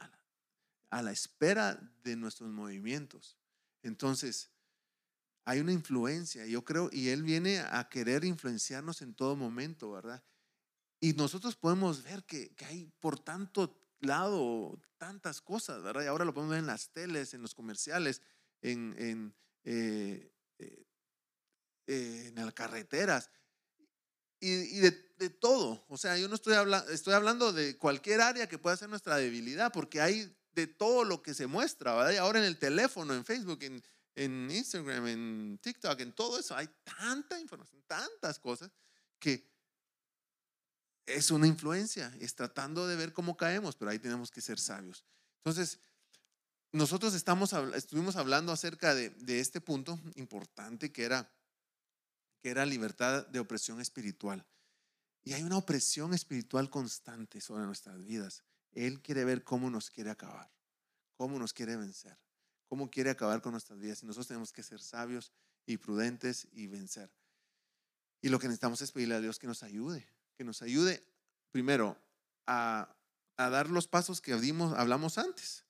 a 0.89 1.01
la, 1.01 1.11
espera 1.11 1.79
de 2.03 2.15
nuestros 2.15 2.49
movimientos. 2.49 3.37
Entonces, 3.83 4.51
hay 5.45 5.59
una 5.59 5.71
influencia, 5.71 6.45
yo 6.45 6.65
creo, 6.65 6.89
y 6.91 7.09
Él 7.09 7.23
viene 7.23 7.59
a 7.59 7.87
querer 7.89 8.25
influenciarnos 8.25 9.01
en 9.01 9.13
todo 9.13 9.35
momento, 9.35 9.91
¿verdad? 9.91 10.23
Y 10.99 11.13
nosotros 11.13 11.55
podemos 11.55 12.03
ver 12.03 12.25
que, 12.25 12.53
que 12.55 12.65
hay 12.65 12.91
por 12.99 13.19
tanto 13.19 13.81
lado 13.99 14.81
tantas 14.97 15.41
cosas, 15.41 15.81
¿verdad? 15.83 16.03
Y 16.03 16.07
ahora 16.07 16.25
lo 16.25 16.33
podemos 16.33 16.51
ver 16.51 16.59
en 16.59 16.67
las 16.67 16.91
teles, 16.91 17.33
en 17.33 17.41
los 17.41 17.53
comerciales, 17.53 18.21
en, 18.61 18.95
en, 18.97 19.35
eh, 19.63 20.31
eh, 20.59 22.33
en 22.35 22.35
las 22.35 22.53
carreteras 22.53 23.29
y, 24.39 24.79
de, 24.79 24.91
todo. 25.29 25.83
O 25.89 25.97
sea, 25.97 26.17
yo 26.17 26.27
no 26.27 26.35
estoy, 26.35 26.53
hablando 26.53 26.89
estoy 26.91 27.13
hablando 27.13 27.51
de 27.51 27.77
cualquier 27.77 28.21
área 28.21 28.47
que 28.47 28.59
pueda 28.59 28.77
ser 28.77 28.89
nuestra 28.89 29.17
debilidad, 29.17 29.71
porque 29.71 29.99
hay 29.99 30.35
de 30.53 30.67
todo 30.67 31.03
lo 31.03 31.21
que 31.21 31.33
se 31.33 31.47
muestra, 31.47 31.95
¿verdad? 31.95 32.13
Y 32.13 32.17
ahora 32.17 32.39
en 32.39 32.45
el 32.45 32.57
teléfono, 32.57 33.13
en 33.13 33.25
Facebook, 33.25 33.59
en, 34.15 34.51
Instagram, 34.51 35.07
en 35.07 35.59
TikTok, 35.61 35.99
en 35.99 36.13
todo 36.13 36.39
eso, 36.39 36.55
hay 36.55 36.67
tanta 36.83 37.39
información, 37.39 37.83
tantas 37.87 38.39
cosas 38.39 38.71
que 39.19 39.47
es 41.05 41.31
una 41.31 41.47
influencia, 41.47 42.13
es 42.19 42.35
tratando 42.35 42.87
de 42.87 42.95
ver 42.95 43.13
cómo 43.13 43.37
caemos, 43.37 43.75
pero 43.75 43.91
ahí 43.91 43.99
tenemos 43.99 44.31
que 44.31 44.41
ser 44.41 44.59
sabios. 44.59 45.05
Entonces, 45.37 45.79
nosotros 46.71 47.13
estamos, 47.13 47.53
estuvimos 47.75 48.15
hablando 48.17 48.51
acerca 48.51 48.93
de 48.93 49.39
este 49.39 49.61
punto 49.61 49.99
importante 50.15 50.91
que 50.91 51.03
era, 51.03 51.31
que 52.39 52.49
era 52.49 52.65
libertad 52.65 53.25
de 53.27 53.39
opresión 53.39 53.81
espiritual. 53.81 54.45
Y 55.23 55.33
hay 55.33 55.43
una 55.43 55.57
opresión 55.57 56.13
espiritual 56.13 56.69
constante 56.69 57.41
sobre 57.41 57.65
nuestras 57.65 58.03
vidas. 58.05 58.43
Él 58.71 59.01
quiere 59.01 59.25
ver 59.25 59.43
cómo 59.43 59.69
nos 59.69 59.89
quiere 59.89 60.09
acabar, 60.09 60.49
cómo 61.15 61.37
nos 61.39 61.53
quiere 61.53 61.75
vencer 61.75 62.17
cómo 62.67 62.89
quiere 62.89 63.09
acabar 63.09 63.41
con 63.41 63.53
nuestras 63.53 63.79
vidas. 63.79 64.03
Y 64.03 64.05
nosotros 64.05 64.27
tenemos 64.27 64.51
que 64.51 64.63
ser 64.63 64.81
sabios 64.81 65.31
y 65.65 65.77
prudentes 65.77 66.47
y 66.51 66.67
vencer. 66.67 67.11
Y 68.21 68.29
lo 68.29 68.39
que 68.39 68.47
necesitamos 68.47 68.81
es 68.81 68.91
pedirle 68.91 69.15
a 69.15 69.21
Dios 69.21 69.39
que 69.39 69.47
nos 69.47 69.63
ayude, 69.63 70.07
que 70.35 70.43
nos 70.43 70.61
ayude 70.61 71.03
primero 71.51 71.97
a, 72.45 72.93
dar 73.37 73.69
los 73.69 73.87
pasos 73.87 74.19
que 74.19 74.33
hablamos 74.33 75.17
antes 75.17 75.63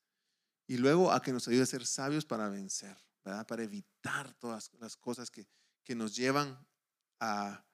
y 0.68 0.78
luego 0.78 1.11
a 1.11 1.22
que 1.22 1.34
nos 1.34 1.47
ayude 1.47 1.63
a 1.63 1.65
ser 1.65 1.86
sabios 1.86 2.26
para 2.26 2.47
vencer, 2.47 2.97
¿verdad? 3.26 3.45
Para 3.45 3.63
evitar 3.63 4.34
todas 4.36 4.72
las 4.80 4.95
cosas 4.95 5.30
que, 5.30 5.45
que 5.88 5.95
nos 5.95 6.17
llevan 6.17 6.59
a, 7.21 7.65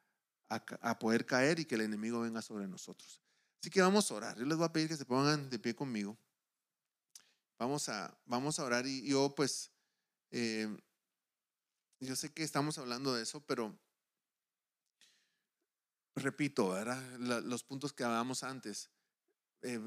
a, 0.47 0.99
poder 0.99 1.25
caer 1.25 1.59
y 1.59 1.65
que 1.65 1.73
el 1.73 1.81
enemigo 1.81 2.21
venga 2.21 2.43
sobre 2.43 2.67
nosotros. 2.67 3.19
Así 3.59 3.71
que 3.71 3.81
vamos 3.81 4.11
a 4.11 4.13
orar. 4.13 4.37
Yo 4.37 4.45
les 4.45 4.55
voy 4.55 4.67
a 4.67 4.71
pedir 4.71 4.87
que 4.87 4.95
se 4.95 5.03
pongan 5.03 5.49
de 5.49 5.57
pie 5.57 5.73
conmigo. 5.73 6.15
Vamos 7.57 7.89
a, 7.89 8.15
vamos 8.25 8.59
a 8.59 8.65
orar 8.65 8.85
y 8.85 9.09
yo 9.09 9.33
pues, 9.33 9.71
eh, 10.29 10.69
yo 11.99 12.15
sé 12.15 12.31
que 12.31 12.43
estamos 12.43 12.77
hablando 12.77 13.15
de 13.15 13.23
eso, 13.23 13.43
pero 13.47 13.75
repito, 16.15 16.69
¿verdad? 16.69 17.01
los 17.17 17.63
puntos 17.63 17.93
que 17.93 18.03
hablábamos 18.03 18.43
antes. 18.43 18.91
Eh, 19.63 19.81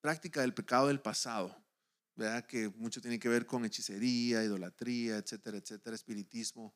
práctica 0.00 0.40
del 0.40 0.54
pecado 0.54 0.86
del 0.86 1.02
pasado, 1.02 1.54
¿verdad? 2.14 2.46
Que 2.46 2.70
mucho 2.70 3.02
tiene 3.02 3.18
que 3.18 3.28
ver 3.28 3.44
con 3.44 3.66
hechicería, 3.66 4.42
idolatría, 4.42 5.18
etcétera, 5.18 5.58
etcétera, 5.58 5.94
espiritismo. 5.94 6.74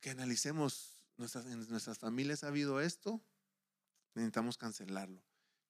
Que 0.00 0.10
analicemos, 0.10 1.02
nuestras, 1.16 1.46
en 1.46 1.68
nuestras 1.68 1.98
familias 1.98 2.44
ha 2.44 2.48
habido 2.48 2.80
esto, 2.80 3.20
necesitamos 4.14 4.56
cancelarlo. 4.56 5.22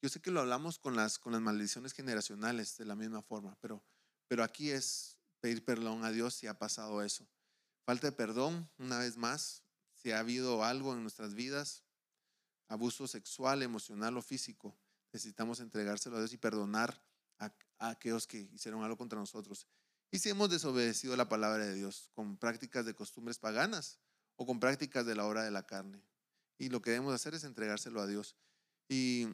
Yo 0.02 0.08
sé 0.08 0.20
que 0.20 0.30
lo 0.30 0.40
hablamos 0.40 0.78
con 0.78 0.94
las, 0.94 1.18
con 1.18 1.32
las 1.32 1.40
maldiciones 1.40 1.92
generacionales 1.92 2.76
de 2.76 2.84
la 2.84 2.94
misma 2.94 3.22
forma, 3.22 3.56
pero, 3.60 3.82
pero 4.28 4.44
aquí 4.44 4.70
es 4.70 5.18
pedir 5.40 5.64
perdón 5.64 6.04
a 6.04 6.10
Dios 6.10 6.34
si 6.34 6.46
ha 6.46 6.58
pasado 6.58 7.02
eso. 7.02 7.26
Falta 7.84 8.08
de 8.08 8.12
perdón, 8.12 8.68
una 8.78 8.98
vez 8.98 9.16
más, 9.16 9.62
si 9.94 10.12
ha 10.12 10.18
habido 10.18 10.64
algo 10.64 10.92
en 10.92 11.02
nuestras 11.02 11.34
vidas, 11.34 11.84
abuso 12.68 13.08
sexual, 13.08 13.62
emocional 13.62 14.16
o 14.16 14.22
físico, 14.22 14.76
necesitamos 15.12 15.60
entregárselo 15.60 16.16
a 16.16 16.18
Dios 16.20 16.32
y 16.32 16.36
perdonar 16.36 17.02
a, 17.38 17.52
a 17.78 17.90
aquellos 17.90 18.26
que 18.26 18.38
hicieron 18.52 18.82
algo 18.82 18.96
contra 18.96 19.18
nosotros. 19.18 19.66
Y 20.10 20.18
si 20.18 20.28
hemos 20.28 20.50
desobedecido 20.50 21.16
la 21.16 21.28
palabra 21.28 21.64
de 21.64 21.74
Dios 21.74 22.10
con 22.14 22.36
prácticas 22.36 22.84
de 22.86 22.94
costumbres 22.94 23.38
paganas 23.38 23.98
o 24.36 24.46
con 24.46 24.60
prácticas 24.60 25.04
de 25.06 25.14
la 25.14 25.24
hora 25.26 25.42
de 25.42 25.50
la 25.50 25.66
carne. 25.66 26.02
Y 26.58 26.68
lo 26.68 26.80
que 26.80 26.90
debemos 26.90 27.14
hacer 27.14 27.34
es 27.34 27.44
entregárselo 27.44 28.00
a 28.00 28.06
Dios. 28.06 28.36
Y 28.88 29.28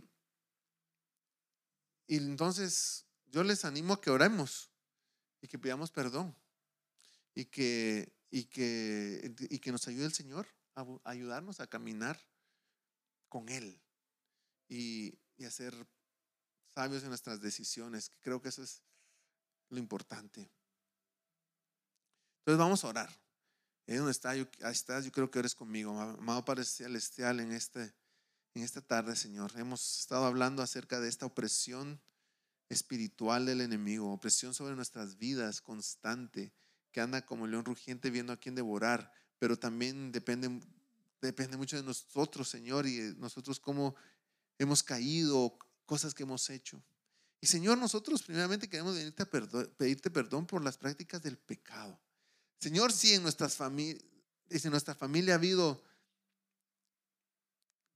y 2.13 2.17
entonces 2.17 3.07
yo 3.27 3.43
les 3.43 3.65
animo 3.65 3.95
a 3.95 4.01
que 4.03 4.11
oremos 4.11 4.71
y 5.41 5.49
que 5.49 5.59
pidamos 5.59 5.91
perdón 5.91 6.37
y 7.35 7.47
que, 7.47 8.13
y 8.31 8.45
que, 8.45 9.35
y 9.49 9.59
que 9.59 9.73
nos 9.73 9.89
ayude 9.89 10.05
el 10.05 10.13
Señor 10.13 10.47
a, 10.75 10.85
ayudarnos 11.05 11.61
a 11.61 11.67
caminar 11.67 12.21
con 13.31 13.49
Él 13.49 13.81
y, 14.69 15.19
y 15.39 15.45
a 15.45 15.51
ser 15.51 15.75
sabios 16.69 17.03
en 17.03 17.09
nuestras 17.09 17.41
decisiones, 17.41 18.11
que 18.11 18.21
creo 18.21 18.43
que 18.43 18.51
eso 18.51 18.63
es 18.63 18.83
lo 19.71 19.79
importante. 19.79 20.53
Entonces 22.41 22.59
vamos 22.59 22.85
a 22.85 22.89
orar. 22.89 23.22
Ahí 23.87 23.97
está, 24.09 24.35
yo, 24.37 24.47
ahí 24.63 24.73
estás, 24.73 25.05
yo 25.05 25.13
creo 25.13 25.31
que 25.31 25.39
eres 25.39 25.55
conmigo, 25.55 25.99
amado 26.01 26.45
Padre 26.45 26.65
Celestial, 26.65 27.41
en 27.41 27.53
este 27.53 27.95
en 28.55 28.63
esta 28.63 28.81
tarde, 28.83 29.17
Señor. 29.17 29.53
Hemos 29.57 30.01
estado 30.01 30.27
hablando 30.27 30.63
acerca 30.63 31.01
de 31.01 31.09
esta 31.09 31.27
opresión 31.27 32.01
espiritual 32.69 33.47
del 33.47 33.61
enemigo, 33.61 34.13
opresión 34.13 34.55
sobre 34.55 34.77
nuestras 34.77 35.19
vidas 35.19 35.61
constante, 35.61 36.53
que 36.91 37.01
anda 37.01 37.25
como 37.25 37.47
león 37.47 37.65
rugiente 37.65 38.11
viendo 38.11 38.33
a 38.33 38.37
quién 38.37 38.55
devorar, 38.55 39.13
pero 39.39 39.59
también 39.59 40.13
depende, 40.13 40.61
depende 41.21 41.57
mucho 41.57 41.77
de 41.77 41.83
nosotros, 41.83 42.49
Señor, 42.49 42.87
y 42.87 43.15
nosotros 43.17 43.59
cómo 43.59 43.95
hemos 44.59 44.83
caído, 44.83 45.59
cosas 45.87 46.15
que 46.15 46.23
hemos 46.23 46.49
hecho. 46.51 46.83
Y 47.41 47.47
Señor, 47.47 47.79
nosotros 47.79 48.23
primeramente 48.23 48.69
queremos 48.69 48.97
pedirte 49.77 50.11
perdón 50.11 50.47
por 50.47 50.63
las 50.63 50.79
prácticas 50.79 51.23
del 51.23 51.39
pecado. 51.39 51.99
Señor, 52.63 52.93
si 52.93 53.15
en 53.15 53.25
nuestras 53.25 53.59
en 53.59 54.71
nuestra 54.71 54.95
familia 54.95 55.35
ha 55.35 55.37
habido 55.37 55.83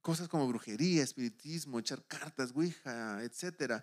cosas 0.00 0.28
como 0.28 0.48
brujería, 0.48 1.04
espiritismo, 1.04 1.78
echar 1.78 2.04
cartas, 2.04 2.50
ouija, 2.52 3.22
etcétera. 3.22 3.80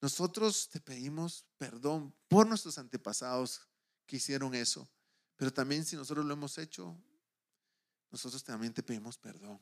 Nosotros 0.00 0.70
te 0.70 0.80
pedimos 0.80 1.44
perdón 1.58 2.14
por 2.26 2.46
nuestros 2.46 2.78
antepasados 2.78 3.68
que 4.06 4.16
hicieron 4.16 4.54
eso, 4.54 4.88
pero 5.36 5.52
también 5.52 5.84
si 5.84 5.94
nosotros 5.94 6.24
lo 6.24 6.32
hemos 6.32 6.56
hecho, 6.56 6.96
nosotros 8.10 8.42
también 8.42 8.72
te 8.72 8.82
pedimos 8.82 9.18
perdón. 9.18 9.60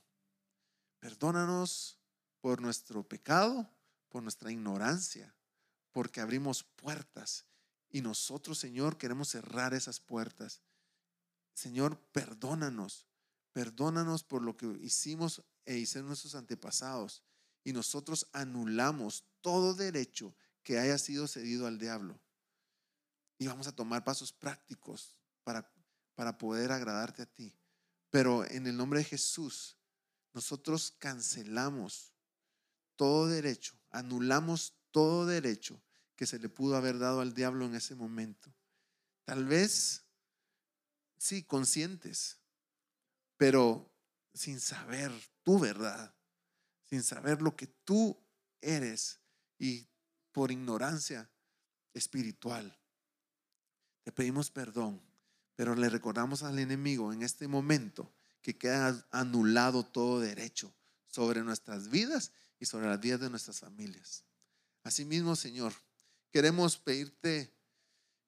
Perdónanos 1.00 1.98
por 2.40 2.60
nuestro 2.60 3.02
pecado, 3.02 3.68
por 4.08 4.22
nuestra 4.22 4.52
ignorancia, 4.52 5.34
porque 5.90 6.20
abrimos 6.20 6.62
puertas 6.62 7.46
y 7.93 8.01
nosotros, 8.01 8.59
Señor, 8.59 8.97
queremos 8.97 9.28
cerrar 9.28 9.74
esas 9.74 10.01
puertas. 10.01 10.62
Señor, 11.53 12.01
perdónanos, 12.11 13.07
perdónanos 13.53 14.24
por 14.24 14.40
lo 14.43 14.57
que 14.57 14.66
hicimos 14.80 15.43
e 15.66 15.76
hicieron 15.76 16.09
nuestros 16.09 16.34
antepasados. 16.34 17.22
Y 17.62 17.74
nosotros 17.74 18.26
anulamos 18.32 19.26
todo 19.43 19.74
derecho 19.74 20.34
que 20.62 20.78
haya 20.78 20.97
sido 20.97 21.28
cedido 21.28 21.66
al 21.66 21.78
diablo. 21.78 22.18
Y 23.38 23.47
vamos 23.47 23.66
a 23.66 23.76
tomar 23.76 24.05
pasos 24.05 24.32
prácticos 24.32 25.14
para, 25.45 25.70
para 26.14 26.38
poder 26.38 26.72
agradarte 26.72 27.22
a 27.22 27.26
ti. 27.26 27.55
Pero 28.09 28.49
en 28.51 28.66
el 28.66 28.76
nombre 28.76 29.01
de 29.01 29.05
Jesús, 29.05 29.76
nosotros 30.32 30.95
cancelamos 30.99 32.14
todo 32.97 33.26
derecho, 33.26 33.78
anulamos 33.90 34.74
todo 34.90 35.26
derecho 35.26 35.82
que 36.16 36.26
se 36.26 36.38
le 36.38 36.48
pudo 36.48 36.76
haber 36.76 36.98
dado 36.98 37.20
al 37.20 37.34
diablo 37.34 37.66
en 37.66 37.74
ese 37.74 37.94
momento. 37.94 38.52
Tal 39.24 39.44
vez, 39.44 40.04
sí, 41.16 41.42
conscientes, 41.42 42.38
pero 43.36 43.92
sin 44.34 44.60
saber 44.60 45.12
tu 45.42 45.58
verdad, 45.58 46.14
sin 46.84 47.02
saber 47.02 47.42
lo 47.42 47.56
que 47.56 47.66
tú 47.66 48.18
eres 48.60 49.20
y 49.58 49.88
por 50.32 50.50
ignorancia 50.50 51.30
espiritual. 51.94 52.78
Te 54.02 54.12
pedimos 54.12 54.50
perdón, 54.50 55.00
pero 55.54 55.74
le 55.74 55.88
recordamos 55.88 56.42
al 56.42 56.58
enemigo 56.58 57.12
en 57.12 57.22
este 57.22 57.46
momento 57.46 58.12
que 58.40 58.58
queda 58.58 59.06
anulado 59.10 59.84
todo 59.84 60.20
derecho 60.20 60.74
sobre 61.06 61.42
nuestras 61.42 61.88
vidas 61.88 62.32
y 62.58 62.66
sobre 62.66 62.86
las 62.86 63.00
vidas 63.00 63.20
de 63.20 63.30
nuestras 63.30 63.60
familias. 63.60 64.24
Asimismo, 64.82 65.36
Señor, 65.36 65.72
queremos 66.33 66.78
pedirte 66.78 67.53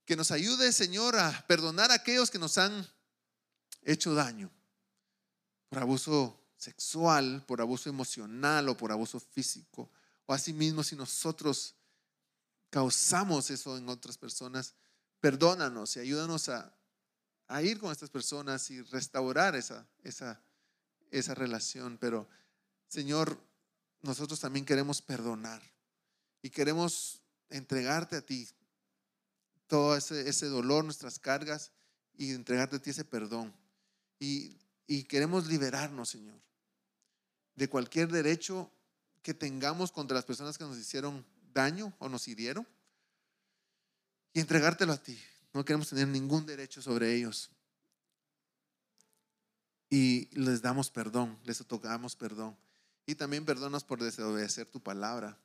que 0.05 0.17
nos 0.17 0.31
ayude, 0.31 0.73
Señor, 0.73 1.17
a 1.17 1.47
perdonar 1.47 1.91
a 1.91 1.95
aquellos 1.95 2.31
que 2.31 2.39
nos 2.39 2.59
han 2.59 2.87
hecho 3.83 4.15
daño 4.15 4.51
por 5.69 5.83
abuso 5.83 6.39
sexual, 6.57 7.45
por 7.47 7.61
abuso 7.61 7.89
emocional 7.89 8.69
o 8.69 8.77
por 8.77 8.93
abuso 8.93 9.19
físico. 9.19 9.91
O 10.27 10.33
asimismo, 10.33 10.83
si 10.83 10.95
nosotros 10.95 11.75
causamos 12.71 13.51
eso 13.51 13.77
en 13.77 13.89
otras 13.89 14.19
personas, 14.19 14.75
perdónanos 15.21 15.97
y 15.97 16.01
ayúdanos 16.01 16.49
a, 16.49 16.73
ir 17.63 17.79
con 17.79 17.93
estas 17.93 18.11
personas 18.11 18.71
y 18.71 18.83
restaurar 18.83 19.55
esa, 19.57 19.87
esa, 20.03 20.43
esa 21.11 21.35
relación. 21.35 21.99
Pero, 21.99 22.29
Señor, 22.89 23.39
nosotros 24.03 24.41
también 24.41 24.65
queremos 24.65 25.01
perdonar 25.01 25.63
y 26.43 26.51
queremos 26.51 27.24
entregarte 27.57 28.17
a 28.17 28.21
ti 28.21 28.49
todo 29.67 29.97
ese, 29.97 30.29
ese 30.29 30.47
dolor, 30.47 30.85
nuestras 30.85 31.19
cargas 31.19 31.73
y 32.17 32.33
entregarte 32.33 32.77
a 32.77 32.83
ti 32.83 32.91
ese 32.91 33.05
perdón. 33.05 33.55
Y, 34.19 34.59
y 34.87 35.05
queremos 35.05 35.47
liberarnos, 35.47 36.11
Señor, 36.11 36.41
de 37.55 37.69
cualquier 37.69 38.11
derecho 38.11 38.71
que 39.23 39.35
tengamos 39.35 39.93
contra 39.93 40.17
las 40.17 40.25
personas 40.25 40.59
que 40.59 40.65
nos 40.65 40.77
hicieron 40.77 41.25
daño 41.53 41.95
o 41.99 42.09
nos 42.09 42.29
hirieron 42.29 42.67
y 44.33 44.41
entregártelo 44.41 44.93
a 44.93 44.97
ti. 44.99 45.19
No 45.53 45.65
queremos 45.65 45.89
tener 45.89 46.09
ningún 46.09 46.45
derecho 46.45 46.83
sobre 46.83 47.15
ellos. 47.15 47.51
Y 49.89 50.29
les 50.33 50.61
damos 50.61 50.91
perdón, 50.91 51.39
les 51.45 51.61
otorgamos 51.61 52.17
perdón. 52.17 52.57
Y 53.07 53.15
también 53.15 53.45
perdonas 53.45 53.85
por 53.85 54.03
desobedecer 54.03 54.67
tu 54.67 54.83
palabra. 54.83 55.39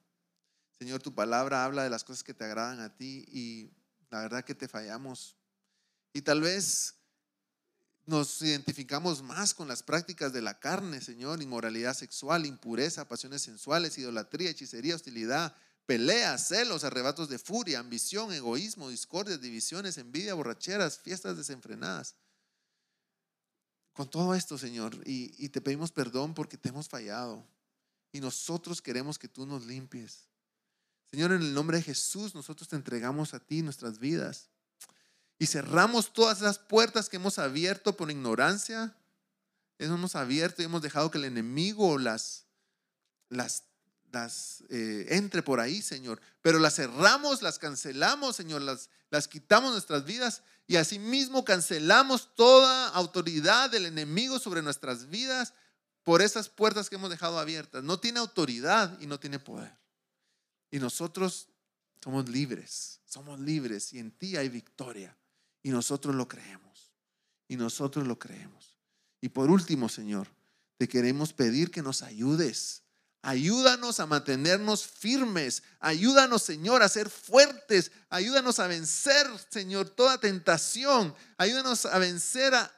Señor, 0.79 1.01
tu 1.01 1.13
palabra 1.13 1.65
habla 1.65 1.83
de 1.83 1.89
las 1.89 2.05
cosas 2.05 2.23
que 2.23 2.33
te 2.33 2.45
agradan 2.45 2.79
a 2.79 2.95
ti 2.95 3.25
y 3.27 3.69
la 4.09 4.21
verdad 4.21 4.45
que 4.45 4.55
te 4.55 4.69
fallamos. 4.69 5.35
Y 6.13 6.21
tal 6.21 6.39
vez 6.39 6.95
nos 8.05 8.41
identificamos 8.41 9.21
más 9.21 9.53
con 9.53 9.67
las 9.67 9.83
prácticas 9.83 10.31
de 10.31 10.41
la 10.41 10.57
carne, 10.57 11.01
Señor, 11.01 11.41
inmoralidad 11.41 11.93
sexual, 11.93 12.45
impureza, 12.45 13.09
pasiones 13.09 13.41
sensuales, 13.41 13.97
idolatría, 13.97 14.49
hechicería, 14.51 14.95
hostilidad, 14.95 15.53
peleas, 15.85 16.47
celos, 16.47 16.85
arrebatos 16.85 17.27
de 17.27 17.39
furia, 17.39 17.79
ambición, 17.79 18.31
egoísmo, 18.31 18.89
discordias, 18.89 19.41
divisiones, 19.41 19.97
envidia, 19.97 20.33
borracheras, 20.33 20.97
fiestas 20.97 21.35
desenfrenadas. 21.35 22.15
Con 23.91 24.09
todo 24.09 24.33
esto, 24.33 24.57
Señor, 24.57 24.95
y, 25.05 25.35
y 25.37 25.49
te 25.49 25.59
pedimos 25.59 25.91
perdón 25.91 26.33
porque 26.33 26.57
te 26.57 26.69
hemos 26.69 26.87
fallado. 26.87 27.45
Y 28.13 28.21
nosotros 28.21 28.81
queremos 28.81 29.19
que 29.19 29.27
tú 29.27 29.45
nos 29.45 29.65
limpies. 29.65 30.28
Señor, 31.11 31.31
en 31.31 31.41
el 31.41 31.53
nombre 31.53 31.77
de 31.77 31.83
Jesús, 31.83 32.35
nosotros 32.35 32.69
te 32.69 32.75
entregamos 32.75 33.33
a 33.33 33.39
ti 33.39 33.61
nuestras 33.61 33.99
vidas 33.99 34.49
y 35.39 35.47
cerramos 35.47 36.11
todas 36.13 36.41
las 36.41 36.59
puertas 36.59 37.07
que 37.07 37.15
hemos 37.15 37.39
abierto 37.39 37.95
por 37.95 38.11
ignorancia. 38.11 38.93
Hemos 39.79 40.15
abierto 40.15 40.61
y 40.61 40.65
hemos 40.65 40.81
dejado 40.81 41.09
que 41.09 41.17
el 41.17 41.23
enemigo 41.23 41.97
las, 41.97 42.45
las, 43.29 43.63
las 44.11 44.65
eh, 44.69 45.07
entre 45.11 45.41
por 45.41 45.61
ahí, 45.61 45.81
Señor. 45.81 46.19
Pero 46.41 46.59
las 46.59 46.75
cerramos, 46.75 47.41
las 47.41 47.57
cancelamos, 47.57 48.35
Señor, 48.35 48.61
las, 48.61 48.89
las 49.09 49.29
quitamos 49.29 49.71
nuestras 49.71 50.03
vidas 50.03 50.43
y 50.67 50.75
asimismo 50.75 51.45
cancelamos 51.45 52.35
toda 52.35 52.89
autoridad 52.89 53.69
del 53.69 53.85
enemigo 53.85 54.39
sobre 54.39 54.61
nuestras 54.61 55.09
vidas 55.09 55.53
por 56.03 56.21
esas 56.21 56.49
puertas 56.49 56.89
que 56.89 56.95
hemos 56.95 57.09
dejado 57.09 57.39
abiertas. 57.39 57.81
No 57.81 57.97
tiene 57.97 58.19
autoridad 58.19 58.99
y 58.99 59.07
no 59.07 59.21
tiene 59.21 59.39
poder. 59.39 59.79
Y 60.71 60.79
nosotros 60.79 61.49
somos 62.03 62.29
libres, 62.29 63.01
somos 63.05 63.39
libres 63.39 63.93
y 63.93 63.99
en 63.99 64.11
ti 64.11 64.37
hay 64.37 64.49
victoria. 64.49 65.17
Y 65.61 65.71
nosotros 65.71 66.15
lo 66.15 66.27
creemos. 66.27 66.91
Y 67.47 67.57
nosotros 67.57 68.07
lo 68.07 68.17
creemos. 68.17 68.75
Y 69.21 69.29
por 69.29 69.49
último, 69.49 69.89
Señor, 69.89 70.27
te 70.77 70.87
queremos 70.87 71.33
pedir 71.33 71.71
que 71.71 71.81
nos 71.81 72.03
ayudes. 72.03 72.83
Ayúdanos 73.21 73.99
a 73.99 74.05
mantenernos 74.05 74.87
firmes. 74.87 75.63
Ayúdanos, 75.79 76.43
Señor, 76.43 76.81
a 76.81 76.89
ser 76.89 77.09
fuertes. 77.09 77.91
Ayúdanos 78.09 78.59
a 78.59 78.67
vencer, 78.67 79.27
Señor, 79.49 79.89
toda 79.89 80.19
tentación. 80.19 81.13
Ayúdanos 81.37 81.85
a 81.85 81.97
vencer 81.99 82.55
a 82.55 82.71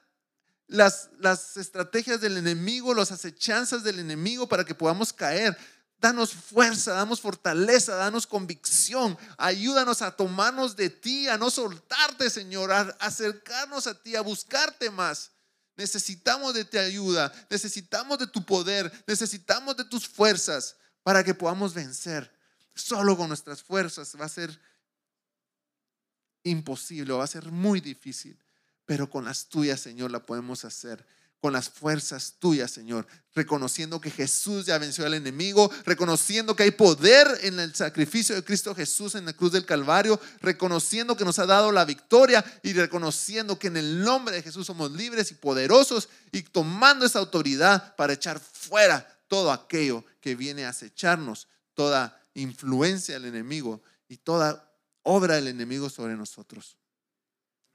las, 0.68 1.10
las 1.20 1.58
estrategias 1.58 2.22
del 2.22 2.38
enemigo, 2.38 2.96
las 2.96 3.12
acechanzas 3.12 3.84
del 3.84 4.00
enemigo 4.00 4.48
para 4.48 4.66
que 4.66 4.74
podamos 4.74 5.14
caer. 5.14 5.56
Danos 6.02 6.34
fuerza, 6.34 6.93
damos 6.93 7.22
fortaleza, 7.22 7.93
danos 7.95 8.26
convicción. 8.26 9.16
Ayúdanos 9.38 10.02
a 10.02 10.16
tomarnos 10.16 10.76
de 10.76 10.89
ti, 10.89 11.28
a 11.28 11.38
no 11.38 11.52
soltarte, 11.52 12.32
Señor, 12.32 12.72
a 12.72 12.82
acercarnos 12.99 13.86
a 13.86 13.93
ti, 14.02 14.16
a 14.16 14.22
buscarte 14.22 14.89
más. 14.89 15.30
Necesitamos 15.78 16.56
de 16.56 16.66
tu 16.66 16.80
ayuda, 16.80 17.32
necesitamos 17.52 18.18
de 18.18 18.26
tu 18.26 18.43
poder, 18.43 18.91
necesitamos 19.06 19.78
de 19.78 19.86
tus 19.86 20.08
fuerzas 20.08 20.76
para 21.04 21.24
que 21.24 21.36
podamos 21.36 21.76
vencer. 21.76 22.36
Solo 22.74 23.16
con 23.16 23.28
nuestras 23.28 23.62
fuerzas 23.62 24.16
va 24.20 24.26
a 24.26 24.30
ser 24.30 24.60
imposible, 26.41 27.14
va 27.14 27.26
a 27.26 27.28
ser 27.28 27.52
muy 27.52 27.80
difícil, 27.80 28.39
pero 28.88 29.08
con 29.08 29.24
las 29.24 29.45
tuyas, 29.45 29.80
Señor, 29.80 30.10
la 30.10 30.26
podemos 30.26 30.66
hacer 30.66 31.06
con 31.42 31.54
las 31.54 31.70
fuerzas 31.70 32.36
tuyas, 32.38 32.70
Señor, 32.70 33.08
reconociendo 33.34 34.00
que 34.00 34.12
Jesús 34.12 34.68
ya 34.68 34.78
venció 34.78 35.08
al 35.08 35.16
enemigo, 35.16 35.72
reconociendo 35.86 36.56
que 36.56 36.64
hay 36.64 36.72
poder 36.72 37.28
en 37.42 37.60
el 37.60 37.74
sacrificio 37.74 38.36
de 38.36 38.44
Cristo 38.44 38.76
Jesús 38.76 39.16
en 39.16 39.26
la 39.26 39.34
cruz 39.34 39.52
del 39.52 39.66
Calvario, 39.66 40.20
reconociendo 40.42 41.18
que 41.18 41.26
nos 41.26 41.39
ha 41.39 41.48
dado 41.48 41.72
la 41.72 41.84
victoria 41.84 42.46
y 42.62 42.74
reconociendo 42.74 43.58
que 43.58 43.68
en 43.68 43.78
el 43.78 44.04
nombre 44.04 44.36
de 44.36 44.44
Jesús 44.44 44.68
somos 44.68 44.92
libres 44.92 45.32
y 45.32 45.36
poderosos 45.36 46.10
y 46.32 46.44
tomando 46.44 47.08
esa 47.08 47.18
autoridad 47.18 47.96
para 47.96 48.14
echar 48.14 48.39
fuera 48.39 49.08
todo 49.28 49.52
aquello 49.52 50.06
que 50.22 50.36
viene 50.36 50.66
a 50.66 50.70
acecharnos, 50.70 51.48
toda 51.74 52.22
influencia 52.36 53.16
del 53.16 53.26
enemigo 53.26 53.82
y 54.08 54.18
toda 54.18 54.72
obra 55.02 55.36
del 55.36 55.48
enemigo 55.48 55.89
sobre 55.89 56.16
nosotros. 56.16 56.78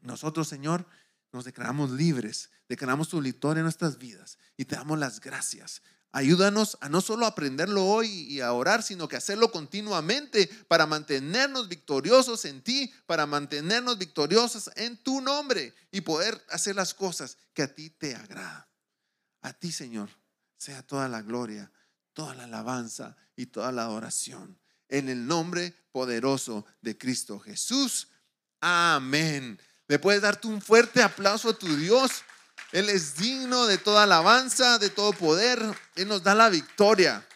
Nosotros, 0.03 0.47
Señor, 0.47 0.87
nos 1.33 1.45
declaramos 1.45 1.91
libres, 1.91 2.51
declaramos 2.69 3.09
tu 3.09 3.21
victoria 3.21 3.61
en 3.61 3.65
nuestras 3.65 3.99
vidas 3.99 4.39
y 4.57 4.65
te 4.65 4.77
damos 4.77 4.99
las 4.99 5.21
gracias. 5.21 5.83
Ayúdanos 6.13 6.79
a 6.81 6.89
no 6.89 7.03
solo 7.03 7.27
aprenderlo 7.27 7.85
hoy 7.85 8.09
y 8.09 8.41
a 8.41 8.53
orar, 8.53 8.83
sino 8.83 9.07
que 9.07 9.17
hacerlo 9.17 9.51
continuamente 9.51 10.49
para 10.67 10.87
mantenernos 10.87 11.69
victoriosos 11.69 12.47
en 12.47 12.63
ti, 12.63 12.91
para 13.05 13.27
mantenernos 13.27 13.99
victoriosos 13.99 14.71
en 14.77 14.97
tu 14.97 15.21
nombre 15.21 15.75
y 15.91 16.01
poder 16.01 16.43
hacer 16.49 16.75
las 16.75 16.95
cosas 16.95 17.37
que 17.53 17.63
a 17.63 17.75
ti 17.75 17.91
te 17.91 18.15
agradan. 18.15 18.65
A 19.43 19.53
ti, 19.53 19.71
Señor, 19.71 20.09
sea 20.57 20.83
toda 20.83 21.07
la 21.09 21.21
gloria, 21.21 21.71
toda 22.15 22.35
la 22.35 22.45
alabanza 22.45 23.17
y 23.37 23.47
toda 23.47 23.71
la 23.71 23.83
adoración. 23.83 24.59
En 24.89 25.11
el 25.11 25.27
nombre 25.27 25.75
poderoso 25.93 26.65
de 26.81 26.97
Cristo 26.97 27.39
Jesús. 27.39 28.09
Amén. 28.61 29.61
Le 29.87 29.99
puedes 29.99 30.23
darte 30.23 30.49
un 30.49 30.63
fuerte 30.63 31.03
aplauso 31.03 31.51
a 31.51 31.59
tu 31.59 31.77
Dios. 31.77 32.23
Él 32.73 32.89
es 32.89 33.17
digno 33.17 33.67
de 33.67 33.79
toda 33.79 34.03
alabanza, 34.03 34.79
de 34.79 34.91
todo 34.91 35.13
poder. 35.13 35.61
Él 35.95 36.09
nos 36.09 36.23
da 36.23 36.35
la 36.35 36.49
victoria. 36.49 37.27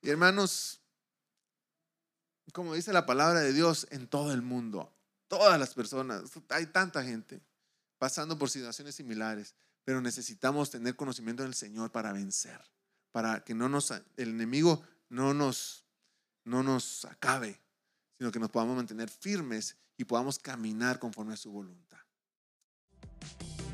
Y 0.00 0.10
hermanos, 0.10 0.80
como 2.52 2.74
dice 2.74 2.92
la 2.92 3.06
palabra 3.06 3.40
de 3.40 3.52
Dios, 3.52 3.86
en 3.90 4.06
todo 4.06 4.32
el 4.32 4.42
mundo, 4.42 4.92
todas 5.28 5.58
las 5.58 5.74
personas, 5.74 6.22
hay 6.48 6.66
tanta 6.66 7.02
gente 7.02 7.40
pasando 7.98 8.36
por 8.36 8.50
situaciones 8.50 8.94
similares, 8.94 9.54
pero 9.84 10.00
necesitamos 10.00 10.70
tener 10.70 10.96
conocimiento 10.96 11.42
del 11.42 11.54
Señor 11.54 11.92
para 11.92 12.12
vencer, 12.12 12.60
para 13.12 13.44
que 13.44 13.54
no 13.54 13.68
nos, 13.68 13.90
el 13.90 14.28
enemigo 14.30 14.82
no 15.08 15.34
nos, 15.34 15.84
no 16.44 16.62
nos 16.62 17.04
acabe, 17.04 17.60
sino 18.18 18.32
que 18.32 18.40
nos 18.40 18.50
podamos 18.50 18.76
mantener 18.76 19.08
firmes 19.08 19.76
y 19.96 20.04
podamos 20.04 20.38
caminar 20.38 20.98
conforme 20.98 21.34
a 21.34 21.36
su 21.36 21.50
voluntad. 21.52 21.98